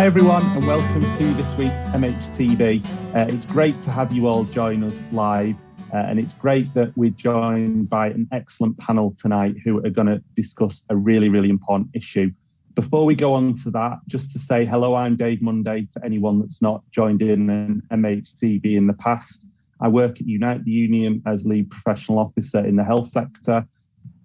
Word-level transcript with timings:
Hi, 0.00 0.06
everyone, 0.06 0.46
and 0.56 0.66
welcome 0.66 1.02
to 1.02 1.34
this 1.34 1.54
week's 1.56 1.84
MHTV. 1.92 2.82
Uh, 3.14 3.26
it's 3.28 3.44
great 3.44 3.82
to 3.82 3.90
have 3.90 4.14
you 4.14 4.28
all 4.28 4.44
join 4.44 4.82
us 4.82 4.98
live, 5.12 5.56
uh, 5.92 5.98
and 5.98 6.18
it's 6.18 6.32
great 6.32 6.72
that 6.72 6.96
we're 6.96 7.10
joined 7.10 7.90
by 7.90 8.06
an 8.06 8.26
excellent 8.32 8.78
panel 8.78 9.14
tonight 9.14 9.56
who 9.62 9.84
are 9.84 9.90
going 9.90 10.06
to 10.06 10.22
discuss 10.34 10.86
a 10.88 10.96
really, 10.96 11.28
really 11.28 11.50
important 11.50 11.90
issue. 11.92 12.30
Before 12.74 13.04
we 13.04 13.14
go 13.14 13.34
on 13.34 13.56
to 13.56 13.70
that, 13.72 13.98
just 14.08 14.32
to 14.32 14.38
say 14.38 14.64
hello, 14.64 14.94
I'm 14.94 15.16
Dave 15.16 15.42
Munday 15.42 15.86
to 15.92 16.02
anyone 16.02 16.38
that's 16.38 16.62
not 16.62 16.82
joined 16.90 17.20
in 17.20 17.50
an 17.50 17.82
MHTV 17.92 18.78
in 18.78 18.86
the 18.86 18.94
past. 18.94 19.44
I 19.82 19.88
work 19.88 20.18
at 20.18 20.26
Unite 20.26 20.64
the 20.64 20.70
Union 20.70 21.22
as 21.26 21.44
lead 21.44 21.70
professional 21.70 22.20
officer 22.20 22.64
in 22.64 22.76
the 22.76 22.84
health 22.84 23.08
sector. 23.08 23.66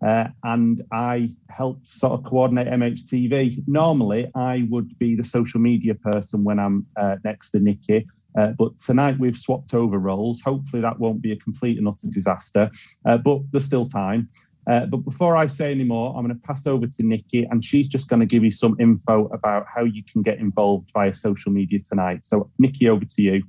Uh, 0.06 0.28
and 0.44 0.84
I 0.92 1.30
help 1.50 1.86
sort 1.86 2.14
of 2.14 2.26
coordinate 2.26 2.68
MHTV. 2.68 3.64
Normally, 3.68 4.30
I 4.36 4.68
would 4.70 4.98
be 5.00 5.16
the 5.16 5.24
social 5.24 5.60
media 5.60 5.96
person 5.96 6.44
when 6.44 6.60
I'm 6.60 6.86
uh, 6.98 7.16
next 7.24 7.52
to 7.52 7.60
Nicky, 7.60 8.06
uh, 8.38 8.50
but 8.58 8.78
tonight 8.78 9.18
we've 9.20 9.38
swapped 9.38 9.74
over 9.74 9.98
roles. 9.98 10.42
Hopefully, 10.42 10.82
that 10.82 11.00
won't 11.00 11.22
be 11.22 11.32
a 11.32 11.38
complete 11.38 11.78
and 11.78 11.88
utter 11.88 12.08
disaster, 12.08 12.70
uh, 13.06 13.18
but 13.18 13.40
there's 13.52 13.66
still 13.66 13.86
time. 13.86 14.30
Uh, 14.68 14.86
but 14.88 14.98
before 14.98 15.38
I 15.38 15.46
say 15.48 15.72
any 15.72 15.84
more, 15.84 16.16
I'm 16.16 16.26
going 16.26 16.36
to 16.36 16.48
pass 16.48 16.66
over 16.66 16.88
to 16.88 17.04
Nicky, 17.04 17.44
and 17.50 17.64
she's 17.64 17.88
just 17.88 18.08
going 18.08 18.20
to 18.20 18.26
give 18.26 18.44
you 18.44 18.52
some 18.52 18.76
info 18.80 19.28
about 19.28 19.66
how 19.74 19.84
you 19.84 20.04
can 20.12 20.24
get 20.24 20.40
involved 20.40 20.90
via 20.94 21.14
social 21.14 21.52
media 21.52 21.80
tonight. 21.88 22.26
So, 22.26 22.50
Nicky, 22.58 22.90
over 22.90 23.06
to 23.06 23.22
you. 23.22 23.44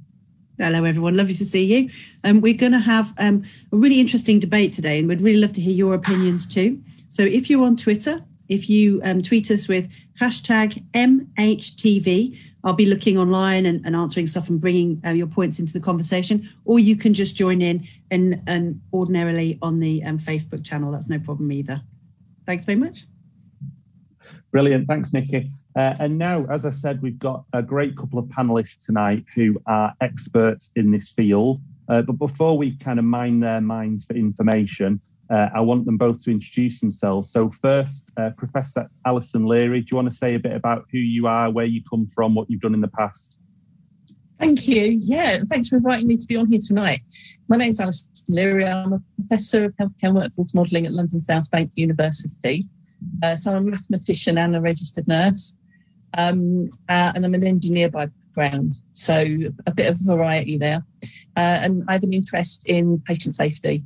Hello, 0.58 0.84
everyone. 0.84 1.14
Lovely 1.14 1.34
to 1.34 1.44
see 1.44 1.64
you. 1.64 1.90
Um, 2.24 2.40
we're 2.40 2.56
going 2.56 2.72
to 2.72 2.78
have 2.78 3.12
um, 3.18 3.44
a 3.72 3.76
really 3.76 4.00
interesting 4.00 4.38
debate 4.38 4.72
today, 4.72 4.98
and 4.98 5.06
we'd 5.06 5.20
really 5.20 5.38
love 5.38 5.52
to 5.54 5.60
hear 5.60 5.74
your 5.74 5.92
opinions 5.92 6.46
too. 6.46 6.80
So, 7.10 7.22
if 7.22 7.50
you're 7.50 7.64
on 7.64 7.76
Twitter, 7.76 8.24
if 8.48 8.70
you 8.70 9.02
um, 9.04 9.20
tweet 9.20 9.50
us 9.50 9.68
with 9.68 9.92
hashtag 10.18 10.82
MHTV, 10.94 12.38
I'll 12.64 12.72
be 12.72 12.86
looking 12.86 13.18
online 13.18 13.66
and, 13.66 13.84
and 13.84 13.94
answering 13.94 14.26
stuff 14.26 14.48
and 14.48 14.58
bringing 14.58 15.00
uh, 15.04 15.10
your 15.10 15.26
points 15.26 15.58
into 15.58 15.74
the 15.74 15.80
conversation. 15.80 16.48
Or 16.64 16.78
you 16.78 16.96
can 16.96 17.12
just 17.12 17.36
join 17.36 17.60
in 17.60 17.86
and, 18.10 18.42
and 18.46 18.80
ordinarily 18.94 19.58
on 19.60 19.78
the 19.78 20.02
um, 20.04 20.16
Facebook 20.16 20.64
channel. 20.64 20.90
That's 20.90 21.10
no 21.10 21.18
problem 21.18 21.52
either. 21.52 21.82
Thanks 22.46 22.64
very 22.64 22.78
much. 22.78 23.04
Brilliant. 24.52 24.88
Thanks, 24.88 25.12
Nicky. 25.12 25.50
Uh, 25.76 25.94
and 25.98 26.18
now, 26.18 26.46
as 26.46 26.66
I 26.66 26.70
said, 26.70 27.02
we've 27.02 27.18
got 27.18 27.44
a 27.52 27.62
great 27.62 27.96
couple 27.96 28.18
of 28.18 28.26
panelists 28.26 28.84
tonight 28.84 29.24
who 29.34 29.60
are 29.66 29.92
experts 30.00 30.72
in 30.76 30.90
this 30.90 31.10
field. 31.10 31.60
Uh, 31.88 32.02
but 32.02 32.14
before 32.14 32.56
we 32.58 32.76
kind 32.76 32.98
of 32.98 33.04
mine 33.04 33.40
their 33.40 33.60
minds 33.60 34.04
for 34.04 34.14
information, 34.14 35.00
uh, 35.30 35.48
I 35.54 35.60
want 35.60 35.84
them 35.86 35.96
both 35.96 36.22
to 36.22 36.30
introduce 36.30 36.80
themselves. 36.80 37.30
So, 37.30 37.50
first, 37.50 38.10
uh, 38.16 38.30
Professor 38.36 38.88
Alison 39.04 39.46
Leary, 39.46 39.80
do 39.80 39.88
you 39.92 39.96
want 39.96 40.10
to 40.10 40.16
say 40.16 40.34
a 40.34 40.38
bit 40.38 40.52
about 40.52 40.86
who 40.92 40.98
you 40.98 41.26
are, 41.26 41.50
where 41.50 41.64
you 41.64 41.82
come 41.88 42.06
from, 42.14 42.34
what 42.34 42.48
you've 42.50 42.60
done 42.60 42.74
in 42.74 42.80
the 42.80 42.88
past? 42.88 43.38
Thank 44.38 44.68
you. 44.68 44.82
Yeah, 45.00 45.40
thanks 45.48 45.68
for 45.68 45.76
inviting 45.76 46.06
me 46.06 46.16
to 46.18 46.26
be 46.26 46.36
on 46.36 46.46
here 46.46 46.60
tonight. 46.64 47.00
My 47.48 47.56
name 47.56 47.70
is 47.70 47.80
Alison 47.80 48.10
Leary. 48.28 48.66
I'm 48.66 48.92
a 48.92 49.02
professor 49.16 49.64
of 49.64 49.74
healthcare 49.76 50.08
and 50.08 50.14
workforce 50.14 50.54
modelling 50.54 50.86
at 50.86 50.92
London 50.92 51.20
South 51.20 51.50
Bank 51.50 51.72
University. 51.74 52.66
Uh, 53.22 53.36
so 53.36 53.54
I'm 53.54 53.68
a 53.68 53.70
mathematician 53.70 54.38
and 54.38 54.56
a 54.56 54.60
registered 54.60 55.06
nurse. 55.08 55.56
Um, 56.16 56.68
uh, 56.88 57.12
and 57.14 57.24
I'm 57.24 57.34
an 57.34 57.44
engineer 57.44 57.90
by 57.90 58.08
background. 58.36 58.76
So 58.92 59.24
a 59.66 59.72
bit 59.72 59.88
of 59.88 59.98
variety 60.00 60.56
there. 60.56 60.84
Uh, 61.36 61.40
and 61.40 61.84
I 61.88 61.92
have 61.92 62.02
an 62.02 62.12
interest 62.12 62.66
in 62.66 63.00
patient 63.06 63.34
safety. 63.34 63.84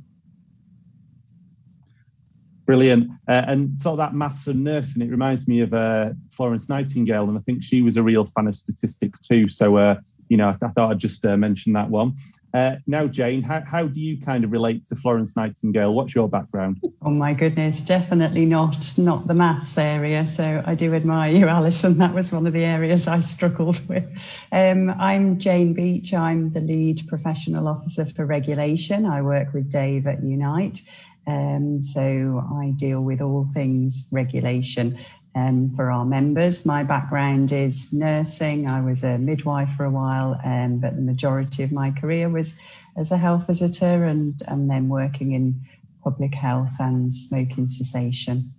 Brilliant. 2.65 3.09
Uh, 3.27 3.43
and 3.47 3.79
so 3.79 3.95
that 3.95 4.13
maths 4.13 4.47
and 4.47 4.63
nursing, 4.63 5.01
it 5.01 5.09
reminds 5.09 5.47
me 5.47 5.61
of 5.61 5.73
uh, 5.73 6.11
Florence 6.29 6.69
Nightingale, 6.69 7.27
and 7.27 7.37
I 7.37 7.41
think 7.41 7.63
she 7.63 7.81
was 7.81 7.97
a 7.97 8.03
real 8.03 8.23
fan 8.23 8.47
of 8.47 8.55
statistics 8.55 9.19
too. 9.19 9.49
So 9.49 9.75
uh, 9.77 9.95
you 10.29 10.37
know, 10.37 10.47
I, 10.47 10.65
I 10.65 10.69
thought 10.69 10.91
I'd 10.91 10.99
just 10.99 11.25
uh, 11.25 11.35
mention 11.35 11.73
that 11.73 11.89
one. 11.89 12.13
Uh, 12.53 12.75
now, 12.85 13.07
Jane, 13.07 13.41
how, 13.41 13.61
how 13.65 13.87
do 13.87 13.99
you 13.99 14.19
kind 14.19 14.43
of 14.43 14.51
relate 14.51 14.85
to 14.87 14.95
Florence 14.95 15.37
Nightingale? 15.37 15.93
What's 15.93 16.13
your 16.13 16.27
background? 16.27 16.81
Oh 17.01 17.09
my 17.09 17.33
goodness, 17.33 17.81
definitely 17.81 18.45
not 18.45 18.97
not 18.97 19.27
the 19.27 19.33
maths 19.33 19.77
area. 19.77 20.27
So 20.27 20.61
I 20.65 20.75
do 20.75 20.93
admire 20.93 21.31
you, 21.33 21.47
Alison. 21.47 21.97
That 21.97 22.13
was 22.13 22.31
one 22.31 22.45
of 22.47 22.53
the 22.53 22.65
areas 22.65 23.07
I 23.07 23.21
struggled 23.21 23.79
with. 23.89 24.05
Um, 24.51 24.89
I'm 24.91 25.39
Jane 25.39 25.73
Beach. 25.73 26.13
I'm 26.13 26.51
the 26.51 26.61
lead 26.61 27.07
professional 27.07 27.67
officer 27.67 28.05
for 28.05 28.25
regulation. 28.25 29.05
I 29.05 29.21
work 29.21 29.53
with 29.53 29.71
Dave 29.71 30.07
at 30.07 30.21
Unite. 30.23 30.81
Um, 31.27 31.79
so 31.79 32.43
I 32.53 32.73
deal 32.75 33.01
with 33.01 33.21
all 33.21 33.45
things 33.53 34.09
regulation 34.11 34.97
um, 35.35 35.71
for 35.75 35.91
our 35.91 36.05
members. 36.05 36.65
My 36.65 36.83
background 36.83 37.51
is 37.51 37.93
nursing. 37.93 38.67
I 38.67 38.81
was 38.81 39.03
a 39.03 39.17
midwife 39.17 39.69
for 39.75 39.85
a 39.85 39.89
while, 39.89 40.39
um, 40.43 40.79
but 40.79 40.95
the 40.95 41.01
majority 41.01 41.63
of 41.63 41.71
my 41.71 41.91
career 41.91 42.29
was 42.29 42.59
as 42.97 43.11
a 43.11 43.17
health 43.17 43.47
visitor 43.47 44.03
and, 44.03 44.41
and 44.47 44.69
then 44.69 44.89
working 44.89 45.31
in 45.31 45.61
public 46.03 46.33
health 46.33 46.75
and 46.79 47.13
smoking 47.13 47.67
cessation. 47.67 48.53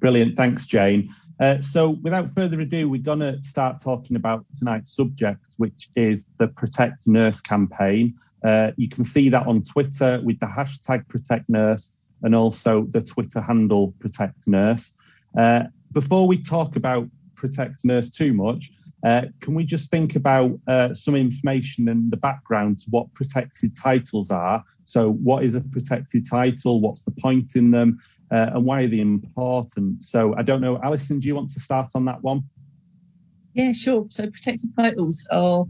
Brilliant. 0.00 0.36
Thanks, 0.36 0.66
Jane. 0.66 1.08
Uh, 1.38 1.60
so, 1.60 1.90
without 2.02 2.34
further 2.34 2.60
ado, 2.60 2.88
we're 2.88 3.02
going 3.02 3.18
to 3.20 3.42
start 3.42 3.80
talking 3.82 4.16
about 4.16 4.44
tonight's 4.58 4.94
subject, 4.94 5.54
which 5.58 5.88
is 5.94 6.28
the 6.38 6.48
Protect 6.48 7.06
Nurse 7.06 7.40
campaign. 7.40 8.14
Uh, 8.44 8.70
you 8.76 8.88
can 8.88 9.04
see 9.04 9.28
that 9.28 9.46
on 9.46 9.62
Twitter 9.62 10.20
with 10.22 10.38
the 10.40 10.46
hashtag 10.46 11.06
Protect 11.08 11.48
Nurse 11.48 11.92
and 12.22 12.34
also 12.34 12.86
the 12.90 13.00
Twitter 13.00 13.40
handle 13.40 13.94
Protect 13.98 14.46
Nurse. 14.46 14.92
Uh, 15.38 15.64
before 15.92 16.26
we 16.26 16.42
talk 16.42 16.76
about 16.76 17.08
Protect 17.34 17.84
Nurse 17.84 18.10
too 18.10 18.32
much, 18.32 18.70
uh, 19.04 19.22
can 19.40 19.54
we 19.54 19.64
just 19.64 19.90
think 19.90 20.16
about 20.16 20.58
uh, 20.66 20.92
some 20.94 21.14
information 21.14 21.88
and 21.88 22.10
the 22.10 22.16
background 22.16 22.78
to 22.78 22.86
what 22.90 23.12
protected 23.14 23.76
titles 23.76 24.30
are? 24.30 24.64
So, 24.84 25.12
what 25.12 25.44
is 25.44 25.54
a 25.54 25.60
protected 25.60 26.28
title? 26.28 26.80
What's 26.80 27.04
the 27.04 27.12
point 27.12 27.56
in 27.56 27.70
them? 27.70 27.98
Uh, 28.32 28.50
and 28.54 28.64
why 28.64 28.82
are 28.82 28.88
they 28.88 29.00
important? 29.00 30.02
So, 30.02 30.34
I 30.36 30.42
don't 30.42 30.60
know, 30.60 30.80
Alison, 30.82 31.20
do 31.20 31.28
you 31.28 31.34
want 31.34 31.50
to 31.50 31.60
start 31.60 31.92
on 31.94 32.04
that 32.06 32.22
one? 32.22 32.42
Yeah, 33.54 33.72
sure. 33.72 34.06
So, 34.10 34.28
protected 34.30 34.70
titles 34.74 35.26
are 35.30 35.64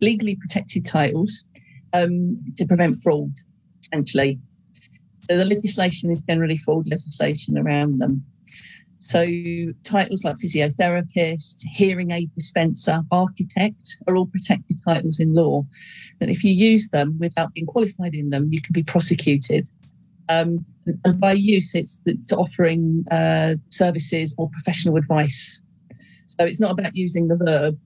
legally 0.00 0.36
protected 0.36 0.86
titles 0.86 1.44
um, 1.92 2.42
to 2.56 2.66
prevent 2.66 2.96
fraud, 2.96 3.32
essentially. 3.82 4.40
So 5.20 5.36
the 5.36 5.44
legislation 5.44 6.10
is 6.10 6.22
generally 6.22 6.56
fraud 6.56 6.88
legislation 6.88 7.56
around 7.56 7.98
them. 7.98 8.24
So 8.98 9.26
titles 9.82 10.24
like 10.24 10.36
physiotherapist, 10.36 11.62
hearing 11.62 12.10
aid 12.10 12.30
dispenser, 12.34 13.02
architect 13.10 13.96
are 14.06 14.16
all 14.16 14.26
protected 14.26 14.78
titles 14.84 15.20
in 15.20 15.34
law. 15.34 15.64
And 16.20 16.30
if 16.30 16.44
you 16.44 16.52
use 16.52 16.90
them 16.90 17.16
without 17.18 17.54
being 17.54 17.66
qualified 17.66 18.14
in 18.14 18.28
them, 18.30 18.48
you 18.50 18.60
can 18.60 18.72
be 18.72 18.82
prosecuted. 18.82 19.70
Um, 20.28 20.64
and 21.04 21.18
by 21.18 21.32
use, 21.32 21.74
it's, 21.74 22.00
it's 22.06 22.32
offering 22.32 23.04
uh, 23.10 23.54
services 23.70 24.34
or 24.36 24.50
professional 24.50 24.96
advice. 24.96 25.60
So 26.26 26.44
it's 26.44 26.60
not 26.60 26.72
about 26.72 26.94
using 26.94 27.28
the 27.28 27.36
verb, 27.36 27.78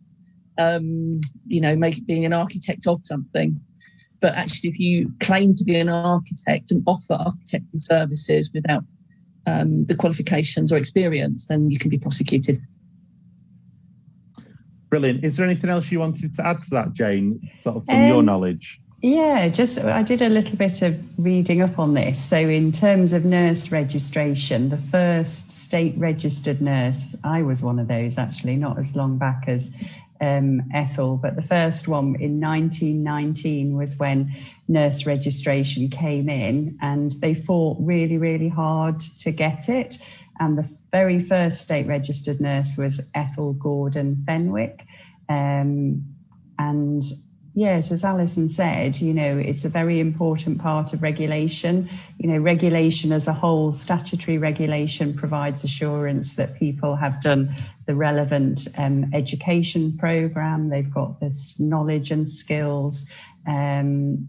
um, 0.59 1.21
you 1.47 1.61
know, 1.61 1.77
make, 1.77 2.05
being 2.07 2.25
an 2.25 2.33
architect 2.33 2.87
of 2.87 3.01
something. 3.05 3.61
But 4.25 4.37
actually, 4.37 4.71
if 4.71 4.81
you 4.81 5.13
claim 5.21 5.55
to 5.55 5.65
be 5.65 5.79
an 5.79 5.91
architect 5.91 6.71
and 6.71 6.83
offer 6.87 7.13
architectural 7.13 7.79
services 7.79 8.49
without 8.55 8.83
um, 9.47 9.85
the 9.85 9.95
qualifications 9.95 10.73
or 10.73 10.79
experience, 10.79 11.47
then 11.49 11.71
you 11.71 11.79
can 11.79 11.91
be 11.91 11.99
prosecuted. 11.99 12.59
Brilliant. 14.89 15.23
Is 15.23 15.37
there 15.37 15.45
anything 15.45 15.69
else 15.69 15.93
you 15.93 16.01
wanted 16.01 16.33
to 16.37 16.47
add 16.47 16.63
to 16.63 16.71
that, 16.71 16.95
Jane, 16.95 17.39
sort 17.59 17.77
of 17.77 17.85
from 17.85 17.97
um, 17.97 18.09
your 18.09 18.23
knowledge? 18.23 18.81
Yeah, 19.03 19.49
just 19.49 19.79
I 19.79 20.03
did 20.03 20.23
a 20.23 20.31
little 20.31 20.57
bit 20.57 20.81
of 20.81 20.99
reading 21.19 21.61
up 21.61 21.79
on 21.79 21.93
this. 21.93 22.19
So, 22.19 22.39
in 22.39 22.73
terms 22.73 23.13
of 23.13 23.27
nurse 23.27 23.71
registration, 23.71 24.71
the 24.71 24.79
first 24.79 25.51
state 25.51 25.93
registered 25.99 26.63
nurse, 26.63 27.15
I 27.25 27.43
was 27.43 27.63
one 27.63 27.79
of 27.79 27.89
those 27.89 28.17
actually, 28.17 28.57
not 28.57 28.79
as 28.79 28.97
long 28.97 29.19
back 29.19 29.45
as 29.49 29.77
um, 30.21 30.63
Ethel, 30.73 31.17
but 31.17 31.37
the 31.37 31.43
first 31.43 31.89
one 31.89 32.17
in 32.21 32.41
1919 32.41 33.77
was 33.77 33.99
when 33.99 34.33
nurse 34.69 35.07
registration 35.07 35.89
came 35.89 36.29
in, 36.29 36.79
and 36.81 37.13
they 37.21 37.35
fought 37.35 37.77
really, 37.81 38.19
really 38.19 38.49
hard 38.49 39.01
to 39.01 39.31
get 39.31 39.69
it. 39.69 39.97
And 40.41 40.59
the 40.59 40.69
very 40.91 41.21
first 41.21 41.61
state 41.63 41.87
registered 41.87 42.41
nurse 42.41 42.77
was 42.77 43.11
Ethel 43.15 43.55
Gordon 43.55 44.23
Fenwick. 44.27 44.87
Um, 45.29 46.05
and 46.59 47.03
Yes, 47.57 47.93
as 47.93 48.03
Alison 48.03 48.49
said, 48.49 49.01
you 49.01 49.15
know, 49.15 49.39
it's 49.39 49.65
a 49.65 49.69
very 49.69 50.01
important 50.01 50.61
part 50.61 50.93
of 50.93 51.03
regulation. 51.05 51.89
You 52.19 52.29
know, 52.29 52.39
regulation 52.39 53.13
as 53.13 53.29
a 53.29 53.33
whole, 53.33 53.71
statutory 53.71 54.39
regulation 54.39 55.15
provides 55.15 55.63
assurance 55.63 56.35
that 56.35 56.59
people 56.59 56.97
have 56.97 57.23
done 57.23 57.55
the 57.87 57.95
relevant 57.95 58.69
um, 58.79 59.11
education 59.13 59.97
program, 59.99 60.69
they've 60.69 60.93
got 60.93 61.21
this 61.21 61.61
knowledge 61.61 62.11
and 62.11 62.29
skills 62.29 63.11
um, 63.47 64.29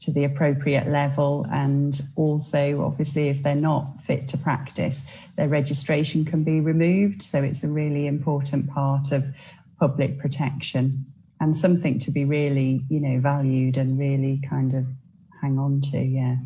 to 0.00 0.12
the 0.12 0.24
appropriate 0.24 0.88
level. 0.88 1.46
And 1.50 2.00
also, 2.16 2.84
obviously, 2.84 3.28
if 3.28 3.42
they're 3.42 3.54
not 3.54 4.00
fit 4.00 4.28
to 4.28 4.38
practice, 4.38 5.10
their 5.36 5.48
registration 5.48 6.24
can 6.24 6.44
be 6.44 6.60
removed. 6.60 7.22
So 7.22 7.42
it's 7.42 7.64
a 7.64 7.68
really 7.68 8.06
important 8.06 8.68
part 8.70 9.12
of 9.12 9.24
public 9.78 10.18
protection 10.18 11.06
and 11.40 11.56
something 11.56 11.98
to 11.98 12.10
be 12.12 12.24
really, 12.24 12.82
you 12.88 13.00
know, 13.00 13.20
valued 13.20 13.76
and 13.76 13.98
really 13.98 14.40
kind 14.48 14.74
of 14.74 14.86
hang 15.40 15.58
on 15.58 15.80
to. 15.80 15.98
Yeah. 15.98 16.36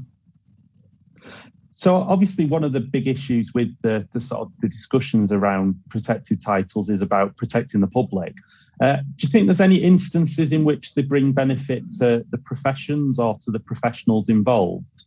So 1.79 1.97
obviously, 1.97 2.47
one 2.47 2.65
of 2.65 2.73
the 2.73 2.81
big 2.81 3.07
issues 3.07 3.53
with 3.53 3.69
the, 3.83 4.09
the 4.15 4.21
sort 4.21 4.41
of 4.41 4.53
the 4.61 4.69
discussions 4.69 5.31
around 5.31 5.75
protected 5.91 6.41
titles 6.41 6.89
is 6.89 7.03
about 7.03 7.37
protecting 7.37 7.83
the 7.83 7.87
public. 7.87 8.33
Uh, 8.81 8.97
do 8.97 9.27
you 9.27 9.29
think 9.29 9.47
there's 9.47 9.61
any 9.61 9.77
instances 9.77 10.53
in 10.53 10.65
which 10.65 10.95
they 10.95 11.03
bring 11.03 11.33
benefit 11.33 11.83
to 11.99 12.25
the 12.31 12.39
professions 12.39 13.19
or 13.19 13.37
to 13.41 13.51
the 13.51 13.61
professionals 13.61 14.31
involved? 14.31 15.05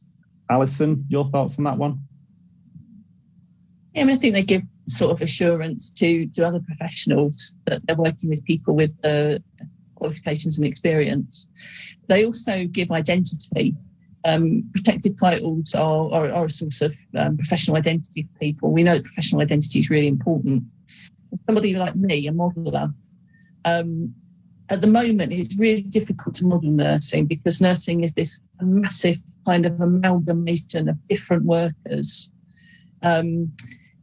Alison, 0.51 1.03
your 1.09 1.27
thoughts 1.31 1.57
on 1.57 1.63
that 1.63 1.79
one? 1.79 1.97
Yeah, 3.95 4.03
I 4.03 4.05
mean, 4.05 4.15
I 4.15 4.19
think 4.19 4.35
they 4.35 4.43
give 4.43 4.61
sort 4.85 5.11
of 5.11 5.23
assurance 5.23 5.89
to 5.95 6.27
to 6.27 6.47
other 6.47 6.59
professionals 6.59 7.57
that 7.65 7.81
they're 7.87 7.95
working 7.95 8.29
with 8.29 8.45
people 8.45 8.75
with 8.75 8.93
uh, 9.03 9.39
qualifications 9.95 10.59
and 10.59 10.67
experience. 10.67 11.49
They 12.09 12.25
also 12.25 12.65
give 12.65 12.91
identity 12.91 13.75
um, 14.25 14.69
protected 14.73 15.17
titles 15.17 15.73
are, 15.73 16.11
are, 16.11 16.31
are, 16.31 16.45
a 16.45 16.49
source 16.49 16.81
of 16.81 16.95
um, 17.17 17.37
professional 17.37 17.77
identity 17.77 18.23
for 18.23 18.39
people. 18.39 18.71
We 18.71 18.83
know 18.83 18.95
that 18.95 19.05
professional 19.05 19.41
identity 19.41 19.79
is 19.79 19.89
really 19.89 20.07
important. 20.07 20.63
Somebody 21.45 21.75
like 21.75 21.95
me, 21.95 22.27
a 22.27 22.31
modeler, 22.31 22.93
um, 23.65 24.13
at 24.69 24.81
the 24.81 24.87
moment 24.87 25.33
it's 25.33 25.57
really 25.57 25.81
difficult 25.81 26.35
to 26.35 26.45
model 26.45 26.71
nursing 26.71 27.25
because 27.25 27.61
nursing 27.61 28.03
is 28.03 28.13
this 28.13 28.39
massive 28.61 29.17
kind 29.45 29.65
of 29.65 29.79
amalgamation 29.81 30.89
of 30.89 31.03
different 31.05 31.43
workers, 31.43 32.31
um, 33.01 33.51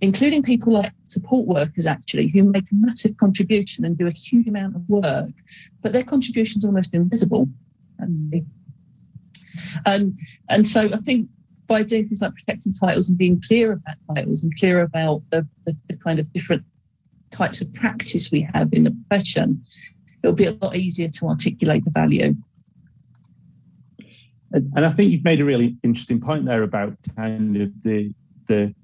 including 0.00 0.42
people 0.42 0.72
like 0.72 0.92
support 1.04 1.46
workers 1.46 1.86
actually, 1.86 2.28
who 2.28 2.42
make 2.42 2.70
a 2.72 2.74
massive 2.74 3.16
contribution 3.16 3.84
and 3.84 3.96
do 3.96 4.06
a 4.06 4.10
huge 4.10 4.48
amount 4.48 4.74
of 4.74 4.88
work, 4.88 5.30
but 5.82 5.92
their 5.92 6.04
contribution 6.04 6.58
is 6.58 6.64
almost 6.64 6.94
invisible. 6.94 7.48
And 9.84 10.14
and 10.48 10.66
so 10.66 10.92
I 10.92 10.98
think 10.98 11.28
by 11.66 11.82
doing 11.82 12.06
things 12.06 12.22
like 12.22 12.34
protecting 12.34 12.72
titles 12.72 13.08
and 13.08 13.18
being 13.18 13.42
clear 13.46 13.72
about 13.72 13.96
titles 14.14 14.44
and 14.44 14.56
clear 14.56 14.82
about 14.82 15.22
the, 15.30 15.46
the, 15.64 15.76
the 15.88 15.96
kind 15.96 16.18
of 16.18 16.32
different 16.32 16.64
types 17.30 17.60
of 17.60 17.72
practice 17.74 18.30
we 18.30 18.48
have 18.54 18.72
in 18.72 18.84
the 18.84 18.90
profession, 19.08 19.62
it'll 20.22 20.34
be 20.34 20.46
a 20.46 20.52
lot 20.52 20.76
easier 20.76 21.08
to 21.08 21.26
articulate 21.26 21.84
the 21.84 21.90
value. 21.90 22.34
And, 24.52 24.72
and 24.76 24.86
I 24.86 24.92
think 24.92 25.10
you've 25.10 25.24
made 25.24 25.40
a 25.40 25.44
really 25.44 25.76
interesting 25.82 26.20
point 26.20 26.44
there 26.44 26.62
about 26.62 26.96
kind 27.16 27.56
of 27.56 27.70
the 27.82 28.12
the 28.46 28.74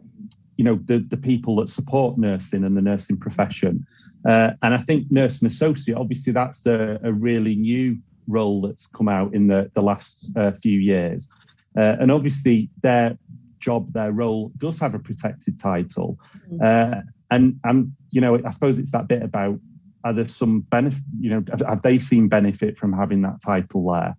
you 0.57 0.65
know 0.65 0.79
the 0.85 0.99
the 0.99 1.17
people 1.17 1.57
that 1.57 1.69
support 1.69 2.19
nursing 2.19 2.65
and 2.65 2.77
the 2.77 2.83
nursing 2.83 3.17
profession. 3.17 3.87
Uh, 4.29 4.51
and 4.63 4.75
I 4.75 4.77
think 4.77 5.11
nursing 5.11 5.47
associate, 5.47 5.97
obviously, 5.97 6.33
that's 6.33 6.67
a, 6.67 7.01
a 7.03 7.13
really 7.13 7.55
new 7.57 7.99
role 8.29 8.61
that's 8.61 8.87
come 8.87 9.09
out 9.09 9.35
in 9.35 9.49
the, 9.49 9.71
the 9.75 9.83
last 9.83 10.33
uh, 10.37 10.53
few 10.53 10.79
years. 10.79 11.29
Uh, 11.77 11.97
and 12.01 12.11
obviously, 12.11 12.69
their 12.83 13.17
job, 13.61 13.93
their 13.93 14.13
role 14.13 14.53
does 14.59 14.79
have 14.79 14.95
a 14.95 14.99
protected 14.99 15.59
title. 15.59 16.19
Mm. 16.51 16.63
Uh, 16.63 17.01
and, 17.31 17.59
and, 17.65 17.93
you 18.11 18.21
know, 18.21 18.39
I 18.45 18.51
suppose 18.51 18.79
it's 18.79 18.93
that 18.93 19.09
bit 19.09 19.23
about 19.23 19.59
are 20.05 20.13
there 20.13 20.29
some 20.29 20.61
benefit, 20.63 21.03
you 21.21 21.31
know, 21.31 21.45
have, 21.51 21.63
have 21.67 21.83
they 21.83 21.99
seen 21.99 22.29
benefit 22.29 22.79
from 22.79 22.93
having 22.93 23.23
that 23.23 23.41
title 23.45 23.93
there? 23.93 24.17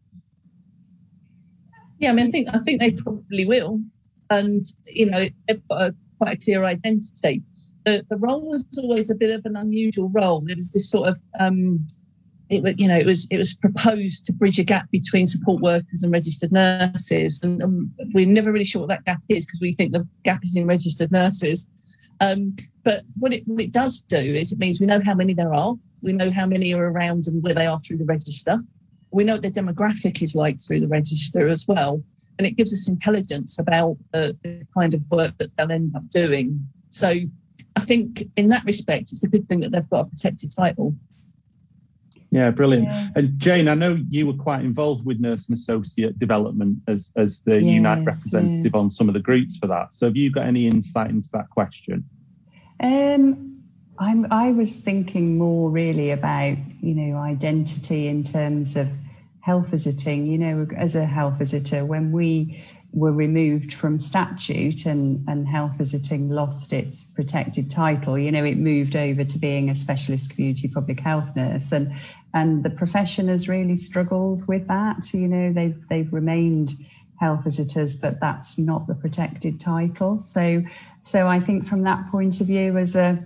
Yeah, 2.00 2.10
I 2.10 2.14
mean, 2.14 2.28
I 2.28 2.30
think 2.30 2.50
I 2.54 2.58
think 2.60 2.82
they 2.82 2.92
probably 2.92 3.46
will, 3.46 3.80
and 4.30 4.66
you 4.86 5.10
know, 5.10 5.26
they've 5.48 5.68
got 5.70 5.82
a, 5.82 5.96
quite 6.20 6.36
a 6.36 6.38
clear 6.38 6.64
identity. 6.66 7.44
The 7.86 8.06
the 8.10 8.18
role 8.18 8.50
was 8.50 8.66
always 8.78 9.10
a 9.10 9.16
bit 9.16 9.32
of 9.32 9.46
an 9.46 9.56
unusual 9.56 10.10
role. 10.10 10.42
There 10.42 10.56
was 10.56 10.72
this 10.72 10.90
sort 10.90 11.10
of 11.10 11.20
um, 11.40 11.86
it 12.50 12.62
was, 12.62 12.76
you 12.78 12.88
know, 12.88 12.98
it 12.98 13.06
was 13.06 13.28
it 13.32 13.38
was 13.38 13.56
proposed 13.56 14.26
to 14.26 14.34
bridge 14.34 14.60
a 14.60 14.64
gap 14.64 14.90
between 14.92 15.26
support 15.26 15.62
workers 15.62 16.04
and 16.04 16.12
registered 16.12 16.52
nurses, 16.52 17.42
and, 17.42 17.62
and 17.62 17.90
we're 18.14 18.28
never 18.28 18.52
really 18.52 18.66
sure 18.66 18.82
what 18.82 18.90
that 18.90 19.06
gap 19.06 19.22
is 19.30 19.46
because 19.46 19.62
we 19.62 19.74
think 19.74 19.92
the 19.92 20.08
gap 20.24 20.44
is 20.44 20.56
in 20.56 20.68
registered 20.68 21.12
nurses. 21.12 21.68
Um, 22.22 22.56
but 22.84 23.04
what 23.18 23.34
it 23.34 23.44
what 23.48 23.62
it 23.62 23.72
does 23.72 24.02
do 24.02 24.18
is 24.18 24.52
it 24.52 24.60
means 24.60 24.80
we 24.80 24.86
know 24.86 25.02
how 25.04 25.14
many 25.14 25.34
there 25.34 25.54
are, 25.54 25.76
we 26.02 26.14
know 26.14 26.32
how 26.32 26.46
many 26.46 26.74
are 26.74 26.92
around 26.92 27.28
and 27.28 27.42
where 27.42 27.54
they 27.54 27.66
are 27.66 27.80
through 27.80 27.98
the 27.98 28.06
register. 28.06 28.60
We 29.12 29.24
know 29.24 29.34
what 29.34 29.42
their 29.42 29.52
demographic 29.52 30.22
is 30.22 30.36
like 30.36 30.60
through 30.60 30.82
the 30.82 30.88
register 30.88 31.48
as 31.48 31.68
well, 31.68 32.04
and 32.38 32.46
it 32.46 32.52
gives 32.52 32.74
us 32.74 32.90
intelligence 32.90 33.58
about 33.58 33.98
the, 34.12 34.38
the 34.44 34.66
kind 34.74 34.94
of 34.94 35.02
work 35.10 35.38
that 35.38 35.56
they'll 35.58 35.72
end 35.72 35.96
up 35.96 36.10
doing. 36.10 36.68
So 36.90 37.16
I 37.76 37.80
think 37.80 38.24
in 38.36 38.50
that 38.50 38.66
respect, 38.66 39.12
it's 39.12 39.24
a 39.24 39.28
good 39.28 39.48
thing 39.48 39.62
that 39.62 39.72
they've 39.72 39.90
got 39.90 40.02
a 40.02 40.10
protected 40.10 40.52
title. 40.52 40.96
Yeah, 42.34 42.50
brilliant. 42.50 42.88
Yeah. 42.88 43.08
And 43.16 43.40
Jane, 43.40 43.68
I 43.68 43.76
know 43.76 44.00
you 44.10 44.26
were 44.26 44.34
quite 44.34 44.62
involved 44.62 45.06
with 45.06 45.20
nursing 45.20 45.54
associate 45.54 46.18
development 46.18 46.80
as 46.88 47.12
as 47.16 47.44
the 47.44 47.62
yes, 47.62 47.76
Unite 47.76 48.06
representative 48.06 48.72
yeah. 48.74 48.80
on 48.80 48.90
some 48.90 49.08
of 49.08 49.14
the 49.14 49.20
groups 49.20 49.56
for 49.58 49.68
that. 49.68 49.94
So 49.94 50.08
have 50.08 50.18
you 50.18 50.32
got 50.32 50.48
any 50.48 50.66
insight 50.66 51.12
into 51.12 51.30
that 51.34 51.48
question? 51.52 52.04
Um, 52.80 53.62
I'm, 54.00 54.26
I 54.32 54.52
was 54.52 54.82
thinking 54.82 55.38
more 55.38 55.70
really 55.70 56.10
about 56.10 56.58
you 56.82 56.96
know 56.96 57.18
identity 57.18 58.08
in 58.08 58.24
terms 58.24 58.76
of 58.76 58.90
health 59.42 59.68
visiting. 59.68 60.26
You 60.26 60.40
know, 60.40 60.68
as 60.76 60.96
a 60.96 61.06
health 61.06 61.38
visitor, 61.38 61.86
when 61.86 62.12
we 62.12 62.64
were 62.94 63.12
removed 63.12 63.74
from 63.74 63.98
statute 63.98 64.86
and, 64.86 65.28
and 65.28 65.48
health 65.48 65.78
visiting 65.78 66.30
lost 66.30 66.72
its 66.72 67.04
protected 67.04 67.70
title. 67.70 68.18
You 68.20 68.32
know, 68.32 68.44
it 68.44 68.58
moved 68.58 68.96
over 68.96 69.24
to 69.24 69.38
being 69.40 69.70
a 69.70 69.76
specialist 69.76 70.36
community 70.36 70.68
public 70.68 71.00
health 71.00 71.36
nurse. 71.36 71.72
And 71.72 71.92
and 72.36 72.64
the 72.64 72.70
profession 72.70 73.28
has 73.28 73.50
really 73.50 73.76
struggled 73.76 74.48
with 74.48 74.68
that. 74.68 75.12
You 75.14 75.28
know, 75.28 75.52
they've 75.52 75.88
they've 75.88 76.14
remained 76.14 76.74
health 77.20 77.44
visitors, 77.44 78.00
but 78.00 78.20
that's 78.20 78.60
not 78.60 78.86
the 78.86 78.96
protected 78.96 79.60
title. 79.60 80.20
So 80.20 80.64
so 81.02 81.28
I 81.28 81.40
think 81.40 81.66
from 81.66 81.82
that 81.84 82.12
point 82.12 82.42
of 82.42 82.48
view, 82.48 82.78
as 82.78 82.96
a 82.96 83.26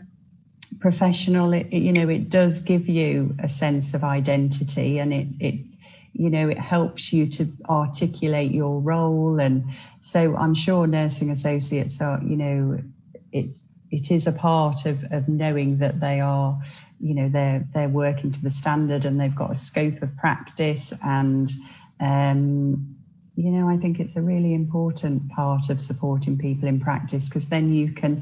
professional, 0.79 1.53
it, 1.53 1.71
you 1.73 1.91
know, 1.91 2.07
it 2.07 2.29
does 2.29 2.61
give 2.61 2.87
you 2.87 3.35
a 3.39 3.49
sense 3.49 3.93
of 3.93 4.03
identity 4.03 4.99
and 4.99 5.13
it 5.13 5.27
it 5.41 5.59
you 6.17 6.29
know 6.29 6.49
it 6.49 6.59
helps 6.59 7.13
you 7.13 7.27
to 7.27 7.45
articulate 7.69 8.51
your 8.51 8.79
role. 8.81 9.39
And 9.39 9.63
so 9.99 10.35
i'm 10.35 10.53
sure 10.53 10.87
nursing 10.87 11.29
associates 11.29 12.01
are 12.01 12.21
you 12.23 12.35
know 12.35 12.79
it's 13.31 13.63
it 13.89 14.11
is 14.11 14.27
a 14.27 14.33
part 14.33 14.85
of, 14.85 15.05
of 15.11 15.29
knowing 15.29 15.77
that 15.77 15.99
they 16.01 16.19
are 16.19 16.59
you 16.99 17.13
know 17.13 17.29
they're 17.29 17.65
they're 17.73 17.89
working 17.89 18.31
to 18.31 18.41
the 18.41 18.51
standard 18.51 19.05
and 19.05 19.19
they've 19.19 19.35
got 19.35 19.51
a 19.51 19.55
scope 19.55 20.01
of 20.01 20.15
practice. 20.17 20.93
And 21.03 21.49
um, 21.99 22.97
you 23.37 23.51
know 23.51 23.69
i 23.69 23.77
think 23.77 23.99
it's 23.99 24.17
a 24.17 24.21
really 24.21 24.53
important 24.53 25.29
part 25.29 25.69
of 25.69 25.79
supporting 25.79 26.37
people 26.37 26.67
in 26.67 26.79
practice 26.79 27.29
because 27.29 27.49
then 27.49 27.71
you 27.71 27.91
can 27.91 28.21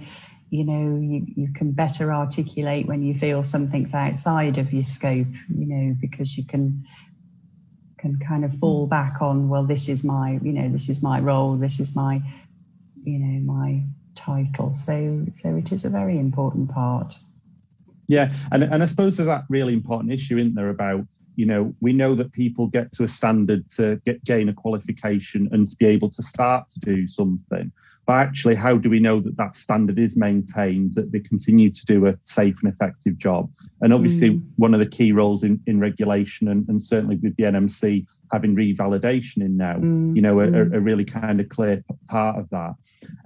you 0.49 0.63
know 0.63 0.99
you, 1.01 1.25
you 1.35 1.51
can 1.53 1.71
better 1.71 2.13
articulate 2.13 2.85
when 2.85 3.01
you 3.01 3.13
feel 3.13 3.41
something's 3.41 3.93
outside 3.93 4.57
of 4.57 4.71
your 4.73 4.83
scope 4.83 5.27
you 5.49 5.65
know 5.65 5.95
because 5.99 6.37
you 6.37 6.43
can 6.43 6.85
can 8.05 8.19
kind 8.19 8.45
of 8.45 8.53
fall 8.57 8.85
mm. 8.85 8.89
back 8.89 9.21
on 9.21 9.49
well 9.49 9.63
this 9.63 9.89
is 9.89 10.03
my 10.03 10.39
you 10.43 10.53
know 10.53 10.69
this 10.69 10.89
is 10.89 11.01
my 11.01 11.19
role 11.19 11.55
this 11.55 11.79
is 11.79 11.95
my 11.95 12.21
you 13.03 13.17
know 13.19 13.53
my 13.53 13.83
title. 14.15 14.73
So 14.73 15.25
so 15.31 15.55
it 15.55 15.71
is 15.71 15.85
a 15.85 15.89
very 15.89 16.17
important 16.17 16.69
part. 16.69 17.17
Yeah 18.07 18.31
and, 18.51 18.63
and 18.63 18.83
i 18.83 18.85
suppose 18.85 19.17
there's 19.17 19.25
that 19.25 19.45
really 19.49 19.73
important 19.73 20.11
issue 20.11 20.37
isn't 20.37 20.53
there 20.53 20.69
about 20.69 21.07
you 21.35 21.45
know 21.45 21.73
we 21.81 21.93
know 21.93 22.15
that 22.15 22.31
people 22.31 22.67
get 22.67 22.91
to 22.91 23.03
a 23.03 23.07
standard 23.07 23.67
to 23.69 24.01
get 24.05 24.23
gain 24.23 24.49
a 24.49 24.53
qualification 24.53 25.47
and 25.51 25.67
to 25.67 25.75
be 25.77 25.85
able 25.85 26.09
to 26.09 26.23
start 26.23 26.69
to 26.69 26.79
do 26.79 27.07
something 27.07 27.71
but 28.05 28.13
actually 28.13 28.55
how 28.55 28.77
do 28.77 28.89
we 28.89 28.99
know 28.99 29.19
that 29.19 29.37
that 29.37 29.55
standard 29.55 29.99
is 29.99 30.15
maintained 30.15 30.93
that 30.95 31.11
they 31.11 31.19
continue 31.19 31.69
to 31.69 31.85
do 31.85 32.05
a 32.07 32.15
safe 32.21 32.57
and 32.63 32.71
effective 32.71 33.17
job 33.17 33.49
and 33.81 33.93
obviously 33.93 34.31
mm. 34.31 34.43
one 34.57 34.73
of 34.73 34.79
the 34.79 34.85
key 34.85 35.11
roles 35.11 35.43
in, 35.43 35.59
in 35.67 35.79
regulation 35.79 36.47
and, 36.47 36.67
and 36.69 36.81
certainly 36.81 37.15
with 37.17 37.35
the 37.35 37.43
nmc 37.43 38.05
having 38.31 38.55
revalidation 38.55 39.37
in 39.37 39.57
now 39.57 39.75
mm. 39.75 40.15
you 40.15 40.21
know 40.21 40.39
a, 40.39 40.47
a, 40.47 40.79
really 40.79 41.05
kind 41.05 41.39
of 41.39 41.47
clear 41.49 41.83
part 42.07 42.37
of 42.37 42.49
that 42.49 42.73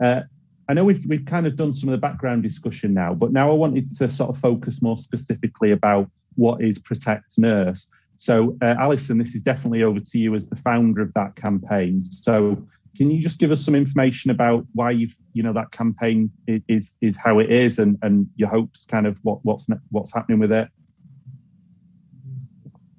uh, 0.03 0.21
I 0.69 0.73
know 0.73 0.83
we've 0.83 1.03
we've 1.07 1.25
kind 1.25 1.47
of 1.47 1.55
done 1.55 1.73
some 1.73 1.89
of 1.89 1.93
the 1.93 1.97
background 1.97 2.43
discussion 2.43 2.93
now, 2.93 3.15
but 3.15 3.31
now 3.31 3.49
I 3.49 3.55
wanted 3.55 3.89
to 3.97 4.07
sort 4.07 4.29
of 4.29 4.37
focus 4.37 4.83
more 4.83 4.99
specifically 4.99 5.71
about 5.71 6.11
what 6.35 6.61
is 6.61 6.77
Protect 6.77 7.37
Nurse. 7.37 7.89
So, 8.19 8.57
uh, 8.61 8.75
Alison, 8.77 9.17
this 9.17 9.33
is 9.33 9.41
definitely 9.41 9.81
over 9.81 10.01
to 10.01 10.19
you 10.19 10.35
as 10.35 10.49
the 10.49 10.57
founder 10.57 11.01
of 11.01 11.13
that 11.13 11.37
campaign. 11.37 12.01
So, 12.01 12.61
can 12.97 13.09
you 13.09 13.23
just 13.23 13.39
give 13.39 13.49
us 13.49 13.63
some 13.63 13.75
information 13.75 14.29
about 14.29 14.65
why 14.73 14.91
you've, 14.91 15.15
you 15.31 15.41
know, 15.41 15.53
that 15.53 15.71
campaign 15.71 16.29
is 16.45 16.97
is 16.99 17.15
how 17.15 17.39
it 17.39 17.49
is, 17.49 17.79
and 17.79 17.97
and 18.01 18.27
your 18.35 18.49
hopes, 18.49 18.83
kind 18.83 19.07
of 19.07 19.17
what 19.23 19.39
what's 19.45 19.69
what's 19.91 20.13
happening 20.13 20.37
with 20.37 20.51
it? 20.51 20.67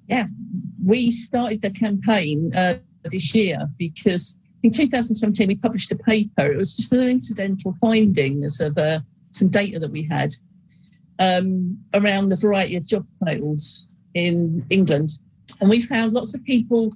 Yeah, 0.07 0.25
we 0.83 1.11
started 1.11 1.61
the 1.61 1.69
campaign 1.69 2.51
uh, 2.55 2.77
this 3.03 3.35
year 3.35 3.69
because 3.77 4.39
in 4.63 4.71
2017 4.71 5.47
we 5.47 5.55
published 5.55 5.91
a 5.91 5.97
paper. 5.97 6.51
It 6.51 6.57
was 6.57 6.75
just 6.75 6.93
an 6.93 7.07
incidental 7.07 7.75
findings 7.79 8.59
of 8.59 8.75
uh, 8.75 9.01
some 9.29 9.49
data 9.49 9.77
that 9.77 9.91
we 9.91 10.01
had 10.01 10.31
um, 11.19 11.77
around 11.93 12.29
the 12.29 12.37
variety 12.37 12.75
of 12.75 12.87
job 12.87 13.05
titles 13.23 13.85
in 14.13 14.65
England, 14.69 15.11
and 15.59 15.69
we 15.69 15.81
found 15.81 16.13
lots 16.13 16.33
of 16.33 16.43
people 16.43 16.89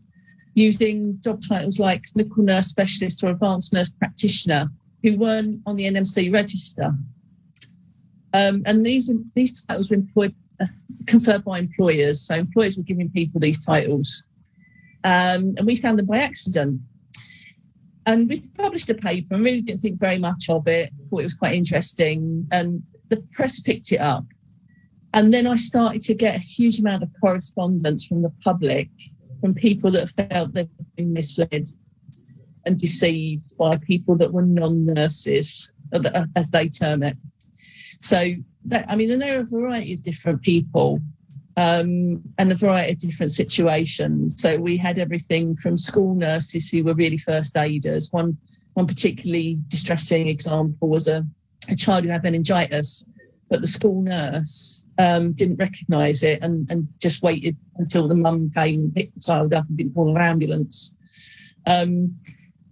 using 0.55 1.19
job 1.21 1.41
titles 1.47 1.79
like 1.79 2.03
clinical 2.13 2.43
nurse 2.43 2.67
specialist 2.67 3.23
or 3.23 3.27
advanced 3.27 3.73
nurse 3.73 3.89
practitioner 3.89 4.69
who 5.03 5.17
weren't 5.17 5.61
on 5.65 5.75
the 5.75 5.85
NMC 5.85 6.33
register. 6.33 6.93
Um, 8.33 8.63
and 8.65 8.85
these 8.85 9.11
these 9.35 9.61
titles 9.61 9.89
were 9.89 9.97
employed, 9.97 10.33
uh, 10.59 10.65
conferred 11.07 11.45
by 11.45 11.59
employers. 11.59 12.21
So 12.21 12.35
employers 12.35 12.75
were 12.75 12.83
giving 12.83 13.09
people 13.09 13.39
these 13.39 13.63
titles. 13.63 14.23
Um, 15.03 15.53
and 15.57 15.65
we 15.65 15.75
found 15.75 15.99
them 15.99 16.07
by 16.07 16.17
accident. 16.17 16.81
And 18.07 18.27
we 18.27 18.41
published 18.57 18.89
a 18.89 18.95
paper 18.95 19.35
and 19.35 19.43
really 19.43 19.61
didn't 19.61 19.81
think 19.81 19.99
very 19.99 20.19
much 20.19 20.49
of 20.49 20.67
it, 20.67 20.91
thought 21.07 21.19
it 21.19 21.23
was 21.23 21.33
quite 21.33 21.55
interesting. 21.55 22.47
And 22.51 22.83
the 23.09 23.17
press 23.31 23.59
picked 23.59 23.91
it 23.91 23.99
up. 23.99 24.25
And 25.15 25.33
then 25.33 25.47
I 25.47 25.55
started 25.55 26.01
to 26.03 26.13
get 26.13 26.35
a 26.35 26.39
huge 26.39 26.79
amount 26.79 27.01
of 27.01 27.09
correspondence 27.21 28.05
from 28.05 28.21
the 28.21 28.31
public, 28.43 28.89
from 29.39 29.53
people 29.53 29.89
that 29.91 30.09
felt 30.09 30.53
they'd 30.53 30.69
been 30.97 31.13
misled 31.13 31.69
and 32.65 32.77
deceived 32.77 33.57
by 33.57 33.77
people 33.77 34.17
that 34.17 34.33
were 34.33 34.41
non 34.41 34.85
nurses, 34.85 35.71
as 36.35 36.49
they 36.49 36.67
term 36.67 37.01
it. 37.01 37.15
So, 38.01 38.31
that, 38.65 38.85
I 38.89 38.97
mean, 38.97 39.09
and 39.09 39.21
there 39.21 39.37
are 39.37 39.41
a 39.41 39.45
variety 39.45 39.93
of 39.93 40.03
different 40.03 40.41
people 40.41 40.99
um, 41.55 42.21
and 42.37 42.51
a 42.51 42.55
variety 42.55 42.91
of 42.91 42.99
different 42.99 43.31
situations. 43.31 44.41
So, 44.41 44.57
we 44.57 44.75
had 44.75 44.99
everything 44.99 45.55
from 45.55 45.77
school 45.77 46.13
nurses 46.13 46.67
who 46.67 46.83
were 46.83 46.93
really 46.93 47.17
first 47.17 47.55
aiders. 47.55 48.11
One, 48.11 48.37
one 48.73 48.85
particularly 48.85 49.59
distressing 49.69 50.27
example 50.27 50.89
was 50.89 51.07
a, 51.07 51.25
a 51.69 51.75
child 51.77 52.03
who 52.03 52.09
had 52.09 52.23
meningitis, 52.23 53.07
but 53.49 53.61
the 53.61 53.67
school 53.67 54.01
nurse 54.01 54.85
um, 54.97 55.33
didn't 55.33 55.57
recognise 55.57 56.23
it 56.23 56.41
and, 56.41 56.69
and 56.69 56.87
just 56.99 57.21
waited 57.21 57.55
until 57.77 58.07
the 58.07 58.15
mum 58.15 58.51
came, 58.55 58.81
and 58.81 58.95
picked 58.95 59.15
the 59.15 59.21
child 59.21 59.53
up, 59.53 59.67
and 59.67 59.77
didn't 59.77 59.93
call 59.93 60.15
an 60.15 60.21
ambulance. 60.21 60.91
Um, 61.67 62.15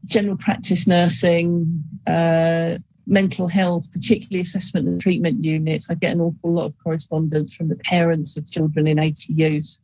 general 0.06 0.38
practice 0.38 0.88
nursing, 0.88 1.84
uh, 2.08 2.78
mental 3.06 3.48
health, 3.48 3.92
particularly 3.92 4.42
assessment 4.42 4.88
and 4.88 5.00
treatment 5.00 5.44
units. 5.44 5.90
I 5.90 5.96
get 5.96 6.14
an 6.14 6.22
awful 6.22 6.54
lot 6.54 6.66
of 6.66 6.74
correspondence 6.84 7.54
from 7.54 7.70
the 7.70 7.76
parents 7.78 8.38
of 8.38 8.50
children 8.50 8.88
in 8.88 8.98
ATUs 8.98 9.80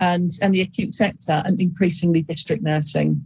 and, 0.00 0.30
and 0.42 0.54
the 0.54 0.60
acute 0.60 0.94
sector 0.94 1.42
and 1.44 1.60
increasingly 1.60 2.22
district 2.22 2.62
nursing. 2.62 3.24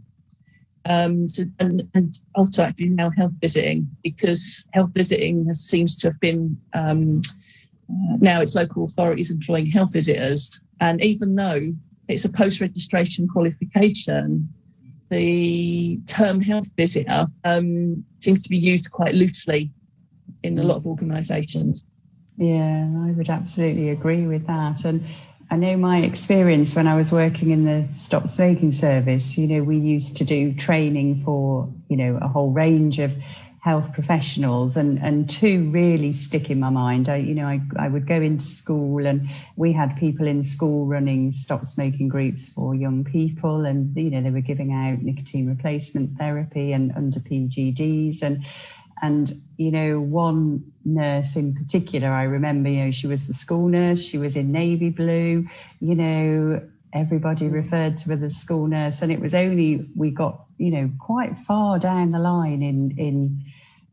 Um, 0.85 1.27
so, 1.27 1.43
and, 1.59 1.87
and 1.93 2.17
also 2.35 2.63
actually 2.63 2.89
now 2.89 3.09
health 3.09 3.33
visiting 3.41 3.87
because 4.03 4.65
health 4.73 4.91
visiting 4.93 5.45
has, 5.47 5.59
seems 5.59 5.97
to 5.97 6.07
have 6.07 6.19
been 6.19 6.59
um, 6.73 7.21
uh, 7.89 8.17
now 8.19 8.41
it's 8.41 8.55
local 8.55 8.85
authorities 8.85 9.31
employing 9.31 9.65
health 9.65 9.93
visitors. 9.93 10.59
And 10.79 11.03
even 11.03 11.35
though 11.35 11.73
it's 12.07 12.25
a 12.25 12.31
post 12.31 12.61
registration 12.61 13.27
qualification, 13.27 14.49
the 15.09 15.99
term 16.05 16.41
health 16.41 16.71
visitor 16.77 17.27
um, 17.43 18.03
seems 18.19 18.43
to 18.43 18.49
be 18.49 18.57
used 18.57 18.91
quite 18.91 19.15
loosely 19.15 19.71
in 20.43 20.59
a 20.59 20.63
lot 20.63 20.77
of 20.77 20.85
organisations. 20.85 21.83
Yeah, 22.37 22.89
I 23.05 23.11
would 23.11 23.29
absolutely 23.29 23.89
agree 23.89 24.25
with 24.25 24.47
that. 24.47 24.85
And 24.85 25.03
I 25.51 25.55
know 25.55 25.77
my 25.77 25.99
experience 25.99 26.75
when 26.75 26.85
I 26.85 26.95
was 26.95 27.11
working 27.11 27.49
in 27.49 27.65
the 27.65 27.87
stop 27.91 28.27
smoking 28.27 28.71
service, 28.71 29.35
you 29.35 29.47
know, 29.47 29.63
we 29.63 29.77
used 29.77 30.15
to 30.17 30.23
do 30.23 30.53
training 30.53 31.21
for, 31.21 31.67
you 31.87 31.97
know, 31.97 32.19
a 32.21 32.27
whole 32.27 32.51
range 32.51 32.99
of 32.99 33.11
health 33.61 33.91
professionals 33.93 34.77
and 34.77 34.99
and 34.99 35.29
two 35.29 35.69
really 35.69 36.11
stick 36.11 36.49
in 36.49 36.59
my 36.59 36.69
mind. 36.69 37.09
I 37.09 37.17
you 37.17 37.35
know 37.35 37.45
I, 37.45 37.59
I 37.77 37.89
would 37.89 38.07
go 38.07 38.15
into 38.15 38.45
school 38.45 39.05
and 39.05 39.29
we 39.57 39.73
had 39.73 39.97
people 39.97 40.27
in 40.27 40.43
school 40.43 40.87
running 40.87 41.31
stop 41.33 41.65
smoking 41.65 42.07
groups 42.07 42.53
for 42.53 42.73
young 42.73 43.03
people 43.03 43.65
and 43.65 43.95
you 43.97 44.09
know 44.09 44.21
they 44.21 44.31
were 44.31 44.39
giving 44.39 44.71
out 44.71 45.01
nicotine 45.01 45.47
replacement 45.47 46.17
therapy 46.17 46.71
and 46.71 46.93
under 46.95 47.19
pgds 47.19 48.21
and 48.21 48.45
and 49.01 49.33
you 49.57 49.71
know 49.71 49.99
one 49.99 50.63
nurse 50.85 51.35
in 51.35 51.53
particular 51.53 52.09
i 52.09 52.23
remember 52.23 52.69
you 52.69 52.85
know 52.85 52.91
she 52.91 53.07
was 53.07 53.27
the 53.27 53.33
school 53.33 53.67
nurse 53.67 54.01
she 54.01 54.17
was 54.17 54.35
in 54.35 54.51
navy 54.51 54.89
blue 54.89 55.47
you 55.79 55.95
know 55.95 56.61
everybody 56.93 57.47
mm. 57.47 57.53
referred 57.53 57.97
to 57.97 58.15
her 58.15 58.25
as 58.25 58.35
school 58.35 58.67
nurse. 58.67 59.01
And 59.01 59.11
it 59.11 59.19
was 59.19 59.33
only 59.33 59.87
we 59.95 60.11
got 60.11 60.45
you 60.57 60.71
know 60.71 60.89
quite 60.99 61.37
far 61.37 61.79
down 61.79 62.11
the 62.11 62.19
line 62.19 62.61
in 62.61 62.95
in 62.97 63.43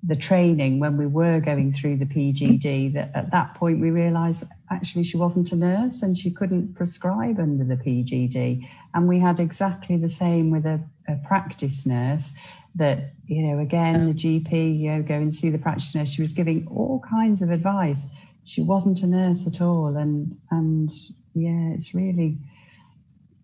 the 0.02 0.16
training 0.16 0.78
when 0.78 0.96
we 0.96 1.06
were 1.06 1.40
going 1.40 1.72
through 1.72 1.96
the 1.96 2.06
PGD 2.06 2.92
that 2.92 3.10
at 3.14 3.32
that 3.32 3.54
point 3.54 3.80
we 3.80 3.90
realized 3.90 4.44
actually 4.70 5.02
she 5.02 5.16
wasn't 5.16 5.50
a 5.50 5.56
nurse 5.56 6.02
and 6.02 6.16
she 6.16 6.30
couldn't 6.30 6.74
prescribe 6.74 7.40
under 7.40 7.64
the 7.64 7.76
PGD 7.76 8.68
and 8.94 9.08
we 9.08 9.18
had 9.18 9.40
exactly 9.40 9.96
the 9.96 10.10
same 10.10 10.50
with 10.50 10.64
a, 10.64 10.80
a 11.08 11.16
practice 11.26 11.86
nurse 11.86 12.38
that 12.76 13.12
you 13.26 13.42
know 13.42 13.58
again 13.58 14.06
the 14.06 14.14
GP 14.14 14.78
you 14.78 14.90
know 14.90 15.02
go 15.02 15.14
and 15.14 15.34
see 15.34 15.50
the 15.50 15.58
practitioner 15.58 16.06
she 16.06 16.22
was 16.22 16.32
giving 16.32 16.66
all 16.68 17.02
kinds 17.08 17.42
of 17.42 17.50
advice 17.50 18.14
she 18.44 18.62
wasn't 18.62 19.02
a 19.02 19.06
nurse 19.06 19.46
at 19.46 19.60
all 19.60 19.96
and 19.96 20.36
and 20.50 20.90
yeah 21.34 21.72
it's 21.74 21.94
really 21.94 22.38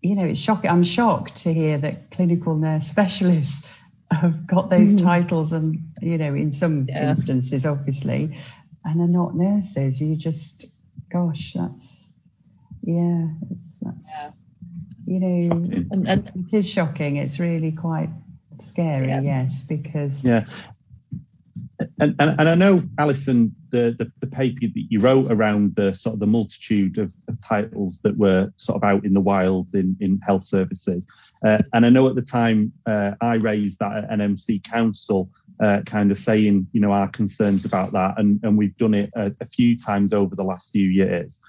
you 0.03 0.15
know, 0.15 0.25
it's 0.25 0.39
shocking. 0.39 0.69
I'm 0.69 0.83
shocked 0.83 1.37
to 1.37 1.53
hear 1.53 1.77
that 1.79 2.11
clinical 2.11 2.57
nurse 2.57 2.85
specialists 2.85 3.73
have 4.11 4.45
got 4.45 4.69
those 4.69 4.93
mm. 4.93 5.01
titles, 5.01 5.53
and 5.53 5.79
you 6.01 6.17
know, 6.17 6.35
in 6.35 6.51
some 6.51 6.85
yeah. 6.89 7.09
instances, 7.09 7.65
obviously, 7.65 8.37
and 8.83 9.01
are 9.01 9.07
not 9.07 9.35
nurses. 9.35 10.01
You 10.01 10.15
just, 10.15 10.65
gosh, 11.09 11.53
that's 11.53 12.09
yeah, 12.83 13.27
it's 13.49 13.79
that's 13.81 14.13
yeah. 14.19 14.31
you 15.05 15.19
know, 15.21 15.55
and, 15.91 16.07
and, 16.07 16.31
it 16.51 16.57
is 16.57 16.69
shocking. 16.69 17.15
It's 17.15 17.39
really 17.39 17.71
quite 17.71 18.09
scary, 18.57 19.07
yeah. 19.07 19.21
yes, 19.21 19.65
because 19.67 20.23
yeah, 20.23 20.45
and, 21.99 22.15
and, 22.19 22.39
and 22.39 22.49
I 22.49 22.55
know, 22.55 22.83
Alison, 22.97 23.53
the, 23.71 23.95
the, 23.97 24.11
the, 24.19 24.27
paper 24.27 24.61
that 24.61 24.85
you 24.89 24.99
wrote 24.99 25.31
around 25.31 25.75
the 25.75 25.93
sort 25.93 26.13
of 26.13 26.19
the 26.19 26.27
multitude 26.27 26.97
of, 26.97 27.13
of 27.27 27.39
titles 27.39 28.01
that 28.03 28.17
were 28.17 28.51
sort 28.57 28.77
of 28.77 28.83
out 28.83 29.05
in 29.05 29.13
the 29.13 29.19
wild 29.19 29.67
in, 29.73 29.95
in 29.99 30.19
health 30.25 30.43
services. 30.43 31.05
Uh, 31.45 31.59
and 31.73 31.85
I 31.85 31.89
know 31.89 32.07
at 32.07 32.15
the 32.15 32.21
time 32.21 32.71
uh, 32.85 33.11
I 33.21 33.35
raised 33.35 33.79
that 33.79 33.95
at 33.95 34.09
NMC 34.09 34.63
Council, 34.63 35.29
uh, 35.63 35.81
kind 35.85 36.11
of 36.11 36.17
saying, 36.17 36.67
you 36.73 36.79
know, 36.79 36.91
our 36.91 37.09
concerns 37.09 37.65
about 37.65 37.91
that. 37.91 38.15
And, 38.17 38.39
and 38.43 38.57
we've 38.57 38.77
done 38.77 38.93
it 38.93 39.11
a, 39.15 39.33
a 39.41 39.45
few 39.45 39.77
times 39.77 40.13
over 40.13 40.35
the 40.35 40.43
last 40.43 40.71
few 40.71 40.87
years. 40.87 41.39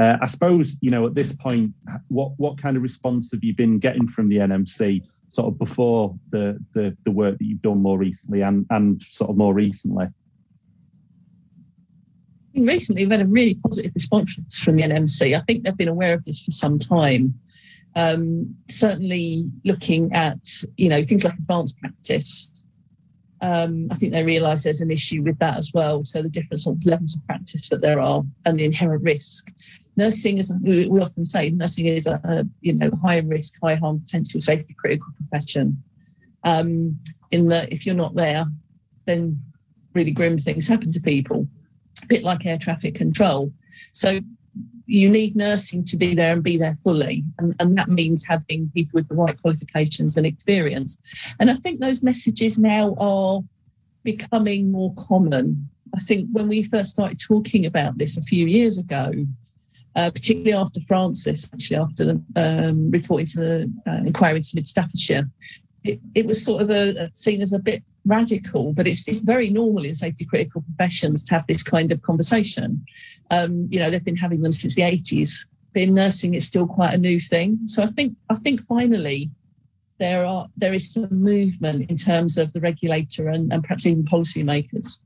Uh, 0.00 0.16
I 0.22 0.26
suppose, 0.26 0.78
you 0.80 0.90
know, 0.90 1.06
at 1.06 1.14
this 1.14 1.32
point, 1.32 1.72
what, 2.08 2.32
what 2.38 2.56
kind 2.56 2.76
of 2.76 2.82
response 2.82 3.30
have 3.32 3.44
you 3.44 3.54
been 3.54 3.78
getting 3.78 4.08
from 4.08 4.28
the 4.28 4.36
NMC 4.36 5.02
sort 5.32 5.48
of 5.48 5.58
before 5.58 6.14
the, 6.28 6.58
the, 6.74 6.94
the 7.04 7.10
work 7.10 7.38
that 7.38 7.44
you've 7.44 7.62
done 7.62 7.80
more 7.80 7.98
recently 7.98 8.42
and, 8.42 8.66
and 8.68 9.02
sort 9.02 9.30
of 9.30 9.36
more 9.36 9.54
recently? 9.54 10.06
Recently, 12.54 13.02
we've 13.02 13.10
had 13.10 13.22
a 13.22 13.26
really 13.26 13.54
positive 13.54 13.92
response 13.94 14.34
from 14.62 14.76
the 14.76 14.82
NMC. 14.82 15.34
I 15.34 15.40
think 15.46 15.64
they've 15.64 15.76
been 15.76 15.88
aware 15.88 16.12
of 16.12 16.22
this 16.24 16.42
for 16.42 16.50
some 16.50 16.78
time. 16.78 17.32
Um, 17.96 18.54
certainly, 18.68 19.46
looking 19.64 20.12
at 20.12 20.38
you 20.76 20.90
know 20.90 21.02
things 21.02 21.24
like 21.24 21.32
advanced 21.32 21.78
practice, 21.78 22.52
um, 23.40 23.88
I 23.90 23.94
think 23.94 24.12
they 24.12 24.22
realise 24.22 24.64
there's 24.64 24.82
an 24.82 24.90
issue 24.90 25.22
with 25.22 25.38
that 25.38 25.56
as 25.56 25.72
well. 25.72 26.04
So 26.04 26.20
the 26.20 26.28
different 26.28 26.60
sort 26.60 26.76
of 26.76 26.84
levels 26.84 27.16
of 27.16 27.26
practice 27.26 27.70
that 27.70 27.80
there 27.80 28.00
are 28.00 28.22
and 28.44 28.60
the 28.60 28.66
inherent 28.66 29.02
risk 29.02 29.50
nursing 29.96 30.38
is 30.38 30.52
we 30.62 30.88
often 30.88 31.24
say 31.24 31.50
nursing 31.50 31.86
is 31.86 32.06
a, 32.06 32.20
a 32.24 32.44
you 32.60 32.72
know 32.72 32.90
high 33.02 33.18
risk 33.18 33.54
high 33.62 33.74
harm 33.74 34.00
potential 34.00 34.40
safety 34.40 34.74
critical 34.78 35.08
profession. 35.16 35.82
Um, 36.44 36.98
in 37.30 37.48
that 37.48 37.72
if 37.72 37.86
you're 37.86 37.94
not 37.94 38.14
there 38.14 38.44
then 39.06 39.40
really 39.94 40.10
grim 40.10 40.38
things 40.38 40.68
happen 40.68 40.90
to 40.92 41.00
people. 41.00 41.46
A 42.02 42.06
bit 42.06 42.22
like 42.22 42.46
air 42.46 42.58
traffic 42.58 42.94
control. 42.94 43.52
So 43.92 44.20
you 44.86 45.08
need 45.08 45.36
nursing 45.36 45.84
to 45.84 45.96
be 45.96 46.14
there 46.14 46.32
and 46.32 46.42
be 46.42 46.58
there 46.58 46.74
fully. 46.74 47.24
And, 47.38 47.54
and 47.60 47.78
that 47.78 47.88
means 47.88 48.24
having 48.24 48.70
people 48.74 48.90
with 48.94 49.08
the 49.08 49.14
right 49.14 49.40
qualifications 49.40 50.16
and 50.16 50.26
experience. 50.26 51.00
And 51.38 51.50
i 51.50 51.54
think 51.54 51.80
those 51.80 52.02
messages 52.02 52.58
now 52.58 52.94
are 52.98 53.40
becoming 54.02 54.70
more 54.70 54.92
common. 54.94 55.68
I 55.94 56.00
think 56.00 56.28
when 56.32 56.48
we 56.48 56.62
first 56.64 56.90
started 56.90 57.20
talking 57.20 57.66
about 57.66 57.98
this 57.98 58.16
a 58.16 58.22
few 58.22 58.46
years 58.46 58.78
ago, 58.78 59.12
uh, 59.96 60.10
particularly 60.10 60.52
after 60.52 60.80
Francis, 60.82 61.48
actually 61.52 61.76
after 61.76 62.04
the 62.04 62.22
um, 62.36 62.90
report 62.90 63.22
into 63.22 63.38
the 63.38 63.72
uh, 63.86 64.02
inquiry 64.06 64.38
into 64.38 64.52
Mid 64.54 64.66
Staffordshire. 64.66 65.28
It, 65.84 66.00
it, 66.14 66.26
was 66.26 66.44
sort 66.44 66.62
of 66.62 66.70
a, 66.70 67.10
seen 67.12 67.42
as 67.42 67.52
a 67.52 67.58
bit 67.58 67.82
radical, 68.04 68.72
but 68.72 68.86
it's, 68.86 69.08
it's 69.08 69.18
very 69.18 69.50
normal 69.50 69.84
in 69.84 69.94
safety 69.94 70.24
critical 70.24 70.62
professions 70.62 71.24
to 71.24 71.34
have 71.34 71.46
this 71.48 71.62
kind 71.64 71.90
of 71.90 72.00
conversation. 72.02 72.84
Um, 73.32 73.66
you 73.68 73.80
know, 73.80 73.90
they've 73.90 74.04
been 74.04 74.16
having 74.16 74.42
them 74.42 74.52
since 74.52 74.76
the 74.76 74.82
80s. 74.82 75.46
But 75.72 75.82
in 75.82 75.94
nursing, 75.94 76.34
it's 76.34 76.46
still 76.46 76.66
quite 76.66 76.94
a 76.94 76.98
new 76.98 77.18
thing. 77.18 77.58
So 77.66 77.82
I 77.82 77.86
think 77.86 78.14
I 78.28 78.34
think 78.34 78.60
finally, 78.60 79.30
there 79.98 80.24
are 80.26 80.46
there 80.56 80.74
is 80.74 80.92
some 80.92 81.22
movement 81.22 81.90
in 81.90 81.96
terms 81.96 82.36
of 82.36 82.52
the 82.52 82.60
regulator 82.60 83.28
and, 83.28 83.52
and 83.52 83.62
perhaps 83.62 83.86
even 83.86 84.04
policymakers. 84.04 85.00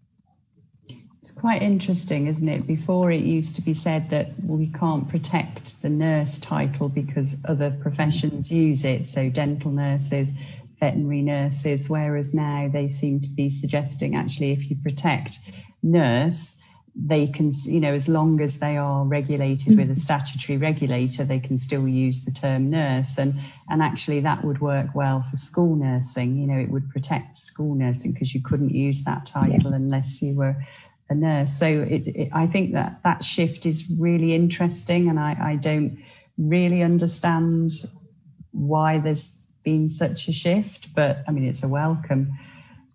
It's 1.18 1.30
quite 1.30 1.62
interesting, 1.62 2.26
isn't 2.28 2.48
it? 2.48 2.66
Before 2.66 3.10
it 3.10 3.24
used 3.24 3.56
to 3.56 3.62
be 3.62 3.72
said 3.72 4.10
that 4.10 4.28
we 4.44 4.68
can't 4.68 5.08
protect 5.08 5.82
the 5.82 5.88
nurse 5.88 6.38
title 6.38 6.88
because 6.88 7.36
other 7.46 7.70
professions 7.70 8.52
use 8.52 8.84
it, 8.84 9.06
so 9.06 9.28
dental 9.28 9.72
nurses, 9.72 10.32
veterinary 10.78 11.22
nurses, 11.22 11.88
whereas 11.88 12.34
now 12.34 12.68
they 12.68 12.88
seem 12.88 13.20
to 13.20 13.28
be 13.30 13.48
suggesting 13.48 14.14
actually 14.14 14.52
if 14.52 14.70
you 14.70 14.76
protect 14.76 15.38
nurse, 15.82 16.62
they 16.98 17.26
can, 17.26 17.50
you 17.64 17.78
know, 17.78 17.92
as 17.92 18.08
long 18.08 18.40
as 18.40 18.58
they 18.58 18.76
are 18.78 19.04
regulated 19.04 19.76
with 19.76 19.80
a 19.80 19.92
mm-hmm. 19.92 19.94
statutory 19.94 20.56
regulator, 20.56 21.24
they 21.24 21.38
can 21.38 21.58
still 21.58 21.86
use 21.86 22.24
the 22.24 22.30
term 22.30 22.70
nurse. 22.70 23.18
And, 23.18 23.38
and 23.68 23.82
actually, 23.82 24.20
that 24.20 24.42
would 24.44 24.62
work 24.62 24.94
well 24.94 25.22
for 25.28 25.36
school 25.36 25.76
nursing. 25.76 26.38
You 26.38 26.46
know, 26.46 26.58
it 26.58 26.70
would 26.70 26.88
protect 26.88 27.36
school 27.36 27.74
nursing 27.74 28.14
because 28.14 28.34
you 28.34 28.40
couldn't 28.40 28.70
use 28.70 29.04
that 29.04 29.26
title 29.26 29.70
yeah. 29.70 29.76
unless 29.76 30.22
you 30.22 30.36
were 30.36 30.56
a 31.08 31.14
nurse. 31.14 31.52
So 31.52 31.66
it, 31.66 32.06
it, 32.08 32.28
I 32.32 32.46
think 32.46 32.72
that 32.72 33.02
that 33.04 33.24
shift 33.24 33.66
is 33.66 33.90
really 33.98 34.34
interesting. 34.34 35.08
And 35.08 35.18
I, 35.18 35.36
I 35.40 35.56
don't 35.56 35.98
really 36.38 36.82
understand 36.82 37.70
why 38.52 38.98
there's 38.98 39.44
been 39.62 39.88
such 39.88 40.28
a 40.28 40.32
shift, 40.32 40.94
but 40.94 41.22
I 41.26 41.32
mean, 41.32 41.44
it's 41.44 41.62
a 41.62 41.68
welcome 41.68 42.38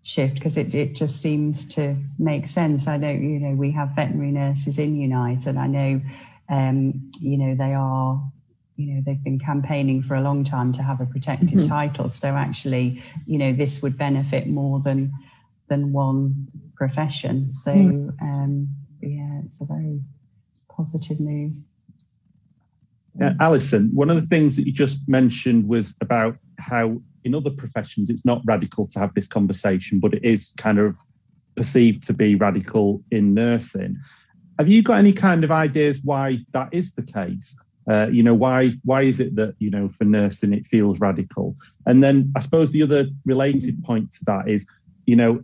shift 0.04 0.36
because 0.36 0.58
it, 0.58 0.74
it 0.74 0.96
just 0.96 1.22
seems 1.22 1.68
to 1.76 1.96
make 2.18 2.48
sense. 2.48 2.88
I 2.88 2.98
know, 2.98 3.12
you 3.12 3.40
know, 3.40 3.56
we 3.56 3.72
have 3.72 3.96
veterinary 3.96 4.32
nurses 4.32 4.80
in 4.80 4.96
Unite 4.96 5.46
and 5.46 5.60
I 5.60 5.68
know, 5.68 6.02
um, 6.50 7.12
you 7.22 7.38
know, 7.38 7.56
they 7.56 7.74
are, 7.74 8.22
you 8.78 8.94
know, 8.94 9.02
they've 9.06 9.24
been 9.24 9.40
campaigning 9.40 10.02
for 10.02 10.16
a 10.16 10.22
long 10.22 10.44
time 10.44 10.72
to 10.74 10.82
have 10.82 11.02
a 11.02 11.06
protected 11.06 11.50
mm-hmm. 11.50 11.70
title. 11.70 12.10
So 12.10 12.30
actually, 12.30 13.02
you 13.28 13.38
know, 13.38 13.54
this 13.54 13.82
would 13.82 13.98
benefit 13.98 14.48
more 14.48 14.80
than 14.80 15.14
than 15.68 15.94
one 15.94 16.48
profession. 16.82 17.48
So 17.48 17.72
mm. 17.72 18.22
um, 18.24 18.68
yeah, 19.04 19.42
it's 19.46 19.62
a 19.62 19.66
very 19.66 20.02
positive 20.68 21.20
move. 21.20 21.52
Uh, 23.22 23.34
Alison, 23.40 23.92
one 23.94 24.10
of 24.10 24.20
the 24.20 24.28
things 24.28 24.56
that 24.56 24.66
you 24.66 24.74
just 24.74 25.08
mentioned 25.08 25.68
was 25.68 25.94
about 26.02 26.38
how 26.58 27.00
in 27.24 27.36
other 27.36 27.52
professions 27.52 28.10
it's 28.10 28.26
not 28.26 28.42
radical 28.46 28.88
to 28.88 28.98
have 28.98 29.14
this 29.14 29.28
conversation, 29.28 30.00
but 30.00 30.16
it 30.16 30.26
is 30.26 30.56
kind 30.58 30.80
of 30.80 30.98
perceived 31.56 32.04
to 32.08 32.14
be 32.14 32.34
radical 32.34 33.04
in 33.12 33.36
nursing. 33.36 33.96
Have 34.58 34.68
you 34.68 34.82
got 34.82 34.98
any 34.98 35.14
kind 35.14 35.44
of 35.44 35.52
ideas 35.52 36.00
why 36.04 36.40
that 36.54 36.70
is 36.72 36.96
the 36.96 37.04
case? 37.04 37.56
Uh, 37.88 38.08
you 38.08 38.24
know, 38.24 38.34
why 38.34 38.72
why 38.86 39.04
is 39.04 39.20
it 39.20 39.36
that 39.36 39.54
you 39.60 39.70
know 39.70 39.88
for 39.88 40.06
nursing 40.06 40.52
it 40.52 40.66
feels 40.66 41.00
radical? 41.00 41.56
And 41.86 42.04
then 42.04 42.32
I 42.36 42.40
suppose 42.40 42.72
the 42.72 42.82
other 42.82 43.06
related 43.24 43.84
point 43.84 44.12
to 44.14 44.26
that 44.26 44.50
is, 44.50 44.66
you 45.06 45.16
know, 45.16 45.44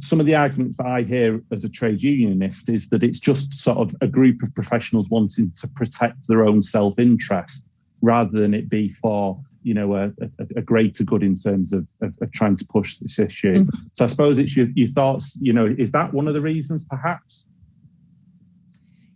some 0.00 0.20
of 0.20 0.26
the 0.26 0.34
arguments 0.34 0.76
that 0.76 0.86
I 0.86 1.02
hear 1.02 1.40
as 1.52 1.64
a 1.64 1.68
trade 1.68 2.02
unionist 2.02 2.68
is 2.68 2.88
that 2.90 3.02
it's 3.02 3.20
just 3.20 3.54
sort 3.54 3.78
of 3.78 3.94
a 4.00 4.06
group 4.06 4.42
of 4.42 4.54
professionals 4.54 5.08
wanting 5.08 5.52
to 5.52 5.68
protect 5.68 6.26
their 6.26 6.44
own 6.44 6.62
self 6.62 6.98
interest 6.98 7.64
rather 8.00 8.40
than 8.40 8.54
it 8.54 8.68
be 8.68 8.90
for 8.90 9.40
you 9.62 9.74
know 9.74 9.94
a, 9.94 10.04
a, 10.20 10.46
a 10.56 10.62
greater 10.62 11.04
good 11.04 11.22
in 11.22 11.34
terms 11.34 11.72
of, 11.72 11.86
of, 12.00 12.12
of, 12.20 12.32
trying 12.32 12.56
to 12.56 12.64
push 12.66 12.98
this 12.98 13.18
issue. 13.18 13.64
Mm-hmm. 13.64 13.78
So 13.92 14.04
I 14.04 14.08
suppose 14.08 14.38
it's 14.38 14.56
your, 14.56 14.68
your 14.74 14.88
thoughts. 14.88 15.36
You 15.40 15.52
know, 15.52 15.74
is 15.78 15.92
that 15.92 16.12
one 16.12 16.28
of 16.28 16.34
the 16.34 16.40
reasons, 16.40 16.84
perhaps? 16.84 17.46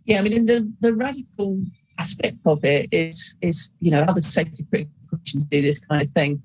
Yeah, 0.05 0.19
I 0.19 0.21
mean, 0.21 0.45
the 0.45 0.71
the 0.81 0.93
radical 0.93 1.61
aspect 1.97 2.37
of 2.45 2.63
it 2.63 2.89
is 2.91 3.35
is 3.41 3.73
you 3.79 3.91
know 3.91 4.01
other 4.03 4.21
safety 4.21 4.65
professions 5.07 5.45
do 5.45 5.61
this 5.61 5.79
kind 5.79 6.01
of 6.01 6.11
thing, 6.13 6.41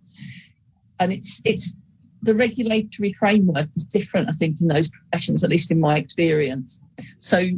and 1.00 1.12
it's 1.12 1.42
it's 1.44 1.76
the 2.22 2.34
regulatory 2.34 3.12
framework 3.12 3.68
is 3.76 3.86
different, 3.86 4.28
I 4.28 4.32
think, 4.32 4.60
in 4.60 4.68
those 4.68 4.90
professions, 4.90 5.44
at 5.44 5.50
least 5.50 5.70
in 5.70 5.80
my 5.80 5.98
experience. 5.98 6.82
So 7.18 7.50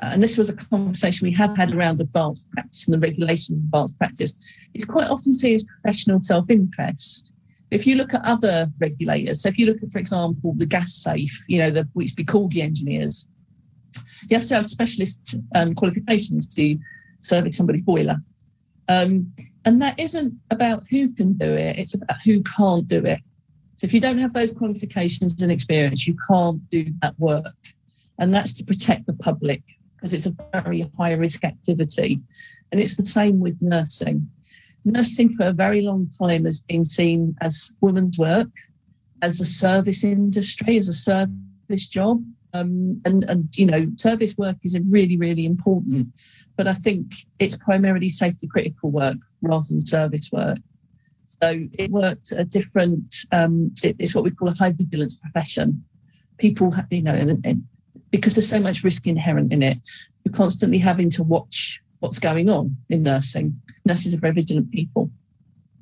uh, 0.00 0.10
and 0.12 0.22
this 0.22 0.36
was 0.36 0.48
a 0.48 0.54
conversation 0.54 1.24
we 1.24 1.32
have 1.32 1.56
had 1.56 1.74
around 1.74 2.00
advanced 2.00 2.48
practice 2.52 2.86
and 2.86 2.94
the 2.94 3.06
regulation 3.06 3.56
of 3.56 3.64
advanced 3.64 3.98
practice, 3.98 4.34
it's 4.74 4.84
quite 4.84 5.08
often 5.08 5.32
seen 5.32 5.56
as 5.56 5.64
professional 5.64 6.22
self-interest. 6.22 7.32
If 7.70 7.86
you 7.86 7.96
look 7.96 8.14
at 8.14 8.24
other 8.24 8.70
regulators, 8.78 9.42
so 9.42 9.48
if 9.48 9.58
you 9.58 9.66
look 9.66 9.82
at, 9.82 9.90
for 9.90 9.98
example, 9.98 10.54
the 10.56 10.66
gas 10.66 10.94
safe, 10.94 11.44
you 11.48 11.58
know, 11.58 11.70
the, 11.70 11.88
which 11.94 12.14
be 12.14 12.24
called 12.24 12.52
the 12.52 12.62
engineers, 12.62 13.28
you 14.30 14.38
have 14.38 14.46
to 14.46 14.54
have 14.54 14.66
specialist 14.66 15.36
um, 15.54 15.74
qualifications 15.74 16.46
to 16.54 16.78
service 17.20 17.56
somebody's 17.56 17.82
boiler. 17.82 18.16
Um, 18.88 19.32
and 19.64 19.82
that 19.82 19.98
isn't 19.98 20.32
about 20.50 20.84
who 20.88 21.12
can 21.12 21.34
do 21.34 21.50
it, 21.50 21.76
it's 21.78 21.94
about 21.94 22.22
who 22.24 22.42
can't 22.42 22.86
do 22.86 23.04
it. 23.04 23.20
So 23.78 23.84
if 23.84 23.94
you 23.94 24.00
don't 24.00 24.18
have 24.18 24.32
those 24.32 24.52
qualifications 24.52 25.40
and 25.40 25.52
experience, 25.52 26.04
you 26.04 26.16
can't 26.28 26.68
do 26.68 26.86
that 27.00 27.14
work. 27.16 27.54
And 28.18 28.34
that's 28.34 28.52
to 28.54 28.64
protect 28.64 29.06
the 29.06 29.12
public 29.12 29.62
because 29.94 30.12
it's 30.12 30.26
a 30.26 30.34
very 30.52 30.90
high 30.98 31.12
risk 31.12 31.44
activity. 31.44 32.20
And 32.72 32.80
it's 32.80 32.96
the 32.96 33.06
same 33.06 33.38
with 33.38 33.56
nursing. 33.60 34.28
Nursing 34.84 35.32
for 35.36 35.46
a 35.46 35.52
very 35.52 35.82
long 35.82 36.10
time 36.20 36.44
has 36.44 36.58
been 36.58 36.84
seen 36.84 37.36
as 37.40 37.70
women's 37.80 38.18
work, 38.18 38.50
as 39.22 39.40
a 39.40 39.46
service 39.46 40.02
industry, 40.02 40.76
as 40.76 40.88
a 40.88 40.92
service 40.92 41.88
job. 41.88 42.24
Um, 42.54 43.00
and, 43.04 43.22
and, 43.30 43.48
you 43.56 43.66
know, 43.66 43.86
service 43.94 44.36
work 44.36 44.56
is 44.64 44.76
really, 44.88 45.16
really 45.16 45.46
important. 45.46 46.08
But 46.56 46.66
I 46.66 46.74
think 46.74 47.12
it's 47.38 47.56
primarily 47.56 48.10
safety 48.10 48.48
critical 48.48 48.90
work 48.90 49.18
rather 49.40 49.66
than 49.68 49.80
service 49.80 50.32
work. 50.32 50.58
So 51.28 51.66
it 51.74 51.90
worked 51.90 52.32
a 52.32 52.44
different, 52.44 53.14
um, 53.32 53.72
it, 53.82 53.96
it's 53.98 54.14
what 54.14 54.24
we 54.24 54.30
call 54.30 54.48
a 54.48 54.54
high 54.54 54.72
vigilance 54.72 55.14
profession. 55.14 55.84
People, 56.38 56.74
you 56.90 57.02
know, 57.02 57.12
and, 57.12 57.44
and 57.44 57.64
because 58.10 58.34
there's 58.34 58.48
so 58.48 58.60
much 58.60 58.84
risk 58.84 59.06
inherent 59.06 59.52
in 59.52 59.62
it. 59.62 59.78
You're 60.24 60.34
constantly 60.34 60.78
having 60.78 61.10
to 61.10 61.22
watch 61.22 61.80
what's 62.00 62.18
going 62.18 62.48
on 62.48 62.76
in 62.88 63.02
nursing. 63.02 63.60
Nurses 63.84 64.14
are 64.14 64.18
very 64.18 64.34
vigilant 64.34 64.70
people. 64.70 65.10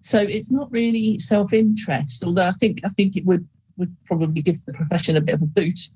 So 0.01 0.19
it's 0.19 0.51
not 0.51 0.71
really 0.71 1.19
self-interest, 1.19 2.25
although 2.25 2.47
I 2.49 2.53
think 2.53 2.81
I 2.85 2.89
think 2.91 3.17
it 3.17 3.25
would 3.25 3.47
would 3.77 3.95
probably 4.07 4.43
give 4.43 4.65
the 4.65 4.73
profession 4.73 5.17
a 5.17 5.21
bit 5.21 5.35
of 5.35 5.43
a 5.43 5.47
boost. 5.47 5.95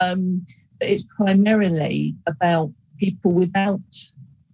Um, 0.00 0.44
it's 0.80 1.04
primarily 1.16 2.14
about 2.26 2.70
people 2.98 3.32
without 3.32 3.80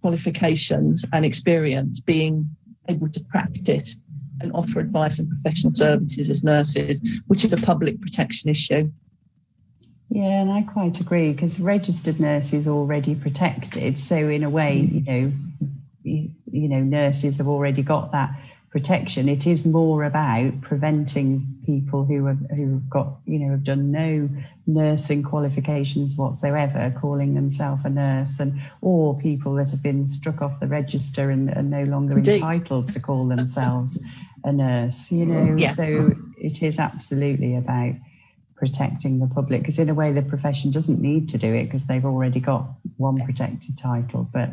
qualifications 0.01 1.05
and 1.11 1.25
experience 1.25 1.99
being 1.99 2.47
able 2.87 3.09
to 3.09 3.23
practice 3.25 3.97
and 4.43 4.51
offer 4.53 4.79
advice 4.79 5.19
and 5.19 5.29
professional 5.29 5.73
services 5.73 6.29
as 6.29 6.43
nurses, 6.43 7.01
which 7.27 7.43
is 7.43 7.53
a 7.53 7.57
public 7.57 7.99
protection 8.01 8.49
issue. 8.49 8.91
Yeah, 10.09 10.41
and 10.41 10.51
I 10.51 10.61
quite 10.61 10.99
agree 10.99 11.31
because 11.31 11.59
registered 11.59 12.19
nurse 12.19 12.53
is 12.53 12.67
already 12.67 13.15
protected. 13.15 13.97
So 13.97 14.15
in 14.15 14.43
a 14.43 14.49
way, 14.49 14.81
you 14.81 15.01
know, 15.01 15.33
you, 16.03 16.29
you 16.51 16.67
know, 16.67 16.81
nurses 16.81 17.37
have 17.37 17.47
already 17.47 17.81
got 17.81 18.11
that 18.11 18.37
protection. 18.69 19.29
It 19.29 19.47
is 19.47 19.65
more 19.65 20.03
about 20.03 20.61
preventing 20.61 21.61
people 21.65 22.05
who 22.05 22.25
have 22.25 22.39
who 22.55 22.73
have 22.73 22.89
got, 22.89 23.17
you 23.25 23.39
know, 23.39 23.51
have 23.51 23.63
done 23.63 23.91
no 23.91 24.29
nursing 24.67 25.23
qualifications 25.23 26.15
whatsoever, 26.17 26.93
calling 26.99 27.33
themselves 27.33 27.85
a 27.85 27.89
nurse, 27.89 28.39
and 28.39 28.59
or 28.81 29.17
people 29.19 29.53
that 29.55 29.71
have 29.71 29.81
been 29.81 30.05
struck 30.05 30.41
off 30.41 30.59
the 30.59 30.67
register 30.67 31.29
and 31.29 31.49
are 31.51 31.63
no 31.63 31.83
longer 31.85 32.17
Indeed. 32.17 32.35
entitled 32.35 32.89
to 32.89 32.99
call 32.99 33.27
themselves 33.27 34.03
a 34.43 34.51
nurse. 34.51 35.11
You 35.11 35.25
know, 35.25 35.55
yeah. 35.55 35.69
so 35.69 36.13
it 36.37 36.61
is 36.61 36.79
absolutely 36.79 37.55
about 37.55 37.93
protecting 38.63 39.19
the 39.19 39.27
public 39.27 39.61
because 39.61 39.77
in 39.77 39.89
a 39.89 39.93
way 39.93 40.13
the 40.13 40.21
profession 40.21 40.71
doesn't 40.71 41.01
need 41.01 41.27
to 41.27 41.37
do 41.37 41.53
it 41.53 41.65
because 41.65 41.87
they've 41.87 42.05
already 42.05 42.39
got 42.39 42.65
one 42.95 43.19
protected 43.25 43.77
title 43.77 44.29
but 44.31 44.51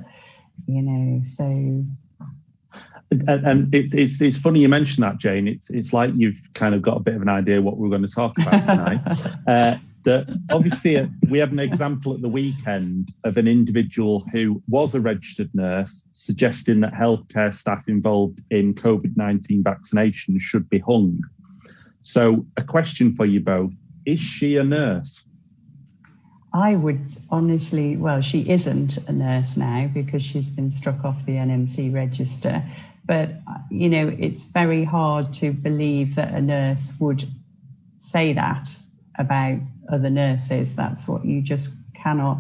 you 0.67 0.83
know 0.83 1.21
so 1.23 1.45
and, 1.45 3.29
and 3.29 3.75
it's, 3.75 3.95
it's 3.95 4.21
it's 4.21 4.37
funny 4.37 4.61
you 4.61 4.69
mention 4.69 5.03
that 5.03 5.19
jane 5.19 5.47
it's 5.47 5.71
it's 5.71 5.93
like 5.93 6.11
you've 6.17 6.41
kind 6.55 6.75
of 6.75 6.83
got 6.83 6.97
a 6.97 7.01
bit 7.01 7.15
of 7.15 7.23
an 7.23 7.29
idea 7.29 7.63
what 7.63 7.77
we're 7.77 7.89
going 7.89 8.03
to 8.03 8.09
talk 8.09 8.37
about 8.39 8.67
tonight 8.67 9.01
uh, 9.47 9.77
that 10.05 10.27
obviously 10.51 10.99
uh, 10.99 11.07
we 11.29 11.39
have 11.39 11.53
an 11.53 11.59
example 11.59 12.15
at 12.15 12.23
the 12.23 12.29
weekend 12.29 13.13
of 13.25 13.37
an 13.37 13.47
individual 13.47 14.25
who 14.33 14.63
was 14.69 14.95
a 14.95 15.01
registered 15.01 15.51
nurse 15.55 16.07
suggesting 16.13 16.81
that 16.81 16.93
healthcare 16.93 17.53
staff 17.53 17.89
involved 17.89 18.41
in 18.51 18.75
covid-19 18.75 19.63
vaccination 19.63 20.39
should 20.39 20.69
be 20.71 20.79
hung 20.79 21.21
so 22.01 22.47
a 22.57 22.65
question 22.65 23.15
for 23.15 23.27
you 23.27 23.41
both 23.41 23.73
is 24.07 24.19
she 24.19 24.57
a 24.57 24.65
nurse? 24.65 25.25
I 26.53 26.75
would 26.75 27.07
honestly, 27.31 27.97
well, 27.97 28.21
she 28.21 28.49
isn't 28.51 28.99
a 29.09 29.13
nurse 29.13 29.57
now 29.57 29.89
because 29.93 30.23
she's 30.23 30.51
been 30.51 30.71
struck 30.71 31.05
off 31.05 31.25
the 31.25 31.37
NMC 31.37 31.95
register. 31.95 32.63
But, 33.07 33.35
you 33.71 33.89
know, 33.89 34.09
it's 34.19 34.51
very 34.51 34.85
hard 34.85 35.33
to 35.35 35.53
believe 35.53 36.17
that 36.17 36.35
a 36.35 36.41
nurse 36.41 36.97
would 36.99 37.25
say 37.99 38.33
that 38.33 38.77
about 39.17 39.59
other 39.93 40.11
nurses. 40.11 40.77
That's 40.77 41.09
what 41.09 41.25
you 41.25 41.43
just 41.43 41.83
cannot 41.95 42.39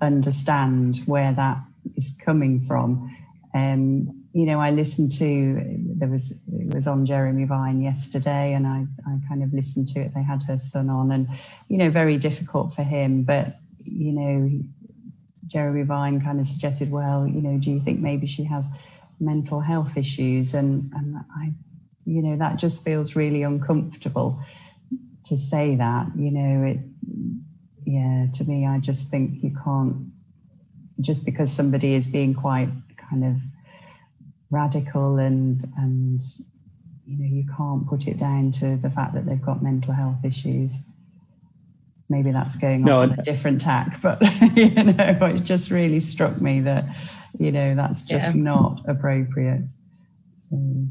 understand 0.00 0.98
where 1.06 1.32
that 1.32 1.58
is 1.96 2.18
coming 2.24 2.60
from. 2.60 3.14
Um, 3.54 4.24
you 4.32 4.44
know, 4.44 4.60
I 4.60 4.70
listened 4.70 5.12
to 5.12 5.62
there 5.98 6.08
was 6.08 6.44
it 6.52 6.74
was 6.74 6.86
on 6.86 7.06
Jeremy 7.06 7.44
Vine 7.44 7.80
yesterday, 7.80 8.52
and 8.52 8.66
I 8.66 8.86
I 9.06 9.18
kind 9.28 9.42
of 9.42 9.52
listened 9.54 9.88
to 9.88 10.00
it. 10.00 10.14
They 10.14 10.22
had 10.22 10.42
her 10.44 10.58
son 10.58 10.90
on, 10.90 11.10
and 11.10 11.28
you 11.68 11.78
know, 11.78 11.88
very 11.90 12.18
difficult 12.18 12.74
for 12.74 12.82
him. 12.82 13.22
But 13.22 13.58
you 13.82 14.12
know, 14.12 14.60
Jeremy 15.46 15.84
Vine 15.84 16.20
kind 16.20 16.38
of 16.38 16.46
suggested, 16.46 16.90
well, 16.90 17.26
you 17.26 17.40
know, 17.40 17.58
do 17.58 17.70
you 17.70 17.80
think 17.80 18.00
maybe 18.00 18.26
she 18.26 18.44
has 18.44 18.68
mental 19.20 19.60
health 19.60 19.96
issues? 19.96 20.52
And 20.52 20.92
and 20.94 21.16
I, 21.34 21.52
you 22.04 22.20
know, 22.20 22.36
that 22.36 22.58
just 22.58 22.84
feels 22.84 23.16
really 23.16 23.42
uncomfortable 23.42 24.38
to 25.28 25.36
say 25.36 25.76
that. 25.76 26.08
You 26.16 26.30
know, 26.30 26.66
it. 26.66 26.78
Yeah, 27.84 28.26
to 28.34 28.44
me, 28.44 28.66
I 28.66 28.78
just 28.78 29.10
think 29.10 29.44
you 29.44 29.56
can't 29.62 30.10
just 31.00 31.24
because 31.24 31.52
somebody 31.52 31.94
is 31.94 32.08
being 32.08 32.34
quite 32.34 32.68
kind 32.96 33.24
of 33.24 33.42
radical 34.50 35.18
and 35.18 35.64
and 35.76 36.20
you 37.06 37.18
know 37.18 37.24
you 37.24 37.44
can't 37.56 37.86
put 37.86 38.06
it 38.06 38.18
down 38.18 38.50
to 38.50 38.76
the 38.76 38.90
fact 38.90 39.14
that 39.14 39.26
they've 39.26 39.42
got 39.42 39.62
mental 39.62 39.92
health 39.92 40.24
issues 40.24 40.86
maybe 42.08 42.30
that's 42.30 42.56
going 42.56 42.84
no, 42.84 43.00
on 43.00 43.12
a 43.12 43.22
different 43.22 43.60
tack 43.60 44.00
but 44.02 44.20
you 44.56 44.70
know 44.70 44.94
it 45.26 45.42
just 45.42 45.70
really 45.70 46.00
struck 46.00 46.40
me 46.40 46.60
that 46.60 46.84
you 47.38 47.50
know 47.50 47.74
that's 47.74 48.04
just 48.04 48.34
yeah. 48.34 48.42
not 48.42 48.80
appropriate 48.88 49.62
so 50.34 50.86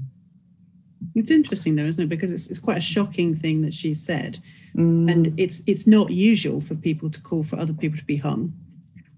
it's 1.13 1.31
interesting 1.31 1.75
though 1.75 1.83
isn't 1.83 2.03
it 2.03 2.09
because 2.09 2.31
it's, 2.31 2.47
it's 2.47 2.59
quite 2.59 2.77
a 2.77 2.81
shocking 2.81 3.35
thing 3.35 3.61
that 3.61 3.73
she 3.73 3.93
said 3.93 4.39
mm. 4.75 5.11
and 5.11 5.33
it's 5.37 5.61
it's 5.67 5.85
not 5.85 6.09
usual 6.09 6.61
for 6.61 6.75
people 6.75 7.09
to 7.09 7.21
call 7.21 7.43
for 7.43 7.59
other 7.59 7.73
people 7.73 7.97
to 7.97 8.05
be 8.05 8.17
hung 8.17 8.51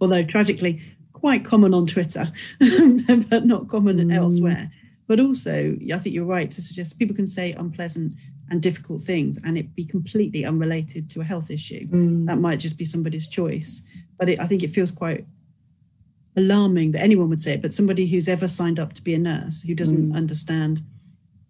although 0.01 0.23
tragically 0.23 0.81
quite 1.17 1.43
common 1.43 1.73
on 1.73 1.87
Twitter, 1.87 2.31
but 3.29 3.45
not 3.45 3.67
common 3.67 3.97
mm. 3.97 4.15
elsewhere. 4.15 4.71
But 5.07 5.19
also, 5.19 5.75
I 5.93 5.99
think 5.99 6.13
you're 6.13 6.25
right 6.25 6.51
to 6.51 6.61
suggest 6.61 6.99
people 6.99 7.15
can 7.15 7.27
say 7.27 7.53
unpleasant 7.53 8.13
and 8.49 8.61
difficult 8.61 9.01
things 9.01 9.39
and 9.43 9.57
it 9.57 9.75
be 9.75 9.83
completely 9.83 10.45
unrelated 10.45 11.09
to 11.11 11.21
a 11.21 11.23
health 11.23 11.49
issue. 11.49 11.87
Mm. 11.87 12.27
That 12.27 12.37
might 12.37 12.59
just 12.59 12.77
be 12.77 12.85
somebody's 12.85 13.27
choice. 13.27 13.81
But 14.19 14.29
it, 14.29 14.39
I 14.39 14.47
think 14.47 14.63
it 14.63 14.69
feels 14.69 14.91
quite 14.91 15.25
alarming 16.35 16.91
that 16.91 17.01
anyone 17.01 17.29
would 17.29 17.41
say 17.41 17.53
it, 17.53 17.61
but 17.61 17.73
somebody 17.73 18.05
who's 18.05 18.27
ever 18.27 18.47
signed 18.47 18.79
up 18.79 18.93
to 18.93 19.01
be 19.01 19.15
a 19.15 19.19
nurse, 19.19 19.63
who 19.63 19.73
doesn't 19.73 20.11
mm. 20.11 20.15
understand 20.15 20.81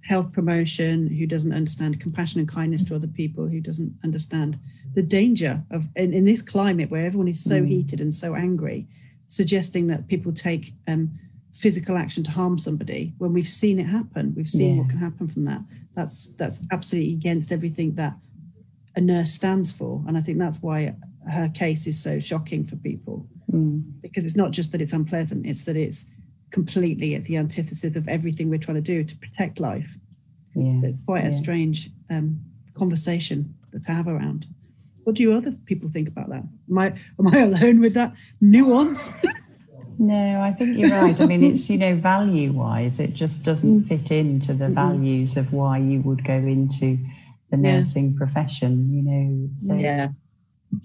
health 0.07 0.31
promotion, 0.31 1.07
who 1.07 1.25
doesn't 1.25 1.53
understand 1.53 1.99
compassion 1.99 2.39
and 2.39 2.47
kindness 2.47 2.83
to 2.85 2.95
other 2.95 3.07
people, 3.07 3.47
who 3.47 3.59
doesn't 3.59 3.93
understand 4.03 4.57
the 4.93 5.01
danger 5.01 5.61
of 5.69 5.87
in, 5.95 6.13
in 6.13 6.25
this 6.25 6.41
climate 6.41 6.89
where 6.89 7.05
everyone 7.05 7.27
is 7.27 7.43
so 7.43 7.61
mm. 7.61 7.67
heated 7.67 7.99
and 7.99 8.13
so 8.13 8.33
angry, 8.33 8.87
suggesting 9.27 9.87
that 9.87 10.07
people 10.07 10.31
take 10.31 10.73
um, 10.87 11.11
physical 11.53 11.97
action 11.97 12.23
to 12.23 12.31
harm 12.31 12.57
somebody 12.57 13.13
when 13.17 13.33
we've 13.33 13.47
seen 13.47 13.79
it 13.79 13.85
happen. 13.85 14.33
We've 14.35 14.47
seen 14.47 14.75
yeah. 14.75 14.81
what 14.81 14.89
can 14.89 14.99
happen 14.99 15.27
from 15.27 15.43
that. 15.45 15.61
That's 15.93 16.27
that's 16.35 16.65
absolutely 16.71 17.13
against 17.13 17.51
everything 17.51 17.95
that 17.95 18.15
a 18.95 19.01
nurse 19.01 19.31
stands 19.31 19.71
for, 19.73 20.01
and 20.07 20.17
I 20.17 20.21
think 20.21 20.39
that's 20.39 20.61
why 20.61 20.95
her 21.29 21.49
case 21.49 21.85
is 21.85 22.01
so 22.01 22.19
shocking 22.19 22.63
for 22.63 22.77
people 22.77 23.27
mm. 23.51 23.83
because 24.01 24.23
it's 24.23 24.37
not 24.37 24.51
just 24.51 24.71
that 24.71 24.81
it's 24.81 24.93
unpleasant; 24.93 25.45
it's 25.45 25.65
that 25.65 25.75
it's 25.75 26.05
completely 26.51 27.15
at 27.15 27.23
the 27.25 27.37
antithesis 27.37 27.95
of 27.95 28.07
everything 28.07 28.49
we're 28.49 28.59
trying 28.59 28.75
to 28.75 28.81
do 28.81 29.03
to 29.03 29.15
protect 29.17 29.59
life. 29.59 29.97
Yeah. 30.55 30.81
It's 30.83 30.97
quite 31.05 31.23
yeah. 31.23 31.29
a 31.29 31.31
strange 31.31 31.89
um, 32.09 32.39
conversation 32.73 33.53
to 33.83 33.91
have 33.91 34.07
around. 34.07 34.47
What 35.03 35.15
do 35.15 35.23
you 35.23 35.33
other 35.33 35.51
people 35.65 35.89
think 35.89 36.07
about 36.07 36.29
that? 36.29 36.43
Am 36.69 36.77
I 36.77 36.87
am 37.19 37.27
I 37.27 37.39
alone 37.39 37.79
with 37.79 37.93
that 37.93 38.13
nuance? 38.41 39.13
no, 39.99 40.41
I 40.41 40.51
think 40.51 40.77
you're 40.77 40.89
right. 40.89 41.19
I 41.19 41.25
mean, 41.25 41.43
it's 41.43 41.69
you 41.69 41.77
know 41.77 41.95
value 41.95 42.51
wise, 42.51 42.99
it 42.99 43.13
just 43.13 43.43
doesn't 43.43 43.83
mm. 43.83 43.87
fit 43.87 44.11
into 44.11 44.53
the 44.53 44.69
values 44.69 45.37
of 45.37 45.53
why 45.53 45.77
you 45.77 46.01
would 46.01 46.25
go 46.25 46.35
into 46.35 46.97
the 47.51 47.57
nursing 47.57 48.11
yeah. 48.11 48.17
profession. 48.17 48.93
You 48.93 49.01
know, 49.03 49.49
so 49.55 49.75
yeah, 49.75 50.09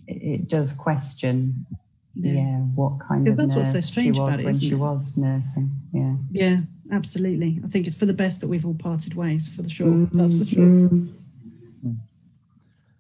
it, 0.07 0.22
it 0.22 0.48
does 0.48 0.72
question. 0.72 1.66
Yeah. 2.14 2.33
yeah 2.33 2.59
what 2.75 3.01
kind 3.01 3.27
of 3.27 3.38
nurse 3.38 3.72
so 3.72 3.81
she 3.81 4.11
was 4.11 4.40
it, 4.40 4.44
when 4.44 4.55
she 4.55 4.70
it? 4.70 4.75
was 4.75 5.16
nursing. 5.16 5.70
Yeah. 5.92 6.14
Yeah, 6.31 6.57
absolutely. 6.90 7.61
I 7.64 7.68
think 7.68 7.87
it's 7.87 7.96
for 7.96 8.07
the 8.07 8.12
best 8.12 8.40
that 8.40 8.48
we've 8.48 8.66
all 8.66 8.75
parted 8.75 9.14
ways, 9.14 9.48
for 9.48 9.62
the 9.62 9.70
sure. 9.70 9.88
Mm-hmm. 9.88 10.18
That's 10.18 10.35
for 10.35 10.44
sure. 10.44 10.62
Mm-hmm. 10.62 11.07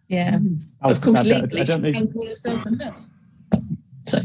Yeah. 0.08 0.32
Mm. 0.32 0.60
Of 0.82 1.00
course, 1.00 1.20
I, 1.20 1.22
legally, 1.22 1.60
I, 1.62 1.64
she 1.64 1.92
can 1.92 2.12
call 2.12 2.26
herself 2.26 2.66
a 2.66 2.70
nurse. 2.70 3.10
So 4.04 4.20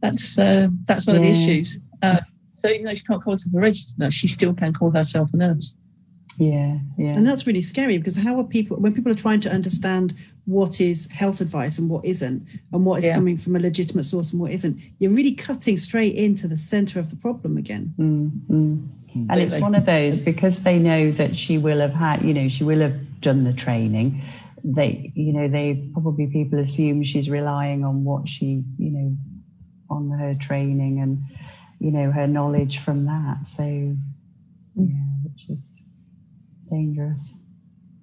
that's 0.00 0.38
uh, 0.38 0.68
that's 0.84 1.06
one 1.06 1.16
yeah. 1.16 1.22
of 1.22 1.26
the 1.26 1.42
issues. 1.42 1.80
Uh, 2.02 2.20
so 2.62 2.68
even 2.68 2.84
though 2.84 2.94
she 2.94 3.04
can't 3.04 3.22
call 3.22 3.32
herself 3.32 3.54
a 3.54 3.58
registered 3.58 3.98
nurse, 3.98 4.14
she 4.14 4.28
still 4.28 4.52
can 4.52 4.72
call 4.72 4.90
herself 4.90 5.30
a 5.32 5.36
nurse. 5.36 5.76
Yeah, 6.36 6.78
yeah. 6.96 7.10
And 7.10 7.26
that's 7.26 7.46
really 7.46 7.60
scary 7.60 7.98
because 7.98 8.16
how 8.16 8.38
are 8.40 8.44
people 8.44 8.76
when 8.78 8.94
people 8.94 9.12
are 9.12 9.16
trying 9.16 9.40
to 9.40 9.50
understand 9.50 10.14
what 10.46 10.80
is 10.80 11.10
health 11.10 11.40
advice 11.40 11.78
and 11.78 11.90
what 11.90 12.04
isn't, 12.04 12.46
and 12.72 12.86
what 12.86 13.00
is 13.00 13.06
yeah. 13.06 13.14
coming 13.14 13.36
from 13.36 13.56
a 13.56 13.58
legitimate 13.58 14.04
source 14.04 14.32
and 14.32 14.40
what 14.40 14.52
isn't, 14.52 14.80
you're 14.98 15.10
really 15.10 15.34
cutting 15.34 15.76
straight 15.76 16.14
into 16.14 16.48
the 16.48 16.56
center 16.56 16.98
of 16.98 17.10
the 17.10 17.16
problem 17.16 17.56
again. 17.56 17.94
Mm, 17.98 18.30
mm. 18.48 18.88
And 19.28 19.40
it's 19.40 19.60
one 19.60 19.74
of 19.74 19.86
those 19.86 20.20
because 20.20 20.62
they 20.62 20.78
know 20.78 21.10
that 21.12 21.34
she 21.34 21.58
will 21.58 21.80
have 21.80 21.92
had, 21.92 22.22
you 22.22 22.32
know, 22.32 22.48
she 22.48 22.62
will 22.62 22.78
have 22.78 23.20
done 23.20 23.42
the 23.42 23.52
training 23.52 24.22
they 24.64 25.12
you 25.14 25.32
know 25.32 25.48
they 25.48 25.88
probably 25.92 26.26
people 26.26 26.58
assume 26.58 27.02
she's 27.02 27.30
relying 27.30 27.84
on 27.84 28.04
what 28.04 28.28
she 28.28 28.62
you 28.78 28.90
know 28.90 29.16
on 29.88 30.10
her 30.10 30.34
training 30.34 31.00
and 31.00 31.22
you 31.78 31.90
know 31.90 32.10
her 32.10 32.26
knowledge 32.26 32.78
from 32.78 33.06
that 33.06 33.46
so 33.46 33.62
yeah 34.76 35.06
which 35.24 35.48
is 35.48 35.79
dangerous 36.70 37.40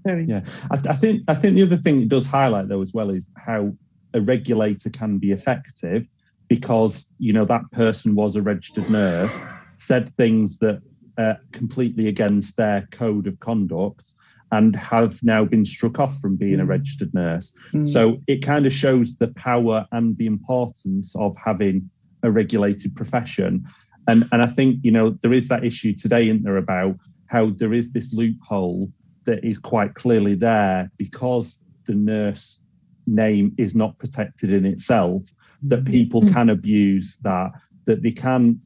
very 0.04 0.26
yeah 0.26 0.42
I, 0.72 0.78
I 0.90 0.94
think 0.94 1.24
i 1.28 1.36
think 1.36 1.56
the 1.56 1.64
other 1.64 1.78
thing 1.78 2.02
it 2.02 2.10
does 2.10 2.28
highlight 2.28 2.68
though 2.68 2.82
as 2.82 2.94
well 2.94 3.10
is 3.10 3.30
how 3.38 3.74
a 4.14 4.22
regulator 4.22 4.90
can 4.90 5.18
be 5.18 5.32
effective 5.32 6.06
because 6.48 7.08
you 7.20 7.34
know 7.34 7.46
that 7.46 7.70
person 7.72 8.16
was 8.16 8.36
a 8.36 8.42
registered 8.42 8.90
nurse 8.90 9.40
said 9.76 10.16
things 10.18 10.58
that 10.60 10.82
are 11.18 11.38
completely 11.52 12.08
against 12.08 12.58
their 12.58 12.88
code 12.92 13.28
of 13.28 13.40
conduct 13.40 14.14
and 14.52 14.76
have 14.76 15.22
now 15.24 15.44
been 15.44 15.66
struck 15.66 16.00
off 16.00 16.18
from 16.20 16.36
being 16.36 16.60
a 16.60 16.64
mm. 16.64 16.70
registered 16.70 17.14
nurse. 17.14 17.54
Mm. 17.74 17.88
So 17.88 18.22
it 18.28 18.42
kind 18.42 18.66
of 18.66 18.72
shows 18.72 19.18
the 19.18 19.28
power 19.30 19.86
and 19.92 20.16
the 20.18 20.26
importance 20.26 21.16
of 21.16 21.36
having 21.44 21.90
a 22.24 22.32
regulated 22.32 22.96
profession. 22.96 23.66
And, 24.08 24.24
and 24.32 24.42
I 24.42 24.48
think, 24.48 24.80
you 24.84 24.92
know, 24.92 25.18
there 25.22 25.34
is 25.34 25.50
that 25.50 25.66
issue 25.66 25.94
today, 25.94 26.30
isn't 26.30 26.44
there, 26.44 26.58
about 26.58 26.96
how 27.28 27.52
there 27.58 27.74
is 27.74 27.92
this 27.92 28.13
loophole 28.13 28.92
that 29.26 29.44
is 29.44 29.58
quite 29.58 29.94
clearly 29.96 30.36
there 30.36 30.90
because 30.98 31.62
the 31.86 31.94
nurse 31.94 32.60
name 33.06 33.54
is 33.58 33.76
not 33.76 33.98
protected 33.98 34.52
in 34.52 34.66
itself, 34.66 35.24
that 35.63 35.84
mm. 35.84 35.92
people 35.92 36.22
mm. 36.22 36.34
can 36.34 36.50
abuse 36.50 37.18
that, 37.24 37.52
that 37.86 38.04
they 38.04 38.12
can 38.12 38.60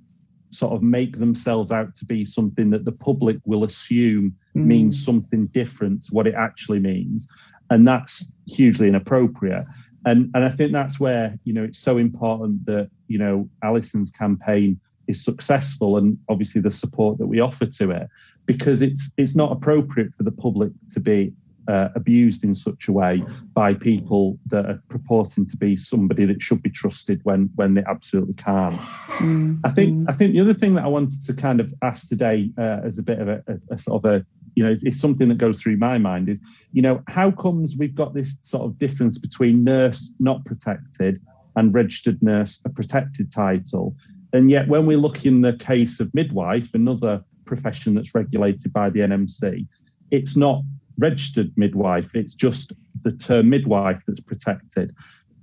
sort 0.49 0.73
of 0.73 0.83
make 0.83 1.17
themselves 1.17 1.71
out 1.71 1.95
to 1.95 2.05
be 2.05 2.25
something 2.25 2.69
that 2.71 2.85
the 2.85 2.91
public 2.91 3.37
will 3.45 3.63
assume 3.63 4.35
mm. 4.55 4.65
means 4.65 5.03
something 5.03 5.47
different 5.47 6.03
to 6.03 6.13
what 6.13 6.27
it 6.27 6.35
actually 6.35 6.79
means 6.79 7.27
and 7.69 7.87
that's 7.87 8.31
hugely 8.47 8.87
inappropriate 8.87 9.65
and 10.05 10.29
and 10.33 10.43
i 10.43 10.49
think 10.49 10.73
that's 10.73 10.99
where 10.99 11.39
you 11.45 11.53
know 11.53 11.63
it's 11.63 11.79
so 11.79 11.97
important 11.97 12.63
that 12.65 12.89
you 13.07 13.17
know 13.17 13.49
alison's 13.63 14.11
campaign 14.11 14.79
is 15.07 15.23
successful 15.23 15.97
and 15.97 16.17
obviously 16.29 16.61
the 16.61 16.69
support 16.69 17.17
that 17.17 17.27
we 17.27 17.39
offer 17.39 17.65
to 17.65 17.89
it 17.89 18.07
because 18.45 18.81
it's 18.81 19.11
it's 19.17 19.35
not 19.35 19.51
appropriate 19.51 20.13
for 20.15 20.23
the 20.23 20.31
public 20.31 20.71
to 20.93 20.99
be 20.99 21.33
uh, 21.67 21.89
abused 21.95 22.43
in 22.43 22.55
such 22.55 22.87
a 22.87 22.91
way 22.91 23.23
by 23.53 23.73
people 23.73 24.37
that 24.47 24.65
are 24.65 24.81
purporting 24.89 25.45
to 25.45 25.55
be 25.55 25.77
somebody 25.77 26.25
that 26.25 26.41
should 26.41 26.61
be 26.61 26.69
trusted 26.69 27.21
when 27.23 27.49
when 27.55 27.75
they 27.75 27.83
absolutely 27.87 28.33
can't. 28.33 28.79
Mm. 29.19 29.59
I 29.63 29.69
think. 29.69 30.09
I 30.09 30.13
think 30.13 30.33
the 30.33 30.41
other 30.41 30.53
thing 30.53 30.73
that 30.75 30.83
I 30.83 30.87
wanted 30.87 31.23
to 31.25 31.33
kind 31.33 31.59
of 31.59 31.73
ask 31.81 32.07
today 32.07 32.51
uh, 32.57 32.79
as 32.83 32.97
a 32.97 33.03
bit 33.03 33.19
of 33.19 33.27
a, 33.27 33.43
a, 33.47 33.75
a 33.75 33.77
sort 33.77 34.03
of 34.03 34.11
a 34.11 34.25
you 34.55 34.63
know, 34.63 34.71
it's, 34.71 34.83
it's, 34.83 34.99
something 34.99 35.29
that 35.29 35.37
goes 35.37 35.61
through 35.61 35.77
my 35.77 35.97
mind 35.97 36.29
is, 36.29 36.39
you 36.73 36.81
know, 36.81 37.01
how 37.07 37.31
comes 37.31 37.77
we've 37.77 37.95
got 37.95 38.13
this 38.13 38.37
sort 38.41 38.63
of 38.63 38.77
difference 38.77 39.17
between 39.17 39.63
nurse 39.63 40.11
not 40.19 40.43
protected 40.45 41.21
and 41.55 41.73
registered 41.73 42.21
nurse 42.21 42.59
a 42.65 42.69
protected 42.69 43.31
title? 43.31 43.95
And 44.33 44.49
yet, 44.49 44.67
when 44.67 44.85
we 44.85 44.95
look 44.95 45.25
in 45.25 45.41
the 45.41 45.53
case 45.53 45.99
of 45.99 46.13
midwife, 46.13 46.73
another 46.73 47.23
profession 47.51 47.93
that's 47.95 48.15
regulated 48.15 48.71
by 48.71 48.89
the 48.89 49.01
NMC, 49.01 49.67
it's 50.09 50.37
not 50.37 50.61
registered 50.97 51.51
midwife. 51.57 52.09
It's 52.15 52.33
just 52.33 52.71
the 53.01 53.11
term 53.11 53.49
midwife 53.49 54.01
that's 54.07 54.21
protected. 54.21 54.95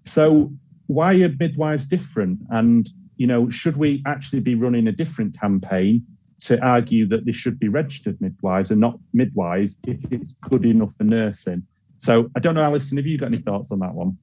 So 0.06 0.50
why 0.86 1.12
are 1.22 1.34
midwives 1.38 1.84
different? 1.84 2.38
And 2.50 2.90
you 3.18 3.26
know, 3.26 3.50
should 3.50 3.76
we 3.76 4.02
actually 4.06 4.40
be 4.40 4.54
running 4.54 4.86
a 4.88 4.92
different 4.92 5.38
campaign 5.38 6.06
to 6.40 6.58
argue 6.60 7.04
that 7.08 7.26
they 7.26 7.32
should 7.32 7.58
be 7.58 7.68
registered 7.68 8.16
midwives 8.20 8.70
and 8.70 8.80
not 8.80 8.96
midwives 9.12 9.76
if 9.86 9.98
it's 10.10 10.32
good 10.50 10.64
enough 10.64 10.94
for 10.96 11.04
nursing? 11.04 11.62
So 11.98 12.30
I 12.36 12.40
don't 12.40 12.54
know, 12.54 12.62
Alison, 12.62 12.96
have 12.96 13.06
you 13.06 13.18
got 13.18 13.26
any 13.26 13.42
thoughts 13.48 13.70
on 13.70 13.80
that 13.80 13.92
one? 13.92 14.16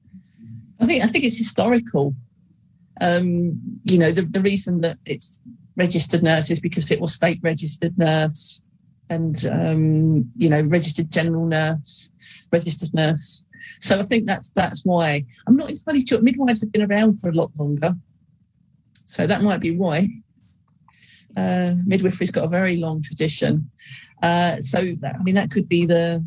I 0.80 0.86
think 0.86 1.04
I 1.04 1.06
think 1.06 1.24
it's 1.24 1.38
historical. 1.38 2.16
Um, 3.00 3.60
you 3.84 3.98
know, 3.98 4.12
the, 4.12 4.22
the 4.22 4.40
reason 4.40 4.80
that 4.80 4.98
it's 5.04 5.42
registered 5.76 6.22
nurse 6.22 6.50
is 6.50 6.60
because 6.60 6.90
it 6.90 7.00
was 7.00 7.14
state 7.14 7.40
registered 7.42 7.96
nurse 7.98 8.62
and 9.10 9.46
um, 9.46 10.30
you 10.36 10.48
know 10.48 10.62
registered 10.62 11.10
general 11.10 11.46
nurse, 11.46 12.10
registered 12.52 12.92
nurse. 12.94 13.44
So 13.80 13.98
I 13.98 14.02
think 14.02 14.26
that's 14.26 14.50
that's 14.50 14.84
why 14.84 15.24
I'm 15.46 15.56
not 15.56 15.70
entirely 15.70 16.04
sure. 16.06 16.20
Midwives 16.20 16.60
have 16.62 16.72
been 16.72 16.90
around 16.90 17.20
for 17.20 17.30
a 17.30 17.34
lot 17.34 17.50
longer, 17.58 17.94
so 19.06 19.26
that 19.26 19.42
might 19.42 19.60
be 19.60 19.76
why. 19.76 20.08
Uh, 21.36 21.74
midwifery's 21.84 22.30
got 22.30 22.44
a 22.44 22.48
very 22.48 22.76
long 22.76 23.02
tradition, 23.02 23.70
uh, 24.22 24.58
so 24.60 24.94
that, 25.00 25.16
I 25.18 25.22
mean 25.22 25.34
that 25.34 25.50
could 25.50 25.68
be 25.68 25.84
the 25.84 26.24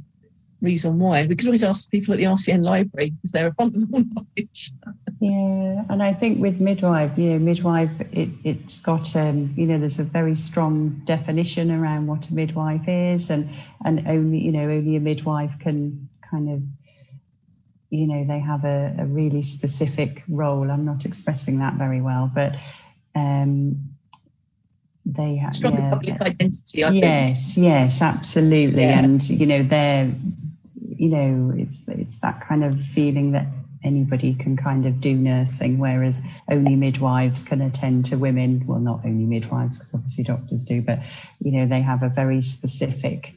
reason 0.61 0.99
why. 0.99 1.25
We 1.25 1.35
could 1.35 1.47
always 1.47 1.63
ask 1.63 1.89
people 1.89 2.13
at 2.13 2.17
the 2.17 2.25
RCN 2.25 2.63
library 2.63 3.11
because 3.11 3.31
they're 3.31 3.47
a 3.47 3.53
font 3.53 3.75
of 3.75 3.83
all 3.91 4.03
knowledge. 4.03 4.71
Yeah, 5.19 5.83
and 5.89 6.01
I 6.01 6.13
think 6.13 6.39
with 6.39 6.61
midwife, 6.61 7.17
you 7.17 7.31
know, 7.31 7.39
midwife, 7.39 7.91
it, 8.13 8.29
it's 8.45 8.79
got, 8.79 9.13
um, 9.17 9.53
you 9.57 9.65
know, 9.65 9.77
there's 9.77 9.99
a 9.99 10.03
very 10.03 10.33
strong 10.33 11.01
definition 11.03 11.71
around 11.71 12.07
what 12.07 12.29
a 12.29 12.33
midwife 12.33 12.87
is, 12.87 13.29
and 13.29 13.49
and 13.83 14.07
only, 14.07 14.39
you 14.39 14.51
know, 14.51 14.63
only 14.63 14.95
a 14.95 14.99
midwife 15.01 15.59
can 15.59 16.07
kind 16.29 16.49
of, 16.49 16.61
you 17.89 18.07
know, 18.07 18.23
they 18.23 18.39
have 18.39 18.63
a, 18.63 18.95
a 18.97 19.05
really 19.05 19.41
specific 19.41 20.23
role. 20.29 20.71
I'm 20.71 20.85
not 20.85 21.05
expressing 21.05 21.59
that 21.59 21.75
very 21.75 22.01
well, 22.01 22.31
but. 22.33 22.55
Um, 23.15 23.89
they 25.05 25.37
have 25.37 25.55
strong 25.55 25.75
yeah, 25.75 25.89
public 25.89 26.21
identity. 26.21 26.83
I 26.83 26.91
yes, 26.91 27.55
think. 27.55 27.65
yes, 27.65 28.01
absolutely, 28.01 28.83
yeah. 28.83 28.99
and 28.99 29.27
you 29.27 29.47
know 29.47 29.63
they're 29.63 30.13
you 30.99 31.07
know, 31.07 31.53
it's 31.55 31.87
it's 31.87 32.19
that 32.19 32.45
kind 32.45 32.63
of 32.63 32.81
feeling 32.81 33.31
that 33.31 33.47
anybody 33.83 34.33
can 34.33 34.57
kind 34.57 34.85
of 34.85 34.99
do 34.99 35.15
nursing, 35.15 35.77
whereas 35.77 36.21
only 36.49 36.75
midwives 36.75 37.43
can 37.43 37.61
attend 37.61 38.05
to 38.05 38.17
women. 38.17 38.65
Well, 38.65 38.79
not 38.79 39.01
only 39.05 39.25
midwives, 39.25 39.77
because 39.77 39.93
obviously 39.93 40.23
doctors 40.23 40.63
do, 40.63 40.81
but 40.81 40.99
you 41.39 41.51
know, 41.51 41.65
they 41.65 41.81
have 41.81 42.03
a 42.03 42.09
very 42.09 42.41
specific 42.41 43.33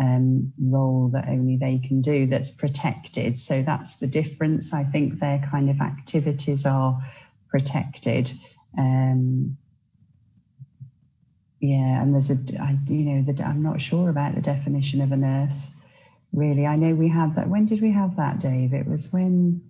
um, 0.00 0.52
role 0.60 1.10
that 1.12 1.28
only 1.28 1.56
they 1.56 1.78
can 1.78 2.00
do 2.00 2.26
that's 2.26 2.50
protected. 2.50 3.38
So 3.38 3.62
that's 3.62 3.98
the 3.98 4.06
difference. 4.06 4.74
I 4.74 4.82
think 4.82 5.20
their 5.20 5.38
kind 5.50 5.70
of 5.70 5.80
activities 5.80 6.66
are 6.66 7.00
protected. 7.48 8.32
Um, 8.76 9.56
yeah, 11.60 12.02
and 12.02 12.12
there's 12.12 12.30
a, 12.30 12.36
I, 12.60 12.78
you 12.88 13.04
know, 13.04 13.32
the, 13.32 13.42
I'm 13.44 13.62
not 13.62 13.80
sure 13.80 14.10
about 14.10 14.34
the 14.34 14.42
definition 14.42 15.00
of 15.00 15.12
a 15.12 15.16
nurse 15.16 15.80
really. 16.34 16.66
I 16.66 16.76
know 16.76 16.94
we 16.94 17.08
had 17.08 17.36
that. 17.36 17.48
When 17.48 17.64
did 17.64 17.80
we 17.80 17.92
have 17.92 18.16
that, 18.16 18.40
Dave? 18.40 18.74
It 18.74 18.86
was 18.86 19.12
when 19.12 19.62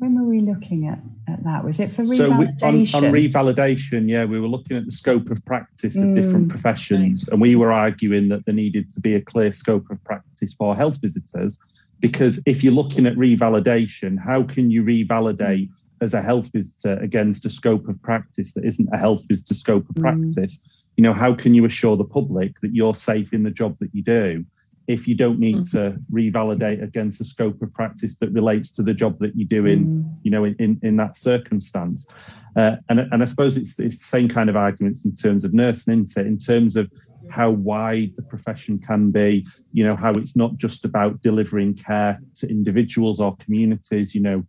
when 0.00 0.18
were 0.18 0.26
we 0.26 0.40
looking 0.40 0.88
at, 0.88 0.98
at 1.28 1.44
that? 1.44 1.62
Was 1.62 1.78
it 1.78 1.90
for 1.90 2.02
revalidation? 2.02 2.86
So 2.88 2.98
on, 2.98 3.04
on, 3.04 3.12
revalidation, 3.12 4.08
yeah, 4.08 4.24
we 4.24 4.40
were 4.40 4.48
looking 4.48 4.78
at 4.78 4.86
the 4.86 4.92
scope 4.92 5.30
of 5.30 5.44
practice 5.44 5.94
of 5.96 6.04
mm. 6.04 6.14
different 6.14 6.48
professions, 6.48 7.28
and 7.28 7.40
we 7.40 7.54
were 7.54 7.70
arguing 7.70 8.30
that 8.30 8.46
there 8.46 8.54
needed 8.54 8.90
to 8.92 9.00
be 9.00 9.14
a 9.14 9.20
clear 9.20 9.52
scope 9.52 9.90
of 9.90 10.02
practice 10.04 10.54
for 10.54 10.74
health 10.74 10.98
visitors, 11.02 11.58
because 12.00 12.42
if 12.46 12.64
you're 12.64 12.72
looking 12.72 13.06
at 13.06 13.14
revalidation, 13.14 14.18
how 14.18 14.42
can 14.42 14.70
you 14.70 14.82
revalidate 14.82 15.68
as 16.00 16.14
a 16.14 16.22
health 16.22 16.50
visitor 16.50 16.94
against 17.02 17.44
a 17.44 17.50
scope 17.50 17.86
of 17.86 18.00
practice 18.02 18.54
that 18.54 18.64
isn't 18.64 18.88
a 18.94 18.96
health 18.96 19.22
visitor 19.28 19.54
scope 19.54 19.86
of 19.90 19.96
mm. 19.96 20.00
practice? 20.00 20.58
Mm. 20.58 20.82
You 20.96 21.02
know, 21.02 21.12
how 21.12 21.34
can 21.34 21.52
you 21.52 21.66
assure 21.66 21.98
the 21.98 22.04
public 22.04 22.58
that 22.62 22.74
you're 22.74 22.94
safe 22.94 23.34
in 23.34 23.42
the 23.42 23.50
job 23.50 23.76
that 23.80 23.90
you 23.92 24.02
do? 24.02 24.46
If 24.90 25.06
you 25.06 25.14
don't 25.14 25.38
need 25.38 25.58
mm. 25.58 25.70
to 25.70 25.96
revalidate 26.12 26.82
against 26.82 27.20
a 27.20 27.24
scope 27.24 27.62
of 27.62 27.72
practice 27.72 28.16
that 28.16 28.30
relates 28.32 28.72
to 28.72 28.82
the 28.82 28.92
job 28.92 29.18
that 29.20 29.32
you're 29.36 29.46
doing, 29.46 29.86
mm. 29.86 30.16
you 30.24 30.30
know, 30.32 30.44
in, 30.44 30.56
in, 30.58 30.80
in 30.82 30.96
that 30.96 31.16
circumstance. 31.16 32.08
Uh, 32.56 32.76
and, 32.88 32.98
and 32.98 33.22
I 33.22 33.24
suppose 33.26 33.56
it's, 33.56 33.78
it's 33.78 33.98
the 33.98 34.04
same 34.04 34.28
kind 34.28 34.50
of 34.50 34.56
arguments 34.56 35.04
in 35.04 35.14
terms 35.14 35.44
of 35.44 35.54
nursing, 35.54 36.02
is 36.04 36.16
In 36.16 36.38
terms 36.38 36.74
of 36.74 36.90
how 37.28 37.50
wide 37.50 38.16
the 38.16 38.22
profession 38.22 38.80
can 38.80 39.12
be, 39.12 39.46
you 39.72 39.84
know, 39.84 39.94
how 39.94 40.12
it's 40.14 40.34
not 40.34 40.56
just 40.56 40.84
about 40.84 41.22
delivering 41.22 41.74
care 41.74 42.18
to 42.34 42.48
individuals 42.48 43.20
or 43.20 43.36
communities, 43.36 44.12
you 44.12 44.20
know, 44.20 44.44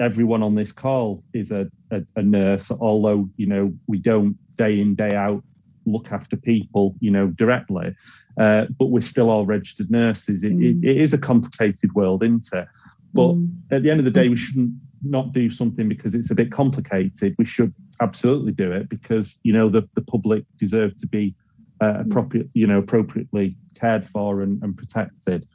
everyone 0.00 0.42
on 0.42 0.54
this 0.54 0.72
call 0.72 1.22
is 1.34 1.50
a, 1.50 1.70
a, 1.90 2.00
a 2.16 2.22
nurse, 2.22 2.70
although, 2.70 3.28
you 3.36 3.46
know, 3.46 3.72
we 3.86 3.98
don't 3.98 4.34
day 4.56 4.80
in, 4.80 4.94
day 4.94 5.14
out 5.14 5.44
look 5.92 6.12
after 6.12 6.36
people, 6.36 6.94
you 7.00 7.10
know, 7.10 7.28
directly. 7.28 7.94
Uh, 8.38 8.66
but 8.78 8.86
we're 8.86 9.00
still 9.00 9.30
all 9.30 9.46
registered 9.46 9.90
nurses. 9.90 10.44
It, 10.44 10.52
mm. 10.52 10.82
it, 10.82 10.88
it 10.88 10.96
is 10.98 11.12
a 11.12 11.18
complicated 11.18 11.92
world, 11.94 12.22
isn't 12.22 12.48
it? 12.52 12.68
But 13.14 13.34
mm. 13.34 13.50
at 13.70 13.82
the 13.82 13.90
end 13.90 14.00
of 14.00 14.04
the 14.04 14.10
day, 14.10 14.28
we 14.28 14.36
shouldn't 14.36 14.72
not 15.02 15.32
do 15.32 15.48
something 15.50 15.88
because 15.88 16.14
it's 16.14 16.30
a 16.30 16.34
bit 16.34 16.50
complicated. 16.52 17.34
We 17.38 17.44
should 17.44 17.72
absolutely 18.00 18.52
do 18.52 18.72
it 18.72 18.88
because 18.88 19.40
you 19.42 19.52
know 19.52 19.68
the, 19.68 19.88
the 19.94 20.02
public 20.02 20.44
deserve 20.56 20.94
to 20.96 21.06
be 21.06 21.34
uh, 21.80 21.84
mm. 21.84 22.06
appropriate, 22.06 22.48
you 22.54 22.66
know, 22.66 22.78
appropriately 22.78 23.56
cared 23.74 24.04
for 24.04 24.42
and, 24.42 24.62
and 24.62 24.76
protected. 24.76 25.46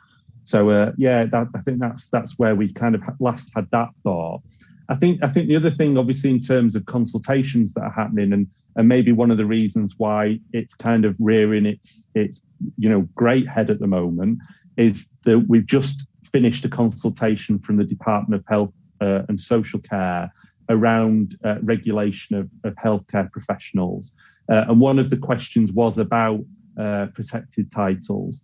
So 0.44 0.70
uh, 0.70 0.92
yeah, 0.98 1.26
that, 1.26 1.48
I 1.56 1.62
think 1.62 1.80
that's 1.80 2.10
that's 2.10 2.38
where 2.38 2.56
we 2.56 2.72
kind 2.72 2.96
of 2.96 3.02
last 3.20 3.52
had 3.56 3.70
that 3.72 3.90
thought. 4.04 4.42
I 4.90 4.96
think 4.96 5.24
I 5.24 5.28
think 5.28 5.48
the 5.48 5.56
other 5.56 5.72
thing, 5.72 5.98
obviously, 5.98 6.30
in 6.30 6.40
terms 6.40 6.76
of 6.76 6.86
consultations 6.86 7.74
that 7.74 7.84
are 7.84 7.92
happening, 7.92 8.34
and 8.34 8.48
and 8.76 8.88
maybe 8.88 9.12
one 9.12 9.32
of 9.32 9.38
the 9.38 9.46
reasons 9.46 9.96
why 9.98 10.40
it's 10.52 10.74
kind 10.74 11.06
of 11.06 11.16
rearing 11.20 11.66
its 11.66 12.10
its 12.16 12.42
you 12.78 12.90
know 12.90 13.08
great 13.16 13.48
head 13.48 13.70
at 13.70 13.80
the 13.80 13.88
moment 13.88 14.40
is 14.78 15.10
that 15.24 15.46
we've 15.48 15.66
just 15.66 16.08
finished 16.32 16.66
a 16.66 16.70
consultation 16.70 17.60
from 17.60 17.78
the 17.78 17.84
Department 17.84 18.42
of 18.42 18.46
Health 18.48 18.74
uh, 19.00 19.22
and 19.30 19.40
Social 19.40 19.80
Care 19.80 20.32
around 20.70 21.38
uh, 21.44 21.58
regulation 21.62 22.36
of, 22.38 22.50
of 22.64 22.76
healthcare 22.76 23.32
professionals, 23.32 24.12
uh, 24.52 24.66
and 24.68 24.82
one 24.82 25.00
of 25.00 25.10
the 25.10 25.18
questions 25.18 25.72
was 25.72 25.98
about 25.98 26.42
uh, 26.80 27.08
protected 27.14 27.72
titles. 27.72 28.44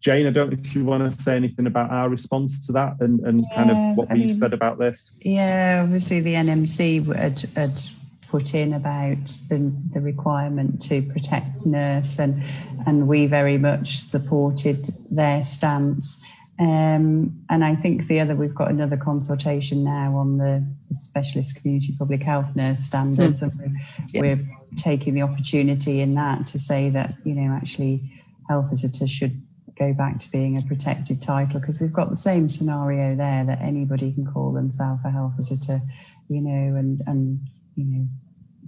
Jane, 0.00 0.26
I 0.26 0.30
don't 0.30 0.50
know 0.50 0.58
if 0.62 0.74
you 0.74 0.84
want 0.84 1.12
to 1.12 1.22
say 1.22 1.36
anything 1.36 1.66
about 1.66 1.90
our 1.90 2.08
response 2.08 2.64
to 2.66 2.72
that 2.72 2.94
and, 3.00 3.20
and 3.20 3.44
yeah, 3.50 3.56
kind 3.56 3.70
of 3.70 3.96
what 3.96 4.10
we 4.10 4.30
said 4.30 4.54
about 4.54 4.78
this. 4.78 5.18
Yeah, 5.22 5.82
obviously 5.84 6.20
the 6.20 6.34
NMC 6.34 7.14
had, 7.14 7.40
had 7.54 7.70
put 8.28 8.54
in 8.54 8.72
about 8.72 9.26
the, 9.48 9.72
the 9.92 10.00
requirement 10.00 10.80
to 10.82 11.02
protect 11.02 11.66
nurse 11.66 12.18
and 12.18 12.42
and 12.86 13.08
we 13.08 13.26
very 13.26 13.58
much 13.58 13.98
supported 13.98 14.88
their 15.10 15.42
stance. 15.42 16.24
Um, 16.58 17.44
and 17.48 17.64
I 17.64 17.74
think 17.74 18.06
the 18.06 18.20
other, 18.20 18.36
we've 18.36 18.54
got 18.54 18.70
another 18.70 18.96
consultation 18.96 19.82
now 19.82 20.16
on 20.16 20.38
the, 20.38 20.66
the 20.88 20.94
specialist 20.94 21.60
community 21.60 21.94
public 21.98 22.22
health 22.22 22.54
nurse 22.54 22.78
standards, 22.80 23.42
mm. 23.42 23.50
and 23.50 23.60
we're, 23.60 23.78
yeah. 24.08 24.20
we're 24.20 24.48
taking 24.76 25.14
the 25.14 25.22
opportunity 25.22 26.00
in 26.00 26.14
that 26.14 26.46
to 26.48 26.58
say 26.58 26.90
that, 26.90 27.14
you 27.24 27.34
know, 27.34 27.52
actually 27.54 28.02
health 28.48 28.68
visitors 28.68 29.10
should 29.10 29.40
go 29.78 29.92
back 29.92 30.18
to 30.20 30.30
being 30.30 30.56
a 30.56 30.62
protected 30.62 31.22
title 31.22 31.60
because 31.60 31.80
we've 31.80 31.92
got 31.92 32.10
the 32.10 32.16
same 32.16 32.48
scenario 32.48 33.16
there 33.16 33.44
that 33.44 33.60
anybody 33.60 34.12
can 34.12 34.26
call 34.26 34.52
themselves 34.52 35.02
a 35.04 35.10
health 35.10 35.34
visitor, 35.36 35.80
you 36.28 36.40
know, 36.40 36.76
and 36.76 37.02
and 37.06 37.40
you 37.76 37.84
know, 37.84 38.08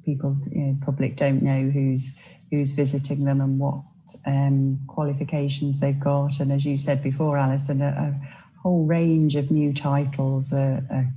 people, 0.05 0.37
you 0.51 0.63
know, 0.63 0.79
public 0.85 1.17
don't 1.17 1.43
know 1.43 1.71
who's 1.71 2.19
who's 2.51 2.73
visiting 2.73 3.25
them 3.25 3.41
and 3.41 3.59
what 3.59 3.83
um, 4.27 4.81
qualifications 4.87 5.81
they've 5.81 5.99
got. 5.99 6.41
And 6.41 6.53
as 6.53 6.65
you 6.65 6.77
said 6.77 7.03
before, 7.03 7.39
Alison, 7.39 7.81
a, 7.81 7.87
a 7.87 8.61
whole 8.63 8.85
range 8.85 9.37
of 9.37 9.51
new 9.51 9.73
titles 9.73 10.53
are, 10.53 10.85
are 10.91 11.13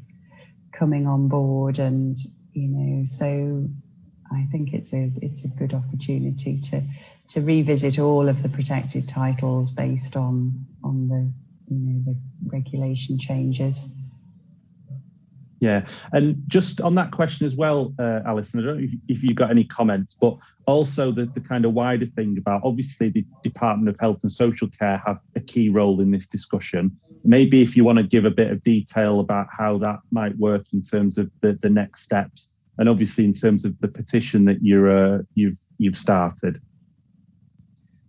coming 0.71 1.07
on 1.07 1.27
board, 1.27 1.79
and 1.79 2.17
you 2.53 2.67
know, 2.67 3.03
so 3.05 3.67
I 4.31 4.45
think 4.51 4.73
it's 4.73 4.93
a 4.93 5.11
it's 5.21 5.45
a 5.45 5.49
good 5.57 5.73
opportunity 5.73 6.57
to 6.57 6.81
to 7.27 7.41
revisit 7.41 7.99
all 7.99 8.27
of 8.29 8.43
the 8.43 8.49
protected 8.49 9.07
titles 9.07 9.71
based 9.71 10.15
on 10.15 10.65
on 10.83 11.07
the 11.07 11.31
you 11.73 11.79
know 11.79 12.01
the 12.05 12.15
regulation 12.47 13.17
changes. 13.17 13.95
Yeah, 15.61 15.85
and 16.11 16.43
just 16.47 16.81
on 16.81 16.95
that 16.95 17.11
question 17.11 17.45
as 17.45 17.55
well, 17.55 17.93
uh, 17.97 18.19
Alison, 18.25 18.59
I 18.59 18.65
don't 18.65 18.77
know 18.77 18.83
if, 18.83 18.91
if 19.07 19.23
you 19.23 19.33
got 19.33 19.49
any 19.49 19.63
comments, 19.63 20.13
but 20.13 20.37
also 20.67 21.11
the, 21.11 21.25
the 21.25 21.39
kind 21.39 21.65
of 21.65 21.73
wider 21.73 22.05
thing 22.05 22.37
about 22.37 22.61
obviously 22.63 23.09
the 23.09 23.25
Department 23.41 23.89
of 23.89 23.97
Health 23.99 24.19
and 24.21 24.31
Social 24.31 24.67
Care 24.67 25.01
have 25.05 25.17
a 25.35 25.39
key 25.39 25.69
role 25.69 26.01
in 26.01 26.11
this 26.11 26.27
discussion. 26.27 26.95
Maybe 27.23 27.61
if 27.61 27.75
you 27.75 27.83
want 27.83 27.97
to 27.97 28.03
give 28.03 28.25
a 28.25 28.31
bit 28.31 28.51
of 28.51 28.63
detail 28.63 29.21
about 29.21 29.47
how 29.49 29.77
that 29.79 29.99
might 30.11 30.37
work 30.37 30.65
in 30.73 30.83
terms 30.83 31.17
of 31.17 31.31
the, 31.41 31.57
the 31.61 31.69
next 31.69 32.01
steps, 32.01 32.49
and 32.77 32.89
obviously 32.89 33.23
in 33.23 33.33
terms 33.33 33.63
of 33.65 33.79
the 33.79 33.87
petition 33.87 34.45
that 34.45 34.61
you're 34.61 35.15
uh, 35.15 35.21
you've 35.35 35.57
you've 35.77 35.97
started. 35.97 36.61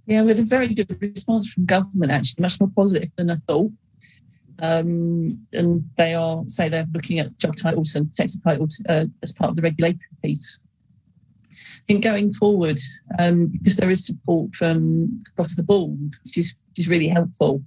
Yeah, 0.07 0.23
we 0.23 0.29
had 0.29 0.39
a 0.39 0.45
very 0.45 0.73
good 0.73 0.97
response 1.01 1.53
from 1.53 1.67
government, 1.67 2.13
actually, 2.13 2.43
much 2.43 2.61
more 2.61 2.71
positive 2.75 3.11
than 3.17 3.31
I 3.31 3.37
thought. 3.37 3.73
Um, 4.61 5.47
and 5.53 5.85
they 5.97 6.15
are, 6.15 6.45
say, 6.47 6.69
they're 6.69 6.87
looking 6.93 7.19
at 7.19 7.37
job 7.39 7.57
titles 7.57 7.95
and 7.95 8.15
sector 8.15 8.39
titles 8.43 8.81
uh, 8.89 9.07
as 9.23 9.33
part 9.33 9.51
of 9.51 9.57
the 9.57 9.63
regulatory 9.63 10.01
piece. 10.23 10.61
In 11.89 12.01
going 12.01 12.33
forward, 12.33 12.79
um, 13.19 13.47
because 13.47 13.77
there 13.77 13.91
is 13.91 14.07
support 14.07 14.55
from 14.55 15.23
across 15.33 15.55
the 15.57 15.63
board, 15.63 16.15
which 16.25 16.39
is, 16.39 16.55
which 16.71 16.79
is 16.79 16.89
really 16.89 17.09
helpful, 17.09 17.63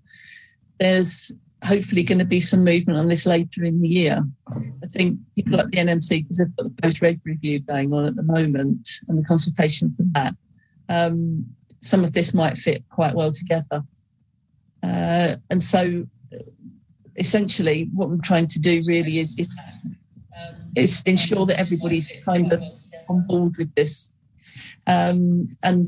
there's 0.79 1.31
hopefully 1.63 2.03
going 2.03 2.19
to 2.19 2.25
be 2.25 2.39
some 2.39 2.63
movement 2.63 2.97
on 2.97 3.07
this 3.09 3.25
later 3.25 3.65
in 3.65 3.81
the 3.81 3.87
year. 3.87 4.25
I 4.47 4.87
think 4.87 5.19
people 5.35 5.57
like 5.57 5.71
the 5.71 5.77
NMC, 5.77 6.23
because 6.23 6.37
they've 6.37 6.55
got 6.55 6.63
the 6.63 6.81
post 6.81 7.01
reg 7.01 7.19
review 7.25 7.59
going 7.59 7.93
on 7.93 8.05
at 8.05 8.15
the 8.15 8.23
moment 8.23 8.89
and 9.07 9.17
the 9.17 9.27
consultation 9.27 9.93
for 9.95 10.03
that, 10.13 10.35
um, 10.87 11.45
some 11.81 12.03
of 12.03 12.13
this 12.13 12.33
might 12.33 12.57
fit 12.57 12.83
quite 12.89 13.15
well 13.15 13.31
together. 13.31 13.83
Uh, 14.83 15.35
and 15.49 15.61
so 15.61 16.05
essentially 17.17 17.89
what 17.93 18.07
I'm 18.07 18.21
trying 18.21 18.47
to 18.47 18.59
do 18.59 18.79
really 18.87 19.19
is, 19.19 19.37
is, 19.37 19.59
is 20.75 21.03
ensure 21.05 21.45
that 21.45 21.59
everybody's 21.59 22.15
kind 22.23 22.51
of 22.51 22.63
on 23.09 23.25
board 23.27 23.57
with 23.57 23.73
this. 23.75 24.11
Um, 24.87 25.47
and 25.63 25.87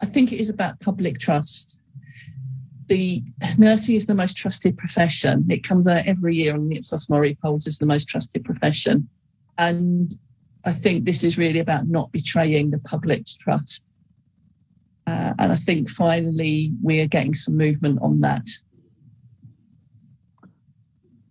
I 0.00 0.06
think 0.06 0.32
it 0.32 0.40
is 0.40 0.50
about 0.50 0.78
public 0.80 1.18
trust 1.18 1.78
the 2.88 3.22
nursing 3.58 3.96
is 3.96 4.06
the 4.06 4.14
most 4.14 4.36
trusted 4.36 4.76
profession. 4.76 5.44
It 5.48 5.64
comes 5.64 5.88
out 5.88 6.06
every 6.06 6.36
year 6.36 6.54
on 6.54 6.68
the 6.68 6.76
Ipsos 6.76 7.08
Mori 7.10 7.36
polls 7.42 7.66
as 7.66 7.78
the 7.78 7.86
most 7.86 8.08
trusted 8.08 8.44
profession. 8.44 9.08
And 9.58 10.12
I 10.64 10.72
think 10.72 11.04
this 11.04 11.24
is 11.24 11.38
really 11.38 11.60
about 11.60 11.88
not 11.88 12.12
betraying 12.12 12.70
the 12.70 12.78
public's 12.80 13.34
trust. 13.34 13.82
Uh, 15.06 15.34
and 15.38 15.52
I 15.52 15.56
think 15.56 15.88
finally 15.88 16.72
we 16.82 17.00
are 17.00 17.06
getting 17.06 17.34
some 17.34 17.56
movement 17.56 18.00
on 18.02 18.20
that. 18.22 18.46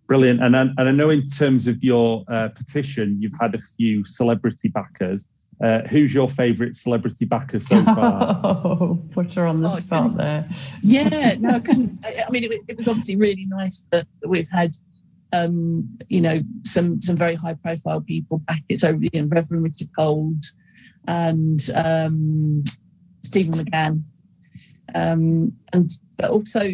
Brilliant. 0.06 0.42
And 0.42 0.56
I, 0.56 0.60
and 0.62 0.80
I 0.80 0.92
know 0.92 1.10
in 1.10 1.28
terms 1.28 1.66
of 1.66 1.82
your 1.82 2.24
uh, 2.28 2.48
petition, 2.50 3.20
you've 3.20 3.38
had 3.40 3.54
a 3.54 3.60
few 3.76 4.04
celebrity 4.04 4.68
backers. 4.68 5.28
Uh, 5.62 5.80
who's 5.88 6.12
your 6.12 6.28
favourite 6.28 6.76
celebrity 6.76 7.24
backer 7.24 7.58
so 7.58 7.82
far? 7.84 8.40
Oh, 8.44 9.02
put 9.10 9.32
her 9.34 9.46
on 9.46 9.62
the 9.62 9.68
oh, 9.68 9.76
spot 9.76 10.16
there. 10.16 10.48
Yeah, 10.82 11.34
no, 11.38 11.56
I 11.56 11.60
couldn't. 11.60 11.98
I 12.04 12.30
mean, 12.30 12.44
it, 12.44 12.60
it, 12.68 12.76
was 12.76 12.88
obviously 12.88 13.16
really 13.16 13.46
nice 13.48 13.86
that 13.90 14.06
we've 14.26 14.48
had, 14.50 14.76
um, 15.32 15.88
you 16.08 16.20
know, 16.20 16.42
some 16.64 17.00
some 17.00 17.16
very 17.16 17.34
high 17.34 17.54
profile 17.54 18.02
people 18.02 18.38
back. 18.38 18.62
It's 18.68 18.84
over 18.84 19.02
you 19.02 19.22
know, 19.22 19.28
Reverend 19.28 19.64
Richard 19.64 19.88
Gold 19.96 20.44
and 21.08 21.70
um, 21.74 22.62
Stephen 23.26 23.54
McGann, 23.54 24.02
um, 24.94 25.52
and 25.72 25.90
but 26.16 26.30
also 26.30 26.72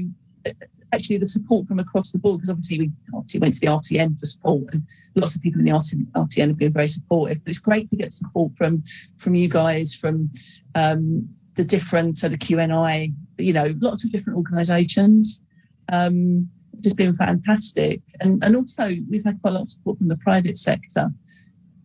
actually 0.93 1.19
the 1.19 1.29
support 1.29 1.67
from 1.67 1.79
across 1.79 2.13
the 2.13 2.19
board, 2.19 2.39
because 2.39 2.51
obviously 2.51 2.79
we 2.79 2.93
obviously 3.15 3.41
went 3.41 3.55
to 3.55 3.61
the 3.61 3.67
RCN 3.67 4.19
for 4.19 4.27
support, 4.27 4.65
and 4.73 4.83
lots 5.15 5.35
of 5.35 5.43
people 5.43 5.61
in 5.61 5.67
the 5.67 5.73
RCN 5.73 6.49
have 6.49 6.59
been 6.59 6.73
very 6.73 6.89
supportive. 6.89 7.39
But 7.39 7.51
it's 7.51 7.59
great 7.59 7.89
to 7.89 7.97
get 7.97 8.13
support 8.13 8.53
from 8.57 8.83
from 9.17 9.35
you 9.35 9.49
guys, 9.49 9.95
from 9.95 10.31
um, 10.75 11.29
the 11.55 11.65
different 11.65 12.19
so 12.19 12.29
the 12.29 12.39
QNI, 12.39 13.13
you 13.39 13.53
know, 13.53 13.75
lots 13.81 14.05
of 14.05 14.13
different 14.13 14.37
organisations. 14.37 15.43
Um, 15.91 16.49
it's 16.73 16.83
just 16.83 16.97
been 16.97 17.15
fantastic, 17.15 18.01
and 18.21 18.43
and 18.45 18.57
also 18.57 18.95
we've 19.11 19.25
had 19.25 19.41
quite 19.41 19.51
a 19.51 19.55
lot 19.55 19.63
of 19.63 19.71
support 19.71 19.99
from 19.99 20.09
the 20.09 20.17
private 20.17 20.59
sector. 20.59 21.11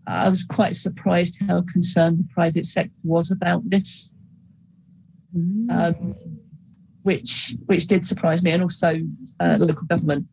I 0.07 0.29
was 0.29 0.43
quite 0.45 0.75
surprised 0.75 1.37
how 1.41 1.63
concerned 1.63 2.19
the 2.19 2.27
private 2.33 2.65
sector 2.65 2.97
was 3.03 3.29
about 3.29 3.69
this. 3.69 4.13
Mm. 5.35 5.71
Um, 5.71 6.15
which 7.03 7.55
which 7.67 7.87
did 7.87 8.05
surprise 8.05 8.43
me, 8.43 8.51
and 8.51 8.61
also 8.61 8.99
uh, 9.39 9.57
local 9.59 9.87
government. 9.87 10.25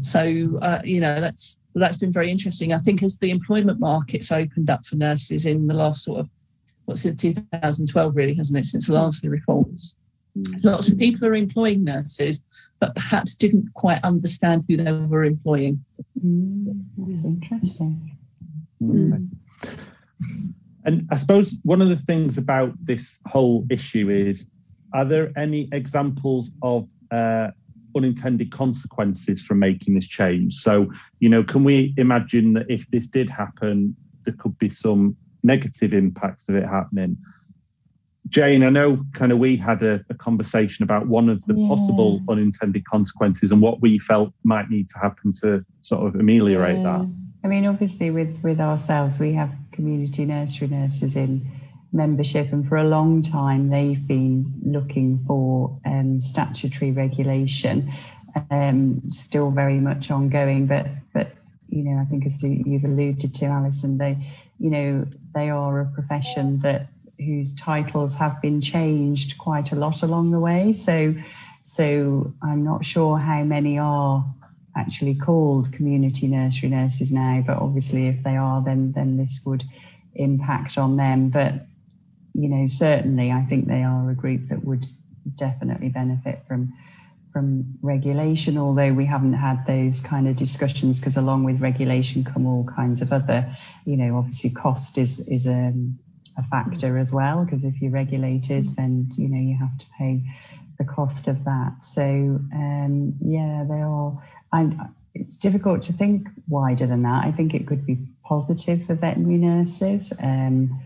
So 0.00 0.58
uh, 0.62 0.80
you 0.84 1.00
know 1.00 1.20
that's 1.20 1.60
that's 1.74 1.98
been 1.98 2.12
very 2.12 2.30
interesting. 2.30 2.72
I 2.72 2.78
think 2.78 3.02
as 3.02 3.18
the 3.18 3.30
employment 3.30 3.78
markets 3.78 4.32
opened 4.32 4.70
up 4.70 4.86
for 4.86 4.96
nurses 4.96 5.44
in 5.44 5.66
the 5.66 5.74
last 5.74 6.02
sort 6.02 6.20
of 6.20 6.30
what's 6.86 7.04
it 7.04 7.18
2012 7.18 8.16
really 8.16 8.34
hasn't 8.34 8.58
it 8.58 8.66
since 8.66 8.86
the 8.86 8.94
last 8.94 9.22
the 9.22 9.30
reforms. 9.30 9.96
Lots 10.62 10.88
of 10.88 10.98
people 10.98 11.26
are 11.26 11.34
employing 11.34 11.84
nurses, 11.84 12.42
but 12.78 12.94
perhaps 12.94 13.34
didn't 13.34 13.72
quite 13.74 14.04
understand 14.04 14.64
who 14.68 14.76
they 14.76 14.92
were 14.92 15.24
employing. 15.24 15.82
Mm, 16.24 16.84
that's 16.98 17.24
interesting. 17.24 18.16
Mm. 18.82 19.28
And 20.86 21.06
I 21.10 21.16
suppose 21.16 21.56
one 21.64 21.82
of 21.82 21.88
the 21.88 21.96
things 21.96 22.38
about 22.38 22.72
this 22.84 23.20
whole 23.26 23.66
issue 23.68 24.08
is 24.08 24.46
are 24.94 25.04
there 25.04 25.32
any 25.36 25.68
examples 25.72 26.52
of 26.62 26.88
uh, 27.10 27.48
unintended 27.96 28.52
consequences 28.52 29.42
from 29.42 29.58
making 29.58 29.94
this 29.94 30.06
change? 30.06 30.54
So, 30.54 30.90
you 31.18 31.28
know, 31.28 31.42
can 31.42 31.64
we 31.64 31.92
imagine 31.96 32.52
that 32.54 32.66
if 32.70 32.88
this 32.90 33.08
did 33.08 33.28
happen, 33.28 33.96
there 34.24 34.34
could 34.38 34.56
be 34.58 34.68
some 34.68 35.16
negative 35.42 35.92
impacts 35.92 36.48
of 36.48 36.54
it 36.54 36.64
happening? 36.64 37.18
Jane, 38.28 38.62
I 38.62 38.70
know 38.70 39.04
kind 39.12 39.32
of 39.32 39.38
we 39.38 39.56
had 39.56 39.82
a, 39.82 40.04
a 40.08 40.14
conversation 40.14 40.82
about 40.82 41.06
one 41.08 41.28
of 41.28 41.44
the 41.46 41.54
yeah. 41.54 41.68
possible 41.68 42.20
unintended 42.28 42.84
consequences 42.84 43.52
and 43.52 43.60
what 43.60 43.80
we 43.80 43.98
felt 43.98 44.32
might 44.44 44.70
need 44.70 44.88
to 44.90 44.98
happen 44.98 45.32
to 45.42 45.64
sort 45.82 46.06
of 46.06 46.20
ameliorate 46.20 46.78
yeah. 46.78 46.82
that. 46.82 47.12
I 47.44 47.48
mean, 47.48 47.66
obviously, 47.66 48.10
with 48.10 48.36
with 48.42 48.60
ourselves, 48.60 49.20
we 49.20 49.32
have 49.34 49.52
community 49.76 50.24
nursery 50.24 50.68
nurses 50.68 51.14
in 51.14 51.48
membership, 51.92 52.52
and 52.52 52.66
for 52.66 52.76
a 52.76 52.88
long 52.88 53.22
time, 53.22 53.68
they've 53.68 54.06
been 54.06 54.52
looking 54.64 55.18
for 55.20 55.78
um, 55.84 56.18
statutory 56.18 56.90
regulation. 56.90 57.90
Um, 58.50 59.00
still 59.08 59.50
very 59.50 59.78
much 59.78 60.10
ongoing, 60.10 60.66
but 60.66 60.86
but 61.12 61.36
you 61.68 61.82
know, 61.84 62.00
I 62.00 62.04
think 62.06 62.26
as 62.26 62.42
you've 62.42 62.84
alluded 62.84 63.34
to, 63.34 63.46
Alison, 63.46 63.98
they 63.98 64.18
you 64.58 64.70
know 64.70 65.06
they 65.34 65.50
are 65.50 65.80
a 65.80 65.86
profession 65.86 66.60
that 66.60 66.88
whose 67.18 67.54
titles 67.54 68.16
have 68.16 68.40
been 68.42 68.60
changed 68.60 69.38
quite 69.38 69.72
a 69.72 69.76
lot 69.76 70.02
along 70.02 70.32
the 70.32 70.40
way. 70.40 70.72
So 70.72 71.14
so 71.62 72.32
I'm 72.42 72.62
not 72.62 72.84
sure 72.84 73.18
how 73.18 73.42
many 73.42 73.78
are 73.78 74.24
actually 74.76 75.14
called 75.14 75.72
community 75.72 76.28
nursery 76.28 76.68
nurses 76.68 77.12
now, 77.12 77.42
but 77.46 77.58
obviously 77.58 78.08
if 78.08 78.22
they 78.22 78.36
are, 78.36 78.62
then 78.62 78.92
then 78.92 79.16
this 79.16 79.42
would 79.46 79.64
impact 80.14 80.78
on 80.78 80.96
them. 80.96 81.30
But 81.30 81.66
you 82.34 82.48
know, 82.48 82.66
certainly 82.66 83.32
I 83.32 83.42
think 83.42 83.66
they 83.66 83.82
are 83.82 84.10
a 84.10 84.14
group 84.14 84.48
that 84.48 84.64
would 84.64 84.84
definitely 85.34 85.88
benefit 85.88 86.42
from 86.46 86.72
from 87.32 87.78
regulation, 87.82 88.56
although 88.56 88.94
we 88.94 89.04
haven't 89.04 89.34
had 89.34 89.66
those 89.66 90.00
kind 90.00 90.26
of 90.26 90.36
discussions 90.36 91.00
because 91.00 91.18
along 91.18 91.44
with 91.44 91.60
regulation 91.60 92.24
come 92.24 92.46
all 92.46 92.64
kinds 92.64 93.02
of 93.02 93.12
other, 93.12 93.46
you 93.84 93.94
know, 93.94 94.16
obviously 94.16 94.50
cost 94.50 94.96
is 94.96 95.20
is 95.28 95.46
a, 95.46 95.74
a 96.38 96.42
factor 96.44 96.96
as 96.96 97.12
well, 97.12 97.44
because 97.44 97.64
if 97.64 97.80
you're 97.80 97.90
regulated, 97.90 98.66
then 98.76 99.10
you 99.16 99.28
know 99.28 99.40
you 99.40 99.56
have 99.56 99.76
to 99.78 99.86
pay 99.98 100.22
the 100.78 100.84
cost 100.84 101.28
of 101.28 101.44
that. 101.44 101.84
So 101.84 102.02
um, 102.02 103.14
yeah, 103.20 103.64
they 103.68 103.82
are 103.82 104.22
I'm, 104.56 104.94
it's 105.14 105.38
difficult 105.38 105.82
to 105.82 105.92
think 105.92 106.28
wider 106.48 106.86
than 106.86 107.02
that. 107.02 107.24
I 107.24 107.32
think 107.32 107.54
it 107.54 107.66
could 107.66 107.86
be 107.86 107.98
positive 108.24 108.84
for 108.84 108.94
veterinary 108.94 109.38
nurses, 109.38 110.12
um, 110.22 110.80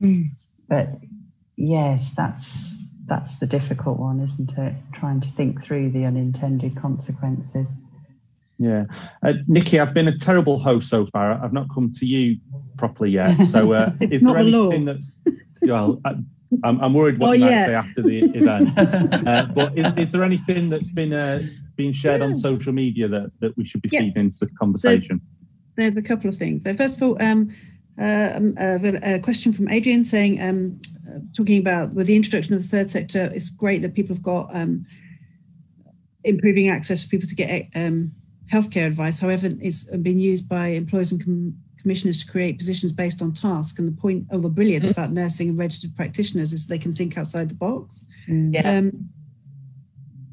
mm. 0.00 0.30
but 0.68 0.88
yes, 1.56 2.14
that's 2.14 2.74
that's 3.06 3.38
the 3.38 3.46
difficult 3.46 3.98
one, 3.98 4.20
isn't 4.20 4.56
it? 4.58 4.74
Trying 4.92 5.20
to 5.20 5.28
think 5.28 5.62
through 5.62 5.90
the 5.90 6.04
unintended 6.04 6.76
consequences. 6.76 7.80
Yeah, 8.58 8.86
uh, 9.22 9.34
Nicky, 9.46 9.78
I've 9.78 9.94
been 9.94 10.08
a 10.08 10.16
terrible 10.16 10.58
host 10.58 10.88
so 10.88 11.06
far. 11.06 11.32
I've 11.32 11.52
not 11.52 11.68
come 11.72 11.92
to 11.92 12.06
you 12.06 12.38
properly 12.78 13.10
yet. 13.10 13.42
So, 13.44 13.72
uh, 13.72 13.92
is 14.00 14.22
there 14.22 14.36
anything 14.38 14.86
that's 14.86 15.22
well? 15.62 16.00
Uh, 16.52 16.56
I'm, 16.64 16.80
I'm 16.80 16.94
worried 16.94 17.18
what 17.18 17.28
oh, 17.28 17.32
you 17.32 17.44
might 17.44 17.50
yeah. 17.50 17.66
say 17.66 17.74
after 17.74 18.02
the 18.02 18.18
event. 18.34 18.78
uh, 19.26 19.46
but 19.54 19.76
is, 19.76 19.92
is, 19.96 20.12
there 20.12 20.22
anything 20.22 20.70
that's 20.70 20.92
been 20.92 21.12
uh, 21.12 21.42
being 21.76 21.92
shared 21.92 22.20
yeah. 22.20 22.28
on 22.28 22.34
social 22.34 22.72
media 22.72 23.08
that, 23.08 23.30
that 23.40 23.56
we 23.56 23.64
should 23.64 23.82
be 23.82 23.88
yeah. 23.92 24.00
feeding 24.00 24.26
into 24.26 24.38
the 24.40 24.48
conversation? 24.58 25.20
There's, 25.76 25.94
there's, 25.94 26.04
a 26.04 26.06
couple 26.06 26.28
of 26.28 26.36
things. 26.36 26.64
So 26.64 26.74
first 26.76 26.96
of 26.96 27.02
all, 27.02 27.22
um, 27.22 27.54
uh, 27.98 28.32
um, 28.34 28.54
a 28.58 29.18
question 29.18 29.52
from 29.52 29.68
Adrian 29.68 30.04
saying, 30.04 30.40
um, 30.40 30.78
uh, 31.08 31.18
talking 31.34 31.58
about 31.58 31.94
with 31.94 32.06
the 32.06 32.16
introduction 32.16 32.54
of 32.54 32.62
the 32.62 32.68
third 32.68 32.90
sector, 32.90 33.30
it's 33.34 33.48
great 33.48 33.82
that 33.82 33.94
people 33.94 34.14
have 34.14 34.22
got 34.22 34.54
um, 34.54 34.84
improving 36.24 36.68
access 36.68 37.02
for 37.02 37.08
people 37.08 37.28
to 37.28 37.34
get 37.34 37.68
um, 37.74 38.12
healthcare 38.52 38.86
advice. 38.86 39.20
However, 39.20 39.48
it's 39.60 39.84
been 39.84 40.18
used 40.18 40.48
by 40.48 40.68
employers 40.68 41.12
and 41.12 41.24
com- 41.24 41.56
commissioners 41.86 42.24
to 42.24 42.32
create 42.32 42.58
positions 42.58 42.90
based 42.90 43.22
on 43.22 43.32
task. 43.32 43.78
And 43.78 43.86
the 43.86 44.00
point 44.06 44.26
of 44.30 44.42
the 44.42 44.48
brilliance 44.48 44.88
mm. 44.88 44.90
about 44.90 45.12
nursing 45.12 45.50
and 45.50 45.56
registered 45.56 45.94
practitioners 45.94 46.52
is 46.52 46.66
they 46.66 46.80
can 46.80 46.92
think 46.92 47.16
outside 47.16 47.48
the 47.48 47.54
box. 47.54 48.02
Mm. 48.28 48.52
Yeah. 48.54 48.78
Um, 48.78 49.08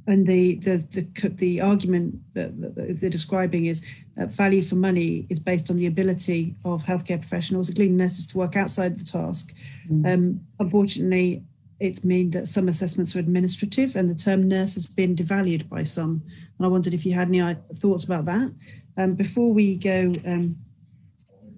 and 0.08 0.26
the 0.26 0.56
the 0.56 0.78
the, 0.96 1.30
the 1.30 1.62
argument 1.62 2.16
that, 2.34 2.60
that 2.60 3.00
they're 3.00 3.18
describing 3.20 3.68
is 3.68 3.86
that 4.16 4.32
value 4.32 4.64
for 4.64 4.78
money 4.78 5.28
is 5.30 5.40
based 5.40 5.70
on 5.70 5.78
the 5.78 5.86
ability 5.86 6.56
of 6.66 6.84
healthcare 6.84 7.20
professionals, 7.20 7.70
including 7.70 7.98
nurses, 7.98 8.26
to 8.28 8.40
work 8.40 8.56
outside 8.56 8.98
the 8.98 9.06
task. 9.06 9.54
Mm. 9.92 10.12
Um, 10.12 10.40
unfortunately, 10.60 11.44
it's 11.80 12.04
mean 12.04 12.32
that 12.32 12.48
some 12.48 12.68
assessments 12.68 13.16
are 13.16 13.20
administrative, 13.20 13.96
and 13.96 14.10
the 14.10 14.16
term 14.16 14.48
nurse 14.48 14.74
has 14.74 14.88
been 14.88 15.16
devalued 15.16 15.70
by 15.70 15.84
some. 15.84 16.24
And 16.58 16.66
I 16.66 16.68
wondered 16.68 16.96
if 16.96 17.06
you 17.06 17.14
had 17.14 17.28
any 17.28 17.56
thoughts 17.76 18.06
about 18.06 18.26
that. 18.26 18.52
Um, 18.98 19.14
before 19.14 19.54
we 19.54 19.78
go 19.78 20.14
um, 20.26 20.58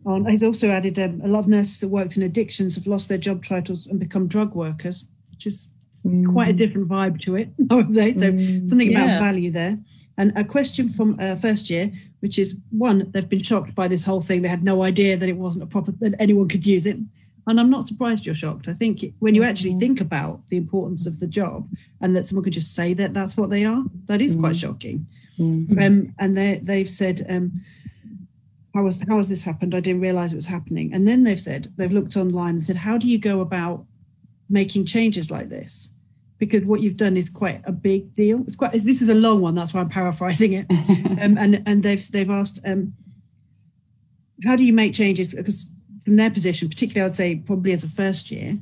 on, 0.05 0.25
he's 0.25 0.43
also 0.43 0.69
added 0.69 0.99
um, 0.99 1.21
a 1.23 1.27
lot 1.27 1.39
of 1.39 1.47
nurses 1.47 1.79
that 1.79 1.87
worked 1.87 2.17
in 2.17 2.23
addictions 2.23 2.75
have 2.75 2.87
lost 2.87 3.09
their 3.09 3.17
job 3.17 3.43
titles 3.43 3.87
and 3.87 3.99
become 3.99 4.27
drug 4.27 4.53
workers, 4.53 5.07
which 5.31 5.47
is 5.47 5.73
mm. 6.05 6.31
quite 6.31 6.49
a 6.49 6.53
different 6.53 6.87
vibe 6.87 7.19
to 7.21 7.35
it. 7.35 7.49
So 7.69 7.81
mm. 7.81 8.69
something 8.69 8.91
yeah. 8.91 9.03
about 9.03 9.19
value 9.19 9.51
there. 9.51 9.77
And 10.17 10.31
a 10.37 10.43
question 10.43 10.89
from 10.89 11.19
uh, 11.19 11.35
first 11.35 11.69
year, 11.69 11.91
which 12.21 12.39
is 12.39 12.57
one, 12.69 13.09
they've 13.11 13.27
been 13.27 13.41
shocked 13.41 13.75
by 13.75 13.87
this 13.87 14.05
whole 14.05 14.21
thing. 14.21 14.41
They 14.41 14.47
had 14.47 14.63
no 14.63 14.83
idea 14.83 15.17
that 15.17 15.27
it 15.27 15.37
wasn't 15.37 15.63
a 15.63 15.67
proper 15.67 15.91
that 15.99 16.15
anyone 16.19 16.47
could 16.47 16.65
use 16.65 16.85
it. 16.85 16.97
And 17.47 17.59
I'm 17.59 17.69
not 17.69 17.87
surprised 17.87 18.25
you're 18.25 18.33
shocked. 18.33 18.67
I 18.67 18.73
think 18.73 19.03
it, 19.03 19.13
when 19.19 19.35
you 19.35 19.43
actually 19.43 19.73
mm. 19.73 19.79
think 19.79 20.01
about 20.01 20.41
the 20.49 20.57
importance 20.57 21.05
of 21.05 21.19
the 21.19 21.27
job 21.27 21.69
and 22.01 22.15
that 22.15 22.25
someone 22.25 22.43
could 22.43 22.53
just 22.53 22.75
say 22.75 22.93
that 22.93 23.13
that's 23.13 23.37
what 23.37 23.49
they 23.49 23.65
are, 23.65 23.83
that 24.05 24.21
is 24.21 24.35
quite 24.35 24.55
shocking. 24.55 25.05
Um, 25.39 26.13
and 26.19 26.37
they 26.37 26.59
they've 26.61 26.89
said. 26.89 27.25
Um, 27.27 27.51
how 28.75 28.83
was 28.83 29.01
how 29.07 29.17
has 29.17 29.29
this 29.29 29.43
happened? 29.43 29.73
I 29.73 29.79
didn't 29.79 30.01
realize 30.01 30.33
it 30.33 30.35
was 30.35 30.45
happening. 30.45 30.93
And 30.93 31.07
then 31.07 31.23
they've 31.23 31.39
said 31.39 31.67
they've 31.77 31.91
looked 31.91 32.17
online 32.17 32.55
and 32.55 32.65
said, 32.65 32.75
how 32.75 32.97
do 32.97 33.07
you 33.07 33.17
go 33.17 33.39
about 33.39 33.85
making 34.49 34.85
changes 34.85 35.31
like 35.31 35.47
this? 35.47 35.93
Because 36.37 36.65
what 36.65 36.81
you've 36.81 36.97
done 36.97 37.15
is 37.15 37.29
quite 37.29 37.61
a 37.63 37.71
big 37.71 38.13
deal. 38.15 38.41
It's 38.41 38.57
quite 38.57 38.73
this 38.73 39.01
is 39.01 39.07
a 39.07 39.15
long 39.15 39.39
one, 39.39 39.55
that's 39.55 39.73
why 39.73 39.79
I'm 39.79 39.89
paraphrasing 39.89 40.53
it. 40.53 40.65
um, 41.21 41.37
and 41.37 41.63
and 41.65 41.81
they've 41.81 42.05
they've 42.11 42.29
asked, 42.29 42.59
um, 42.65 42.93
how 44.43 44.57
do 44.57 44.65
you 44.65 44.73
make 44.73 44.93
changes? 44.93 45.33
Because 45.33 45.71
from 46.03 46.17
their 46.17 46.29
position, 46.29 46.67
particularly 46.67 47.09
I'd 47.09 47.15
say 47.15 47.37
probably 47.37 47.71
as 47.71 47.85
a 47.85 47.89
first 47.89 48.29
year, 48.29 48.59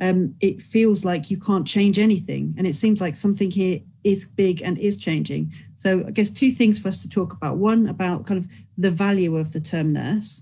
um, 0.00 0.34
it 0.40 0.60
feels 0.60 1.04
like 1.04 1.30
you 1.30 1.38
can't 1.38 1.66
change 1.66 2.00
anything. 2.00 2.52
And 2.58 2.66
it 2.66 2.74
seems 2.74 3.00
like 3.00 3.14
something 3.14 3.50
here 3.50 3.78
is 4.02 4.24
big 4.24 4.60
and 4.62 4.76
is 4.78 4.96
changing. 4.96 5.52
So 5.82 6.04
I 6.06 6.12
guess 6.12 6.30
two 6.30 6.52
things 6.52 6.78
for 6.78 6.86
us 6.86 7.02
to 7.02 7.08
talk 7.08 7.32
about. 7.32 7.56
One 7.56 7.88
about 7.88 8.24
kind 8.24 8.38
of 8.38 8.48
the 8.78 8.92
value 8.92 9.36
of 9.36 9.52
the 9.52 9.60
term 9.60 9.92
nurse, 9.92 10.40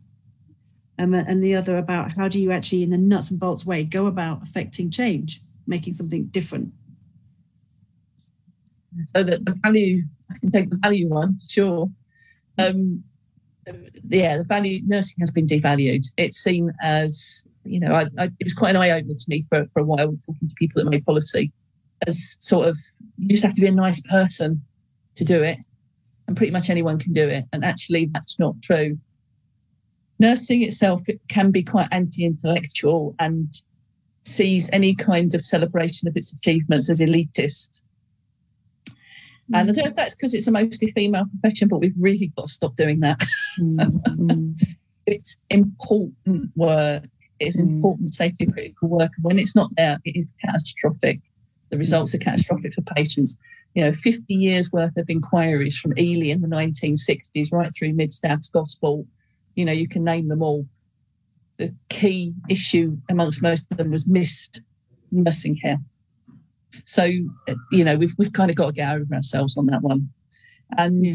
um, 0.99 1.14
and 1.14 1.43
the 1.43 1.57
other 1.57 1.78
about 1.78 2.12
how 2.12 2.28
do 2.28 2.38
you 2.38 2.53
actually, 2.53 2.82
in 2.82 2.91
the 2.91 2.99
nuts 2.99 3.30
and 3.30 3.41
bolts 3.41 3.64
way, 3.64 3.82
go 3.82 4.07
about 4.07 4.43
affecting 4.43 4.91
change, 4.91 5.41
making 5.66 5.95
something 5.95 6.26
different. 6.26 6.74
So 9.16 9.22
that 9.22 9.47
the 9.47 9.59
value, 9.62 10.03
I 10.30 10.38
can 10.41 10.51
take 10.51 10.68
the 10.68 10.76
value 10.76 11.09
one, 11.09 11.38
sure. 11.49 11.88
Um, 12.59 13.03
yeah, 14.11 14.36
the 14.36 14.45
value 14.45 14.82
nursing 14.84 15.20
has 15.20 15.30
been 15.30 15.47
devalued. 15.47 16.05
It's 16.18 16.41
seen 16.41 16.70
as, 16.82 17.47
you 17.64 17.80
know, 17.80 17.95
I, 17.95 18.03
I, 18.18 18.24
it 18.24 18.45
was 18.45 18.53
quite 18.53 18.76
an 18.76 18.82
eye 18.82 18.91
opener 18.91 19.14
to 19.14 19.24
me 19.28 19.47
for, 19.49 19.66
for 19.72 19.80
a 19.80 19.84
while 19.84 20.14
talking 20.26 20.49
to 20.49 20.55
people 20.57 20.84
that 20.84 20.91
made 20.91 21.07
policy 21.07 21.51
as 22.07 22.36
sort 22.41 22.68
of 22.68 22.76
you 23.16 23.28
just 23.28 23.43
have 23.43 23.55
to 23.55 23.61
be 23.61 23.68
a 23.68 23.72
nice 23.72 24.03
person 24.03 24.61
to 25.21 25.25
do 25.25 25.43
it, 25.43 25.59
and 26.27 26.37
pretty 26.37 26.51
much 26.51 26.71
anyone 26.71 26.99
can 26.99 27.12
do 27.12 27.29
it. 27.29 27.45
And 27.53 27.64
actually, 27.64 28.11
that's 28.12 28.39
not 28.39 28.61
true. 28.62 28.99
Nursing 30.18 30.62
itself 30.62 31.03
it 31.09 31.21
can 31.29 31.51
be 31.51 31.62
quite 31.62 31.89
anti 31.93 32.25
intellectual 32.25 33.14
and 33.18 33.53
sees 34.25 34.71
any 34.73 34.95
kind 34.95 35.35
of 35.35 35.45
celebration 35.45 36.09
of 36.09 36.16
its 36.16 36.33
achievements 36.33 36.91
as 36.91 37.01
elitist. 37.01 37.81
Mm. 38.89 38.93
And 39.55 39.71
I 39.71 39.73
don't 39.73 39.85
know 39.85 39.91
if 39.91 39.97
that's 39.97 40.14
because 40.14 40.35
it's 40.35 40.47
a 40.47 40.53
mostly 40.53 40.91
female 40.93 41.27
profession, 41.27 41.68
but 41.68 41.81
we've 41.81 41.95
really 41.99 42.33
got 42.37 42.49
to 42.49 42.53
stop 42.53 42.77
doing 42.77 43.01
that. 43.01 43.23
Mm. 43.59 44.59
it's 45.07 45.37
important 45.51 46.51
work. 46.57 47.05
It's 47.41 47.59
mm. 47.59 47.68
important 47.68 48.14
safety 48.14 48.47
critical 48.47 48.89
work. 48.89 49.11
And 49.16 49.25
when 49.25 49.39
it's 49.39 49.55
not 49.55 49.71
there, 49.77 49.99
it 50.05 50.16
is 50.16 50.33
catastrophic. 50.43 51.21
The 51.71 51.79
results 51.79 52.14
are 52.14 52.18
catastrophic 52.18 52.73
for 52.73 52.83
patients 52.83 53.39
you 53.75 53.85
know, 53.85 53.93
50 53.93 54.35
years 54.35 54.73
worth 54.73 54.97
of 54.97 55.09
inquiries 55.09 55.77
from 55.77 55.97
Ely 55.99 56.27
in 56.27 56.41
the 56.41 56.49
1960s 56.49 57.53
right 57.53 57.73
through 57.75 57.93
Mid 57.93 58.12
Staff's 58.12 58.51
Gosport. 58.51 59.07
You 59.55 59.64
know, 59.64 59.73
you 59.73 59.89
can 59.89 60.05
name 60.05 60.29
them 60.29 60.43
all. 60.43 60.66
The 61.59 61.75
key 61.89 62.33
issue 62.49 62.97
amongst 63.09 63.43
most 63.43 63.71
of 63.71 63.77
them 63.77 63.91
was 63.91 64.09
missed 64.09 64.62
nursing 65.12 65.57
care. 65.57 65.79
So, 66.85 67.09
uh, 67.49 67.55
you 67.71 67.85
know, 67.85 67.97
we've, 67.97 68.14
we've 68.16 68.33
kind 68.33 68.51
of 68.51 68.57
got 68.57 68.66
to 68.68 68.73
get 68.73 68.95
over 68.95 69.14
ourselves 69.14 69.57
on 69.57 69.66
that 69.66 69.83
one. 69.83 70.09
And 70.79 71.05
yeah. 71.05 71.12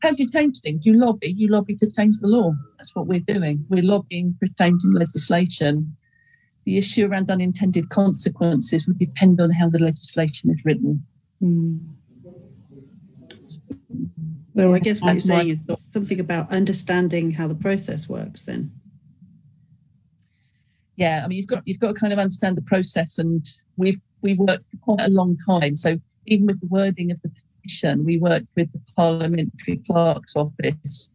how 0.00 0.10
do 0.10 0.22
you 0.22 0.30
change 0.30 0.60
things? 0.60 0.84
You 0.84 0.94
lobby, 0.94 1.32
you 1.32 1.48
lobby 1.48 1.74
to 1.76 1.90
change 1.90 2.18
the 2.18 2.28
law. 2.28 2.52
That's 2.76 2.94
what 2.94 3.06
we're 3.06 3.20
doing. 3.20 3.64
We're 3.68 3.82
lobbying 3.82 4.36
for 4.38 4.46
changing 4.58 4.92
legislation. 4.92 5.96
The 6.64 6.76
issue 6.76 7.06
around 7.06 7.30
unintended 7.30 7.88
consequences 7.88 8.86
would 8.86 8.98
depend 8.98 9.40
on 9.40 9.50
how 9.50 9.70
the 9.70 9.78
legislation 9.78 10.50
is 10.50 10.62
written. 10.64 11.04
Mm. 11.42 11.80
Well, 14.54 14.74
I 14.74 14.78
guess 14.78 15.00
what 15.00 15.12
you're 15.12 15.20
saying 15.20 15.50
is 15.50 15.64
something 15.92 16.20
about 16.20 16.50
understanding 16.50 17.30
how 17.30 17.46
the 17.46 17.54
process 17.54 18.08
works. 18.08 18.42
Then, 18.42 18.72
yeah, 20.96 21.22
I 21.24 21.28
mean, 21.28 21.38
you've 21.38 21.46
got 21.46 21.62
you've 21.66 21.78
got 21.78 21.94
to 21.94 22.00
kind 22.00 22.12
of 22.12 22.18
understand 22.18 22.56
the 22.56 22.62
process, 22.62 23.18
and 23.18 23.44
we've 23.76 24.02
we 24.22 24.34
worked 24.34 24.64
for 24.64 24.76
quite 24.78 25.06
a 25.06 25.10
long 25.10 25.36
time. 25.46 25.76
So 25.76 25.98
even 26.26 26.46
with 26.46 26.60
the 26.60 26.66
wording 26.66 27.10
of 27.10 27.20
the 27.22 27.30
petition, 27.62 28.04
we 28.04 28.18
worked 28.18 28.48
with 28.56 28.70
the 28.72 28.80
parliamentary 28.96 29.80
clerk's 29.86 30.36
office 30.36 31.12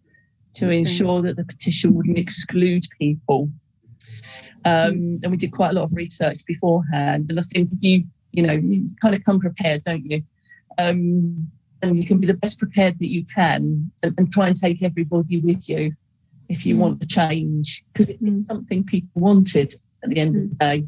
to 0.54 0.70
ensure 0.70 1.22
that 1.22 1.36
the 1.36 1.44
petition 1.44 1.94
wouldn't 1.94 2.18
exclude 2.18 2.86
people. 2.98 3.50
Um, 4.64 4.94
mm. 4.94 5.20
And 5.22 5.32
we 5.32 5.38
did 5.38 5.52
quite 5.52 5.72
a 5.72 5.74
lot 5.74 5.84
of 5.84 5.94
research 5.94 6.40
beforehand. 6.48 7.28
And 7.30 7.38
I 7.38 7.44
think 7.44 7.72
if 7.72 7.84
you 7.84 8.06
you 8.36 8.44
know, 8.44 8.54
you 8.54 8.88
kind 9.02 9.16
of 9.16 9.24
come 9.24 9.40
prepared, 9.40 9.84
don't 9.84 10.06
you? 10.06 10.22
Um, 10.78 11.50
and 11.82 11.98
you 11.98 12.06
can 12.06 12.20
be 12.20 12.28
the 12.28 12.34
best 12.34 12.60
prepared 12.60 12.98
that 13.00 13.08
you 13.08 13.26
can 13.26 13.92
and, 14.04 14.14
and 14.18 14.32
try 14.32 14.48
and 14.48 14.60
take 14.60 14.82
everybody 14.84 15.40
with 15.40 15.70
you 15.70 15.96
if 16.50 16.66
you 16.66 16.76
mm. 16.76 16.80
want 16.80 17.02
to 17.02 17.08
change 17.08 17.84
because 17.94 18.08
it's 18.08 18.22
mm. 18.22 18.44
something 18.44 18.84
people 18.84 19.22
wanted 19.22 19.76
at 20.04 20.10
the 20.10 20.18
end 20.18 20.36
mm. 20.36 20.44
of 20.44 20.50
the 20.50 20.56
day. 20.56 20.88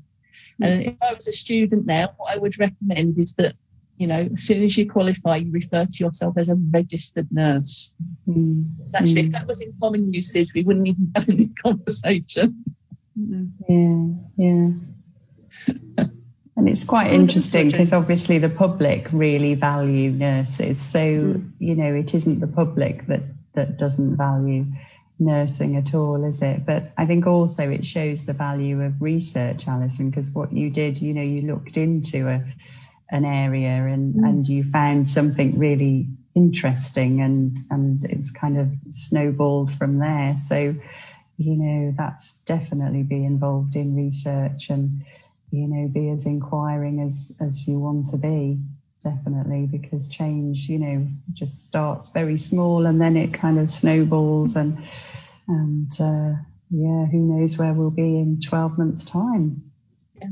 And 0.59 0.83
if 0.83 0.95
I 1.01 1.13
was 1.13 1.27
a 1.27 1.33
student 1.33 1.85
now, 1.85 2.09
what 2.17 2.33
I 2.33 2.37
would 2.37 2.57
recommend 2.59 3.19
is 3.19 3.33
that, 3.35 3.55
you 3.97 4.07
know, 4.07 4.27
as 4.33 4.41
soon 4.41 4.63
as 4.63 4.75
you 4.77 4.89
qualify, 4.89 5.35
you 5.37 5.51
refer 5.51 5.85
to 5.85 6.03
yourself 6.03 6.35
as 6.37 6.49
a 6.49 6.55
registered 6.55 7.27
nurse. 7.31 7.93
Mm. 8.27 8.67
Actually, 8.95 9.21
if 9.21 9.27
mm. 9.27 9.33
that 9.33 9.47
was 9.47 9.61
in 9.61 9.73
common 9.79 10.11
usage, 10.13 10.49
we 10.53 10.63
wouldn't 10.63 10.87
even 10.87 11.11
have 11.15 11.25
this 11.37 11.53
conversation. 11.61 12.63
Yeah, 13.15 14.07
yeah. 14.37 16.05
And 16.57 16.67
it's 16.67 16.83
quite 16.83 17.13
interesting 17.13 17.69
because 17.69 17.93
obviously 17.93 18.39
the 18.39 18.49
public 18.49 19.07
really 19.11 19.53
value 19.53 20.09
nurses. 20.09 20.81
So, 20.81 20.99
mm. 20.99 21.51
you 21.59 21.75
know, 21.75 21.93
it 21.93 22.15
isn't 22.15 22.39
the 22.39 22.47
public 22.47 23.05
that, 23.05 23.21
that 23.53 23.77
doesn't 23.77 24.17
value 24.17 24.65
nursing 25.19 25.75
at 25.75 25.93
all, 25.93 26.23
is 26.23 26.41
it? 26.41 26.65
But 26.65 26.91
I 26.97 27.05
think 27.05 27.27
also 27.27 27.69
it 27.69 27.85
shows 27.85 28.25
the 28.25 28.33
value 28.33 28.81
of 28.81 28.99
research, 28.99 29.67
Alison, 29.67 30.09
because 30.09 30.31
what 30.31 30.51
you 30.51 30.71
did, 30.71 30.99
you 30.99 31.13
know, 31.13 31.21
you 31.21 31.41
looked 31.43 31.77
into 31.77 32.27
a, 32.27 32.43
an 33.11 33.23
area 33.23 33.85
and, 33.85 34.15
mm. 34.15 34.27
and 34.27 34.47
you 34.47 34.63
found 34.63 35.07
something 35.07 35.59
really 35.59 36.07
interesting 36.33 37.21
and, 37.21 37.55
and 37.69 38.03
it's 38.05 38.31
kind 38.31 38.57
of 38.57 38.71
snowballed 38.89 39.71
from 39.71 39.99
there. 39.99 40.35
So, 40.35 40.73
you 41.37 41.55
know, 41.55 41.93
that's 41.95 42.41
definitely 42.45 43.03
be 43.03 43.23
involved 43.23 43.75
in 43.75 43.95
research 43.95 44.71
and 44.71 45.05
you 45.51 45.67
know 45.67 45.87
be 45.87 46.09
as 46.09 46.25
inquiring 46.25 46.99
as 46.99 47.37
as 47.41 47.67
you 47.67 47.79
want 47.79 48.05
to 48.05 48.17
be 48.17 48.59
definitely 49.01 49.67
because 49.67 50.07
change 50.07 50.67
you 50.67 50.79
know 50.79 51.07
just 51.33 51.67
starts 51.67 52.09
very 52.09 52.37
small 52.37 52.85
and 52.85 52.99
then 52.99 53.15
it 53.15 53.33
kind 53.33 53.59
of 53.59 53.71
snowballs 53.71 54.55
and 54.55 54.77
and 55.47 55.91
uh, 56.01 56.33
yeah 56.71 57.05
who 57.05 57.19
knows 57.19 57.57
where 57.57 57.73
we'll 57.73 57.89
be 57.89 58.17
in 58.17 58.39
12 58.41 58.77
months 58.77 59.03
time. 59.05 59.61
Yeah. 60.19 60.27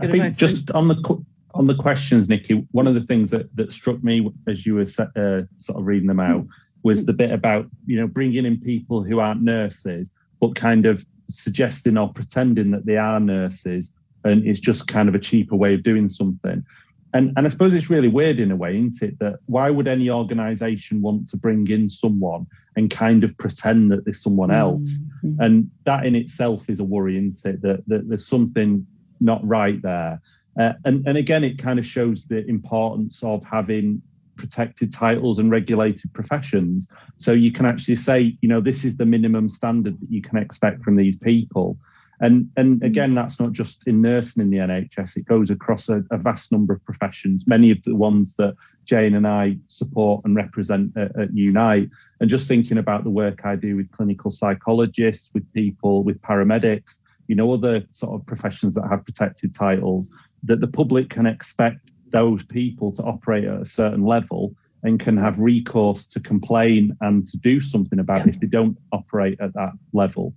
i 0.00 0.06
think 0.06 0.36
just 0.36 0.70
on 0.72 0.88
the 0.88 1.24
on 1.54 1.66
the 1.66 1.74
questions 1.74 2.28
nicky 2.28 2.66
one 2.70 2.86
of 2.86 2.94
the 2.94 3.02
things 3.02 3.30
that 3.30 3.54
that 3.56 3.72
struck 3.72 4.02
me 4.04 4.30
as 4.46 4.64
you 4.66 4.74
were 4.74 4.82
uh, 4.82 5.42
sort 5.58 5.78
of 5.78 5.86
reading 5.86 6.06
them 6.06 6.20
out 6.20 6.46
was 6.82 7.04
the 7.04 7.12
bit 7.12 7.30
about 7.30 7.66
you 7.86 7.98
know 7.98 8.06
bringing 8.06 8.44
in 8.44 8.60
people 8.60 9.02
who 9.02 9.18
aren't 9.18 9.42
nurses 9.42 10.12
but 10.40 10.54
kind 10.54 10.86
of 10.86 11.04
suggesting 11.30 11.96
or 11.96 12.12
pretending 12.12 12.70
that 12.72 12.86
they 12.86 12.96
are 12.96 13.20
nurses 13.20 13.92
and 14.24 14.46
it's 14.46 14.60
just 14.60 14.86
kind 14.86 15.08
of 15.08 15.14
a 15.14 15.18
cheaper 15.18 15.56
way 15.56 15.74
of 15.74 15.82
doing 15.82 16.08
something. 16.08 16.64
And, 17.12 17.32
and 17.36 17.46
I 17.46 17.48
suppose 17.48 17.74
it's 17.74 17.90
really 17.90 18.08
weird 18.08 18.38
in 18.38 18.52
a 18.52 18.56
way, 18.56 18.76
isn't 18.76 19.02
it? 19.02 19.18
That 19.18 19.40
why 19.46 19.70
would 19.70 19.88
any 19.88 20.10
organization 20.10 21.02
want 21.02 21.28
to 21.30 21.36
bring 21.36 21.68
in 21.68 21.90
someone 21.90 22.46
and 22.76 22.88
kind 22.88 23.24
of 23.24 23.36
pretend 23.36 23.90
that 23.90 24.04
there's 24.04 24.22
someone 24.22 24.52
else? 24.52 24.98
Mm-hmm. 25.24 25.40
And 25.40 25.70
that 25.84 26.06
in 26.06 26.14
itself 26.14 26.70
is 26.70 26.78
a 26.78 26.84
worry, 26.84 27.16
isn't 27.16 27.44
it? 27.44 27.62
That, 27.62 27.82
that 27.88 28.08
there's 28.08 28.26
something 28.26 28.86
not 29.20 29.46
right 29.46 29.80
there. 29.82 30.20
Uh, 30.58 30.74
and, 30.84 31.06
and 31.06 31.16
again, 31.18 31.42
it 31.42 31.58
kind 31.58 31.78
of 31.78 31.86
shows 31.86 32.26
the 32.26 32.46
importance 32.46 33.22
of 33.24 33.44
having 33.44 34.02
protected 34.40 34.90
titles 34.90 35.38
and 35.38 35.50
regulated 35.50 36.10
professions. 36.14 36.88
So 37.18 37.32
you 37.32 37.52
can 37.52 37.66
actually 37.66 37.96
say, 37.96 38.38
you 38.40 38.48
know, 38.48 38.62
this 38.62 38.86
is 38.86 38.96
the 38.96 39.04
minimum 39.04 39.50
standard 39.50 40.00
that 40.00 40.10
you 40.10 40.22
can 40.22 40.38
expect 40.38 40.82
from 40.82 40.96
these 40.96 41.18
people. 41.18 41.76
And, 42.22 42.50
and 42.56 42.80
mm. 42.80 42.86
again, 42.86 43.14
that's 43.14 43.38
not 43.38 43.52
just 43.52 43.86
in 43.86 44.00
nursing 44.00 44.42
in 44.42 44.50
the 44.50 44.56
NHS, 44.56 45.18
it 45.18 45.26
goes 45.26 45.50
across 45.50 45.90
a, 45.90 46.02
a 46.10 46.16
vast 46.16 46.52
number 46.52 46.72
of 46.72 46.82
professions, 46.86 47.46
many 47.46 47.70
of 47.70 47.82
the 47.82 47.94
ones 47.94 48.34
that 48.36 48.54
Jane 48.86 49.14
and 49.14 49.26
I 49.26 49.56
support 49.66 50.24
and 50.24 50.34
represent 50.34 50.96
at, 50.96 51.18
at, 51.18 51.34
Unite. 51.34 51.90
And 52.20 52.30
just 52.30 52.48
thinking 52.48 52.78
about 52.78 53.04
the 53.04 53.10
work 53.10 53.44
I 53.44 53.56
do 53.56 53.76
with 53.76 53.90
clinical 53.90 54.30
psychologists, 54.30 55.30
with 55.34 55.50
people, 55.52 56.02
with 56.02 56.20
paramedics, 56.22 56.98
you 57.28 57.36
know, 57.36 57.52
other 57.52 57.84
sort 57.92 58.18
of 58.18 58.26
professions 58.26 58.74
that 58.74 58.88
have 58.88 59.04
protected 59.04 59.54
titles, 59.54 60.10
that 60.42 60.60
the 60.60 60.66
public 60.66 61.10
can 61.10 61.26
expect 61.26 61.89
those 62.12 62.44
people 62.44 62.92
to 62.92 63.02
operate 63.02 63.44
at 63.44 63.60
a 63.60 63.64
certain 63.64 64.04
level 64.04 64.54
and 64.82 64.98
can 64.98 65.16
have 65.16 65.38
recourse 65.38 66.06
to 66.06 66.20
complain 66.20 66.96
and 67.00 67.26
to 67.26 67.36
do 67.36 67.60
something 67.60 67.98
about 67.98 68.20
it 68.26 68.28
if 68.28 68.40
they 68.40 68.46
don't 68.46 68.76
operate 68.92 69.38
at 69.40 69.52
that 69.54 69.72
level. 69.92 70.34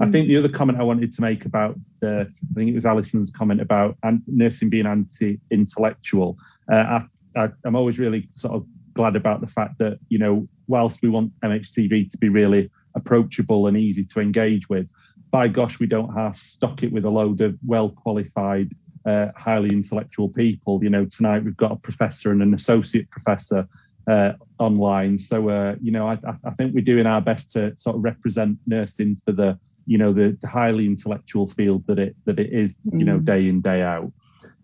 I 0.00 0.04
Mm. 0.04 0.12
think 0.12 0.28
the 0.28 0.36
other 0.36 0.48
comment 0.48 0.78
I 0.78 0.84
wanted 0.84 1.12
to 1.12 1.20
make 1.20 1.44
about 1.44 1.78
the, 2.00 2.30
I 2.50 2.54
think 2.54 2.70
it 2.70 2.74
was 2.74 2.86
Alison's 2.86 3.30
comment 3.30 3.60
about 3.60 3.96
nursing 4.26 4.70
being 4.70 4.86
anti-intellectual. 4.86 6.38
Uh, 6.70 7.00
I, 7.36 7.42
I, 7.44 7.48
I'm 7.64 7.76
always 7.76 7.98
really 7.98 8.28
sort 8.34 8.54
of 8.54 8.66
glad 8.94 9.16
about 9.16 9.40
the 9.40 9.46
fact 9.46 9.78
that 9.78 9.98
you 10.08 10.18
know, 10.18 10.46
whilst 10.66 11.00
we 11.02 11.08
want 11.08 11.32
MHTV 11.40 12.10
to 12.10 12.18
be 12.18 12.28
really 12.28 12.70
approachable 12.94 13.66
and 13.66 13.76
easy 13.76 14.04
to 14.04 14.20
engage 14.20 14.68
with, 14.68 14.86
by 15.30 15.48
gosh, 15.48 15.78
we 15.78 15.86
don't 15.86 16.12
have 16.14 16.34
to 16.34 16.38
stock 16.38 16.82
it 16.82 16.92
with 16.92 17.04
a 17.04 17.10
load 17.10 17.40
of 17.40 17.56
well-qualified, 17.66 18.72
uh, 19.06 19.26
highly 19.36 19.70
intellectual 19.70 20.28
people. 20.28 20.82
You 20.82 20.90
know, 20.90 21.04
tonight 21.04 21.44
we've 21.44 21.56
got 21.56 21.72
a 21.72 21.76
professor 21.76 22.30
and 22.32 22.42
an 22.42 22.54
associate 22.54 23.10
professor 23.10 23.66
uh, 24.10 24.32
online. 24.58 25.18
So, 25.18 25.48
uh, 25.50 25.76
you 25.82 25.92
know, 25.92 26.08
I, 26.08 26.18
I- 26.44 26.50
think 26.52 26.74
we're 26.74 26.80
doing 26.84 27.06
our 27.06 27.20
best 27.20 27.52
to 27.52 27.76
sort 27.76 27.96
of 27.96 28.04
represent 28.04 28.58
nursing 28.66 29.16
for 29.24 29.32
the, 29.32 29.58
you 29.86 29.98
know, 29.98 30.12
the, 30.12 30.36
highly 30.46 30.86
intellectual 30.86 31.46
field 31.46 31.84
that 31.86 31.98
it 31.98 32.16
that 32.24 32.38
it 32.38 32.52
is, 32.52 32.78
you 32.92 33.04
know, 33.04 33.18
Mm. 33.18 33.24
day 33.24 33.48
in 33.48 33.60
day 33.60 33.82
out. 33.82 34.12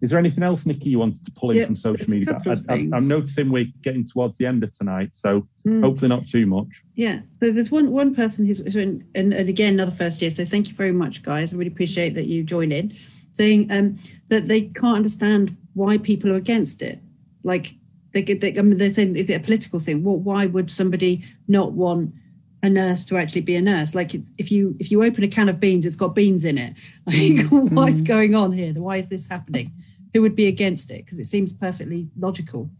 Is 0.00 0.10
there 0.10 0.18
anything 0.18 0.42
else, 0.44 0.66
Nicky, 0.66 0.90
you 0.90 0.98
wanted 0.98 1.24
to 1.24 1.30
pull 1.32 1.50
in 1.50 1.56
Yeah, 1.58 1.64
from 1.66 1.76
social 1.76 2.10
media? 2.10 2.38
I, 2.68 2.74
I'm 2.92 3.08
noticing 3.08 3.50
we're 3.50 3.66
getting 3.82 4.04
towards 4.04 4.36
the 4.38 4.44
end 4.46 4.62
of 4.62 4.72
tonight, 4.72 5.10
so 5.14 5.46
Mm. 5.66 5.82
hopefully 5.82 6.10
not 6.10 6.26
too 6.26 6.44
much. 6.46 6.82
Yeah, 6.94 7.20
so 7.40 7.50
there's 7.50 7.70
one 7.70 7.90
one 7.90 8.14
person 8.14 8.44
who's, 8.46 8.58
who's 8.58 8.76
in, 8.76 9.04
and, 9.14 9.32
and 9.32 9.48
again 9.48 9.74
another 9.74 9.90
first 9.90 10.20
year. 10.20 10.30
So 10.30 10.44
thank 10.44 10.68
you 10.68 10.74
very 10.74 10.92
much, 10.92 11.22
guys. 11.22 11.54
I 11.54 11.56
really 11.56 11.70
appreciate 11.72 12.12
that 12.14 12.26
you 12.26 12.42
joined 12.44 12.72
in, 12.72 12.94
saying 13.34 13.70
um, 13.70 13.96
that 14.30 14.48
they 14.48 14.62
can't 14.62 14.96
understand 14.96 15.56
why 15.74 15.98
people 15.98 16.30
are 16.32 16.36
against 16.36 16.82
it. 16.82 16.98
Like 17.44 17.74
they, 18.12 18.22
get- 18.22 18.40
they 18.40 18.56
I 18.58 18.62
mean, 18.62 18.78
they're 18.78 18.92
saying 18.94 19.16
is 19.16 19.28
it 19.30 19.34
a 19.34 19.44
political 19.44 19.78
thing? 19.80 20.02
Well, 20.02 20.16
why 20.16 20.46
would 20.46 20.70
somebody 20.70 21.22
not 21.46 21.72
want 21.72 22.14
a 22.62 22.70
nurse 22.70 23.04
to 23.06 23.18
actually 23.18 23.42
be 23.42 23.56
a 23.56 23.60
nurse? 23.62 23.94
Like 23.94 24.14
if 24.38 24.50
you 24.50 24.74
if 24.78 24.90
you 24.90 25.04
open 25.04 25.22
a 25.24 25.28
can 25.28 25.48
of 25.48 25.60
beans, 25.60 25.84
it's 25.84 25.96
got 25.96 26.14
beans 26.14 26.44
in 26.44 26.56
it. 26.58 26.74
Like 27.06 27.16
Mm, 27.16 27.70
what's 27.72 28.02
mm. 28.02 28.06
going 28.06 28.34
on 28.34 28.52
here? 28.52 28.72
Why 28.74 28.96
is 28.98 29.08
this 29.08 29.26
happening? 29.28 29.70
Who 30.14 30.22
would 30.22 30.36
be 30.36 30.46
against 30.46 30.90
it? 30.90 31.04
Because 31.04 31.18
it 31.18 31.26
seems 31.26 31.52
perfectly 31.52 32.08
logical. 32.18 32.70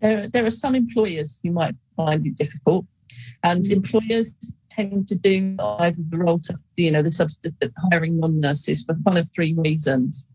there, 0.00 0.28
there 0.28 0.44
are 0.46 0.50
some 0.50 0.74
employers 0.74 1.40
who 1.42 1.50
might 1.50 1.76
find 1.96 2.26
it 2.26 2.36
difficult, 2.36 2.86
and 3.42 3.66
employers 3.70 4.34
tend 4.74 5.08
to 5.08 5.14
do 5.14 5.56
either 5.60 6.02
the 6.10 6.18
role, 6.18 6.38
to, 6.40 6.58
you 6.76 6.90
know, 6.90 7.02
the 7.02 7.12
substitute 7.12 7.72
hiring 7.90 8.18
non-nurses 8.18 8.82
for 8.84 8.94
one 9.02 9.16
of 9.16 9.30
three 9.32 9.54
reasons. 9.54 10.26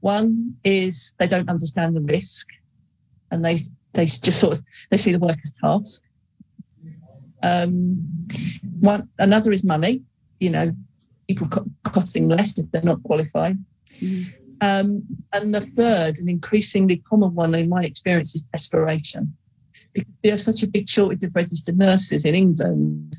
One 0.00 0.54
is 0.64 1.14
they 1.18 1.26
don't 1.26 1.48
understand 1.48 1.96
the 1.96 2.00
risk, 2.00 2.46
and 3.30 3.44
they 3.44 3.58
they 3.94 4.06
just 4.06 4.40
sort 4.40 4.58
of 4.58 4.64
they 4.90 4.96
see 4.96 5.12
the 5.12 5.18
work 5.18 5.38
as 5.42 5.54
task. 5.54 6.02
Um, 7.42 7.98
one 8.80 9.08
another 9.18 9.52
is 9.52 9.64
money. 9.64 10.02
You 10.40 10.50
know, 10.50 10.76
people 11.28 11.48
co- 11.48 11.70
costing 11.84 12.28
less 12.28 12.58
if 12.58 12.70
they're 12.70 12.82
not 12.82 13.02
qualified. 13.02 13.58
Um, 14.60 15.02
and 15.32 15.54
the 15.54 15.60
third, 15.60 16.18
an 16.18 16.28
increasingly 16.28 16.96
common 17.08 17.34
one 17.34 17.54
in 17.54 17.68
my 17.68 17.84
experience, 17.84 18.34
is 18.34 18.42
desperation. 18.42 19.36
Because 19.92 20.12
we 20.22 20.30
have 20.30 20.42
such 20.42 20.62
a 20.62 20.66
big 20.66 20.88
shortage 20.88 21.22
of 21.22 21.34
registered 21.34 21.78
nurses 21.78 22.24
in 22.24 22.34
England, 22.34 23.16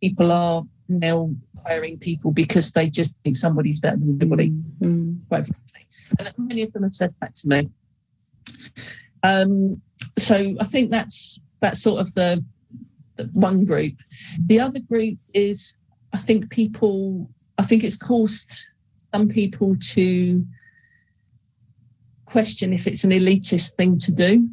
people 0.00 0.32
are 0.32 0.62
now 0.88 1.30
hiring 1.66 1.98
people 1.98 2.30
because 2.30 2.72
they 2.72 2.88
just 2.88 3.16
think 3.24 3.36
somebody's 3.36 3.80
better 3.80 3.96
than 3.96 4.14
everybody, 4.14 4.50
Mm. 4.80 5.18
quite 5.28 5.46
frankly. 5.46 5.86
And 6.18 6.32
many 6.38 6.62
of 6.62 6.72
them 6.72 6.82
have 6.84 6.94
said 6.94 7.14
that 7.20 7.34
to 7.36 7.48
me. 7.48 7.68
Um, 9.22 9.80
so 10.16 10.54
I 10.60 10.64
think 10.64 10.90
that's 10.90 11.40
that's 11.60 11.82
sort 11.82 12.00
of 12.00 12.14
the, 12.14 12.42
the 13.16 13.24
one 13.32 13.64
group. 13.64 13.94
The 14.46 14.60
other 14.60 14.78
group 14.78 15.18
is, 15.34 15.76
I 16.12 16.18
think 16.18 16.50
people, 16.50 17.28
I 17.58 17.64
think 17.64 17.82
it's 17.82 17.96
caused 17.96 18.56
some 19.12 19.28
people 19.28 19.76
to 19.94 20.46
question 22.26 22.72
if 22.72 22.86
it's 22.86 23.04
an 23.04 23.10
elitist 23.10 23.74
thing 23.74 23.98
to 23.98 24.12
do 24.12 24.48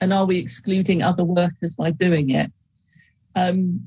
and 0.00 0.12
are 0.12 0.24
we 0.24 0.38
excluding 0.38 1.02
other 1.02 1.24
workers 1.24 1.74
by 1.76 1.90
doing 1.90 2.30
it 2.30 2.50
um, 3.34 3.80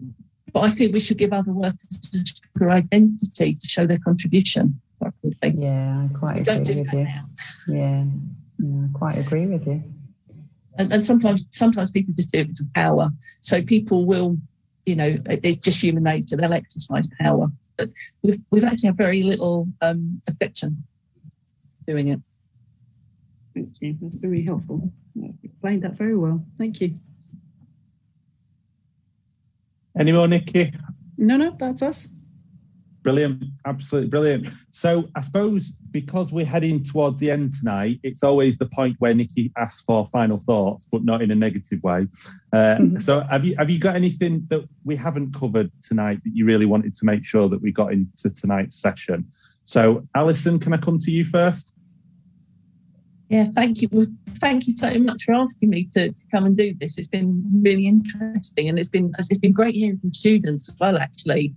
but 0.56 0.64
i 0.64 0.70
think 0.70 0.94
we 0.94 1.00
should 1.00 1.18
give 1.18 1.34
other 1.34 1.52
workers 1.52 1.88
a 2.16 2.26
stronger 2.26 2.72
identity 2.72 3.54
to 3.56 3.68
show 3.68 3.86
their 3.86 4.00
contribution 4.00 4.80
quite. 5.00 5.14
Yeah, 5.56 6.08
I 6.10 6.18
quite 6.18 6.48
agree 6.48 6.64
do 6.64 6.80
with 6.80 6.94
you. 6.94 7.04
now 7.04 7.26
Yeah, 7.68 8.06
yeah, 8.60 8.86
I 8.86 8.98
quite 8.98 9.18
agree 9.18 9.46
with 9.46 9.68
you. 9.68 9.84
and, 10.80 10.92
and 10.94 11.06
sometimes 11.06 11.46
sometimes 11.52 11.92
people 11.92 12.14
just 12.18 12.32
do 12.32 12.40
it 12.40 12.48
with 12.48 12.74
power 12.74 13.10
so 13.42 13.62
people 13.62 14.06
will 14.06 14.38
you 14.86 14.96
know 14.96 15.18
it's 15.28 15.64
just 15.68 15.84
human 15.84 16.04
nature 16.04 16.38
they'll 16.38 16.54
exercise 16.54 17.08
power 17.20 17.48
but 17.78 17.90
we've, 18.24 18.40
we've 18.52 18.64
actually 18.64 18.88
had 18.88 18.98
very 18.98 19.22
little 19.22 19.68
um, 19.82 20.22
affection 20.28 20.82
doing 21.86 22.08
it 22.08 22.22
Thank 23.56 23.82
you. 23.82 23.98
That's 24.02 24.16
very 24.18 24.44
helpful. 24.44 24.92
You 25.14 25.34
explained 25.42 25.84
that 25.84 25.94
very 25.94 26.18
well. 26.18 26.44
Thank 26.58 26.82
you. 26.82 27.00
Any 30.00 30.12
more, 30.12 30.28
Nicky? 30.28 30.74
No, 31.18 31.38
no, 31.38 31.56
that's 31.58 31.82
us. 31.82 32.10
Brilliant, 33.04 33.44
absolutely 33.68 34.10
brilliant. 34.10 34.50
So 34.72 35.08
I 35.16 35.22
suppose 35.22 35.74
because 35.92 36.34
we're 36.34 36.46
heading 36.48 36.84
towards 36.84 37.20
the 37.20 37.30
end 37.30 37.54
tonight, 37.54 38.00
it's 38.02 38.24
always 38.24 38.58
the 38.58 38.66
point 38.66 38.96
where 38.98 39.14
Nicky 39.14 39.52
asks 39.58 39.84
for 39.84 40.08
final 40.08 40.40
thoughts, 40.40 40.88
but 40.92 41.04
not 41.04 41.22
in 41.22 41.30
a 41.30 41.36
negative 41.36 41.84
way. 41.84 42.08
Uh, 42.52 42.78
Mhm. 42.80 43.02
So 43.02 43.22
have 43.30 43.46
you 43.46 43.56
have 43.60 43.70
you 43.70 43.78
got 43.78 43.96
anything 43.96 44.48
that 44.50 44.68
we 44.86 44.96
haven't 44.96 45.36
covered 45.36 45.72
tonight 45.84 46.20
that 46.24 46.36
you 46.36 46.46
really 46.46 46.66
wanted 46.66 46.96
to 46.96 47.06
make 47.06 47.24
sure 47.24 47.48
that 47.48 47.62
we 47.62 47.72
got 47.72 47.94
into 47.94 48.32
tonight's 48.32 48.82
session? 48.82 49.28
So 49.66 50.08
Alison, 50.16 50.58
can 50.58 50.74
I 50.74 50.78
come 50.78 50.98
to 50.98 51.12
you 51.12 51.26
first? 51.26 51.75
Yeah, 53.30 53.46
thank 53.46 53.82
you. 53.82 53.90
Thank 54.36 54.68
you 54.68 54.78
so 54.78 54.94
much 55.00 55.24
for 55.24 55.34
asking 55.34 55.70
me 55.70 55.86
to, 55.94 56.12
to 56.12 56.28
come 56.32 56.46
and 56.46 56.56
do 56.56 56.76
this. 56.80 56.98
It's 56.98 57.08
been 57.08 57.44
really 57.64 57.88
interesting, 57.88 58.70
and 58.70 58.78
it's 58.78 58.90
been 58.90 59.14
it's 59.18 59.40
been 59.40 59.54
great 59.54 59.76
hearing 59.76 59.98
from 59.98 60.14
students 60.14 60.70
as 60.70 60.76
well, 60.80 60.98
actually, 60.98 61.56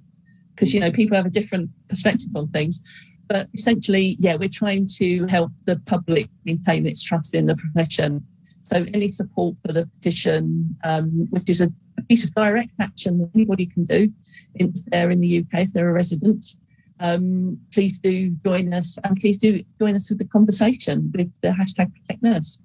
because 0.55 0.73
you 0.73 0.81
know 0.81 0.91
people 0.91 1.17
have 1.17 1.27
a 1.27 1.31
different 1.31 1.71
perspective 1.89 2.31
on 2.35 2.49
things. 2.49 2.83
But 3.29 3.49
essentially, 3.53 4.17
yeah, 4.19 4.37
we're 4.37 4.49
trying 4.49 4.87
to 4.97 5.27
help 5.27 5.53
the 5.67 5.77
public 5.85 6.31
maintain 6.47 6.87
its 6.87 7.03
trust 7.03 7.35
in 7.35 7.47
the 7.47 7.57
profession. 7.57 8.27
So 8.61 8.87
any 8.95 9.13
support 9.13 9.57
for 9.65 9.73
the 9.73 9.87
petition, 9.87 10.77
um, 10.85 11.29
which 11.31 11.51
is 11.51 11.61
a, 11.61 11.71
piece 12.09 12.23
of 12.23 12.33
direct 12.33 12.71
action 12.81 13.19
that 13.19 13.29
anybody 13.35 13.67
can 13.67 13.83
do 13.83 14.11
if 14.55 14.71
they're 14.87 15.11
in 15.11 15.21
the 15.21 15.41
UK, 15.41 15.65
if 15.65 15.73
they're 15.73 15.91
a 15.91 15.93
resident, 15.93 16.55
um, 17.01 17.59
please 17.73 17.99
do 17.99 18.31
join 18.45 18.73
us 18.73 18.99
and 19.05 19.17
please 19.17 19.39
do 19.39 19.63
join 19.79 19.95
us 19.95 20.09
with 20.11 20.19
the 20.19 20.25
conversation 20.25 21.13
with 21.15 21.31
the 21.43 21.49
hashtag 21.49 21.93
protect 21.95 22.23
nurse. 22.23 22.61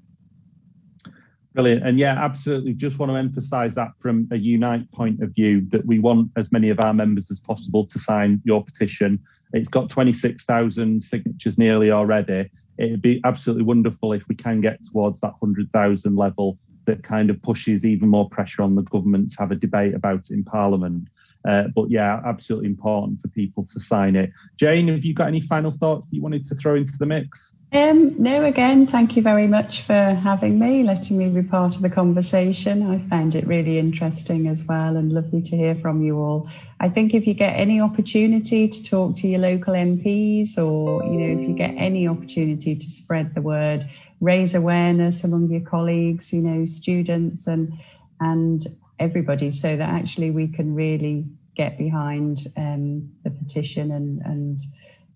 Brilliant. 1.53 1.86
And 1.86 1.99
yeah, 1.99 2.13
absolutely. 2.13 2.73
Just 2.73 2.97
want 2.97 3.11
to 3.11 3.15
emphasize 3.15 3.75
that 3.75 3.91
from 3.99 4.27
a 4.31 4.38
Unite 4.38 4.91
point 4.91 5.21
of 5.21 5.36
view 5.36 5.61
that 5.69 5.86
we 5.86 5.99
want 5.99 6.31
as 6.36 6.51
many 6.51 6.69
of 6.69 6.79
our 6.79 6.95
members 6.95 7.29
as 7.29 7.39
possible 7.39 7.86
to 7.86 7.99
sign 7.99 8.41
your 8.43 8.63
petition. 8.63 9.19
It's 9.53 9.67
got 9.67 9.88
26,000 9.89 11.01
signatures 11.01 11.59
nearly 11.59 11.91
already. 11.91 12.49
It'd 12.79 13.03
be 13.03 13.21
absolutely 13.23 13.65
wonderful 13.65 14.13
if 14.13 14.27
we 14.27 14.34
can 14.34 14.61
get 14.61 14.84
towards 14.84 15.19
that 15.19 15.34
100,000 15.39 16.15
level 16.15 16.57
that 16.86 17.03
kind 17.03 17.29
of 17.29 17.41
pushes 17.43 17.86
even 17.86 18.09
more 18.09 18.27
pressure 18.27 18.63
on 18.63 18.73
the 18.73 18.81
government 18.84 19.31
to 19.31 19.38
have 19.39 19.51
a 19.51 19.55
debate 19.55 19.93
about 19.93 20.29
it 20.29 20.31
in 20.31 20.43
Parliament. 20.43 21.07
Uh, 21.47 21.63
but 21.75 21.89
yeah, 21.89 22.21
absolutely 22.25 22.67
important 22.67 23.21
for 23.21 23.27
people 23.29 23.65
to 23.65 23.79
sign 23.79 24.15
it. 24.15 24.31
Jane, 24.57 24.87
have 24.87 25.03
you 25.03 25.13
got 25.13 25.27
any 25.27 25.41
final 25.41 25.71
thoughts 25.71 26.09
that 26.09 26.15
you 26.15 26.21
wanted 26.21 26.45
to 26.45 26.55
throw 26.55 26.75
into 26.75 26.97
the 26.97 27.05
mix? 27.05 27.53
Um, 27.73 28.21
no, 28.21 28.45
again, 28.45 28.85
thank 28.85 29.15
you 29.15 29.23
very 29.23 29.47
much 29.47 29.81
for 29.81 29.93
having 29.93 30.59
me, 30.59 30.83
letting 30.83 31.17
me 31.17 31.27
be 31.29 31.41
part 31.41 31.75
of 31.75 31.81
the 31.81 31.89
conversation. 31.89 32.83
I 32.87 32.99
found 32.99 33.33
it 33.33 33.47
really 33.47 33.79
interesting 33.79 34.47
as 34.47 34.63
well 34.67 34.95
and 34.95 35.11
lovely 35.11 35.41
to 35.41 35.57
hear 35.57 35.73
from 35.73 36.03
you 36.03 36.19
all. 36.19 36.47
I 36.79 36.87
think 36.87 37.15
if 37.15 37.25
you 37.25 37.33
get 37.33 37.53
any 37.57 37.81
opportunity 37.81 38.67
to 38.67 38.83
talk 38.83 39.15
to 39.17 39.27
your 39.27 39.39
local 39.39 39.73
MPs 39.73 40.55
or, 40.57 41.03
you 41.03 41.19
know, 41.19 41.41
if 41.41 41.49
you 41.49 41.55
get 41.55 41.73
any 41.75 42.07
opportunity 42.07 42.75
to 42.75 42.89
spread 42.89 43.33
the 43.33 43.41
word, 43.41 43.83
raise 44.21 44.53
awareness 44.53 45.23
among 45.23 45.49
your 45.49 45.61
colleagues, 45.61 46.31
you 46.31 46.41
know, 46.41 46.65
students 46.65 47.47
and 47.47 47.73
and 48.19 48.67
everybody 48.99 49.49
so 49.49 49.75
that 49.75 49.89
actually 49.89 50.31
we 50.31 50.47
can 50.47 50.73
really 50.73 51.25
get 51.55 51.77
behind 51.77 52.47
um, 52.57 53.09
the 53.23 53.29
petition 53.29 53.91
and 53.91 54.21
and 54.25 54.61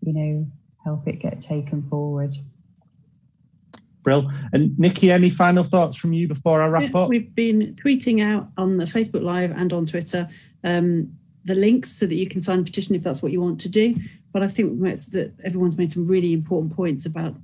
you 0.02 0.14
know 0.14 0.48
help 0.84 1.08
it 1.08 1.20
get 1.20 1.42
taken 1.42 1.84
forward. 1.90 2.36
Brill. 4.04 4.32
And 4.54 4.78
Nicky, 4.80 5.12
any 5.12 5.30
final 5.30 5.66
thoughts 5.66 5.98
from 5.98 6.14
you 6.14 6.30
before 6.30 6.62
I 6.62 6.68
wrap 6.68 6.96
up? 6.96 7.10
We've 7.10 7.34
been 7.36 7.76
tweeting 7.76 8.24
out 8.24 8.48
on 8.58 8.78
the 8.78 8.86
Facebook 8.86 9.22
Live 9.22 9.52
and 9.52 9.74
on 9.74 9.86
Twitter 9.86 10.30
um, 10.64 11.12
the 11.44 11.56
links 11.56 11.92
so 11.92 12.06
that 12.06 12.16
you 12.16 12.30
can 12.30 12.40
sign 12.40 12.60
the 12.60 12.64
petition 12.64 12.96
if 12.96 13.04
that's 13.04 13.22
what 13.22 13.34
you 13.34 13.42
want 13.42 13.60
to 13.62 13.70
do. 13.70 13.96
But 14.32 14.44
I 14.44 14.48
think 14.48 14.80
that 14.82 15.34
everyone's 15.44 15.78
made 15.78 15.92
some 15.92 16.08
really 16.08 16.32
important 16.32 16.74
points 16.74 17.06
about 17.06 17.36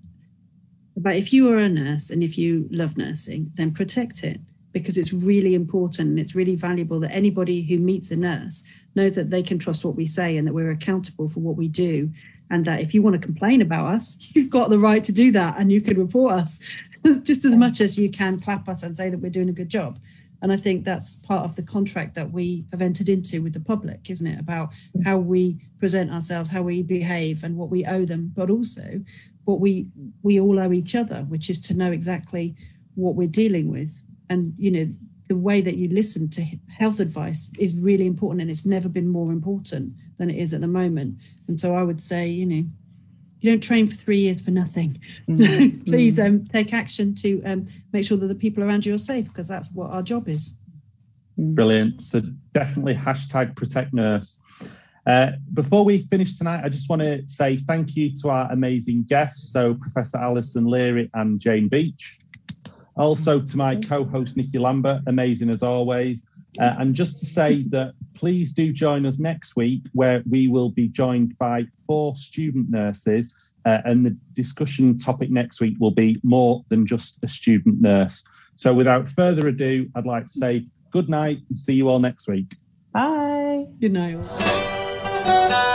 about 0.96 1.16
if 1.16 1.34
you 1.34 1.52
are 1.52 1.58
a 1.58 1.68
nurse 1.68 2.10
and 2.10 2.24
if 2.24 2.38
you 2.38 2.68
love 2.72 2.96
nursing, 2.96 3.52
then 3.56 3.74
protect 3.74 4.24
it 4.24 4.40
because 4.74 4.98
it's 4.98 5.14
really 5.14 5.54
important 5.56 6.10
and 6.10 6.20
it's 6.20 6.36
really 6.36 6.56
valuable 6.56 7.00
that 7.00 7.14
anybody 7.14 7.62
who 7.62 7.78
meets 7.78 8.12
a 8.12 8.16
nurse 8.16 8.64
knows 8.96 9.16
that 9.16 9.30
they 9.30 9.44
can 9.44 9.60
trust 9.60 9.86
what 9.86 9.96
we 9.96 10.08
say 10.08 10.36
and 10.36 10.46
that 10.48 10.54
we're 10.54 10.72
accountable 10.72 11.30
for 11.30 11.40
what 11.40 11.56
we 11.56 11.68
do. 11.68 12.12
And 12.50 12.66
that 12.66 12.82
if 12.82 12.94
you 12.94 13.02
want 13.02 13.14
to 13.14 13.26
complain 13.26 13.62
about 13.62 13.94
us 13.94 14.18
you've 14.34 14.50
got 14.50 14.70
the 14.70 14.80
right 14.80 15.04
to 15.06 15.12
do 15.12 15.32
that 15.32 15.58
and 15.58 15.72
you 15.72 15.80
can 15.80 15.98
report 15.98 16.34
us 16.34 16.60
just 17.24 17.46
as 17.46 17.56
much 17.56 17.82
as 17.82 17.98
you 17.98 18.10
can 18.10 18.40
clap 18.40 18.68
us 18.68 18.84
and 18.84 18.98
say 18.98 19.10
that 19.10 19.20
we're 19.20 19.30
doing 19.30 19.50
a 19.50 19.54
good 19.54 19.70
job. 19.70 20.00
And 20.42 20.52
i 20.52 20.58
think 20.58 20.84
that's 20.84 21.16
part 21.16 21.46
of 21.46 21.56
the 21.56 21.64
contract 21.64 22.16
that 22.16 22.30
we 22.30 22.66
have 22.72 22.82
entered 22.82 23.08
into 23.08 23.42
with 23.42 23.54
the 23.54 23.62
public 23.62 24.10
isn't 24.10 24.28
it? 24.28 24.40
About 24.40 24.74
how 25.06 25.18
we 25.18 25.58
present 25.80 26.12
ourselves 26.12 26.50
how 26.50 26.62
we 26.64 26.84
behave 26.84 27.44
and 27.44 27.56
what 27.56 27.70
we 27.70 27.86
owe 27.86 28.06
them 28.06 28.34
but 28.36 28.50
also 28.50 29.02
what 29.46 29.62
we 29.62 29.88
we 30.22 30.42
all 30.42 30.60
owe 30.60 30.74
each 30.74 30.96
other 30.96 31.22
which 31.30 31.50
is 31.50 31.62
to 31.62 31.74
know 31.74 31.92
exactly 31.94 32.56
what 32.96 33.16
we're 33.16 33.28
dealing 33.28 33.72
with 33.72 34.04
and 34.34 34.58
you 34.58 34.72
know 34.72 34.88
the 35.30 35.38
way 35.38 35.62
that 35.62 35.78
you 35.78 35.88
listen 35.90 36.30
to 36.30 36.44
health 36.78 37.00
advice 37.00 37.50
is 37.58 37.76
really 37.78 38.06
important 38.06 38.42
and 38.42 38.52
it's 38.52 38.66
never 38.66 38.90
been 38.90 39.08
more 39.08 39.32
important 39.32 39.94
than 40.18 40.30
it 40.30 40.38
is 40.38 40.54
at 40.54 40.62
the 40.62 40.68
moment 40.68 41.16
and 41.48 41.60
so 41.60 41.76
i 41.76 41.84
would 41.84 42.02
say 42.02 42.28
you 42.28 42.46
know 42.46 42.66
you 43.40 43.52
don't 43.52 43.62
train 43.62 43.86
for 43.88 43.96
three 43.96 44.20
years 44.20 44.42
for 44.42 44.52
nothing 44.52 45.00
mm-hmm. 45.30 45.84
please 45.90 46.18
mm-hmm. 46.18 46.36
um, 46.38 46.46
take 46.46 46.74
action 46.74 47.14
to 47.14 47.42
um, 47.44 47.68
make 47.94 48.06
sure 48.06 48.18
that 48.18 48.28
the 48.28 48.36
people 48.36 48.64
around 48.64 48.86
you 48.86 48.94
are 48.94 49.06
safe 49.14 49.28
because 49.28 49.48
that's 49.48 49.72
what 49.74 49.92
our 49.92 50.02
job 50.02 50.28
is 50.28 50.58
mm. 51.40 51.56
brilliant 51.56 52.02
so 52.02 52.22
definitely 52.54 52.96
hashtag 52.96 53.56
protect 53.56 53.94
nurse 53.94 54.40
uh, 55.06 55.32
before 55.54 55.84
we 55.84 55.98
finish 55.98 56.38
tonight, 56.38 56.62
I 56.64 56.70
just 56.70 56.90
want 56.90 57.02
to 57.02 57.28
say 57.28 57.58
thank 57.58 57.98
you 57.98 58.16
to 58.22 58.30
our 58.30 58.50
amazing 58.54 59.04
guests, 59.04 59.52
so 59.52 59.74
Professor 59.74 60.18
Alison 60.18 60.66
Leary 60.66 61.10
and 61.14 61.42
Jane 61.42 61.68
Beach. 61.68 62.20
Also 62.96 63.42
to 63.42 63.58
my 63.58 63.76
co-host 63.76 64.38
Nicky 64.38 64.60
Lambert, 64.60 65.02
amazing 65.08 65.50
as 65.50 65.64
always. 65.64 66.26
Uh, 66.60 66.76
and 66.78 66.94
just 66.94 67.18
to 67.18 67.26
say 67.26 67.64
that 67.70 67.94
please 68.14 68.52
do 68.52 68.72
join 68.72 69.06
us 69.06 69.18
next 69.18 69.56
week, 69.56 69.82
where 69.94 70.22
we 70.30 70.48
will 70.48 70.70
be 70.70 70.88
joined 70.88 71.38
by 71.38 71.66
four 71.88 72.16
student 72.16 72.70
nurses. 72.70 73.34
Uh, 73.66 73.80
and 73.86 74.06
the 74.06 74.16
discussion 74.34 74.98
topic 74.98 75.32
next 75.32 75.62
week 75.62 75.76
will 75.80 75.92
be 75.92 76.20
more 76.24 76.64
than 76.70 76.86
just 76.86 77.18
a 77.24 77.28
student 77.28 77.82
nurse. 77.82 78.24
So 78.56 78.74
without 78.74 79.10
further 79.10 79.48
ado, 79.48 79.90
I'd 79.96 80.06
like 80.06 80.26
to 80.26 80.34
say 80.34 80.66
good 80.92 81.10
night 81.10 81.40
and 81.50 81.58
see 81.58 81.74
you 81.74 81.90
all 81.90 82.00
next 82.00 82.28
week. 82.28 82.56
Bye. 82.94 83.66
Good 83.80 83.94
night. 83.94 85.70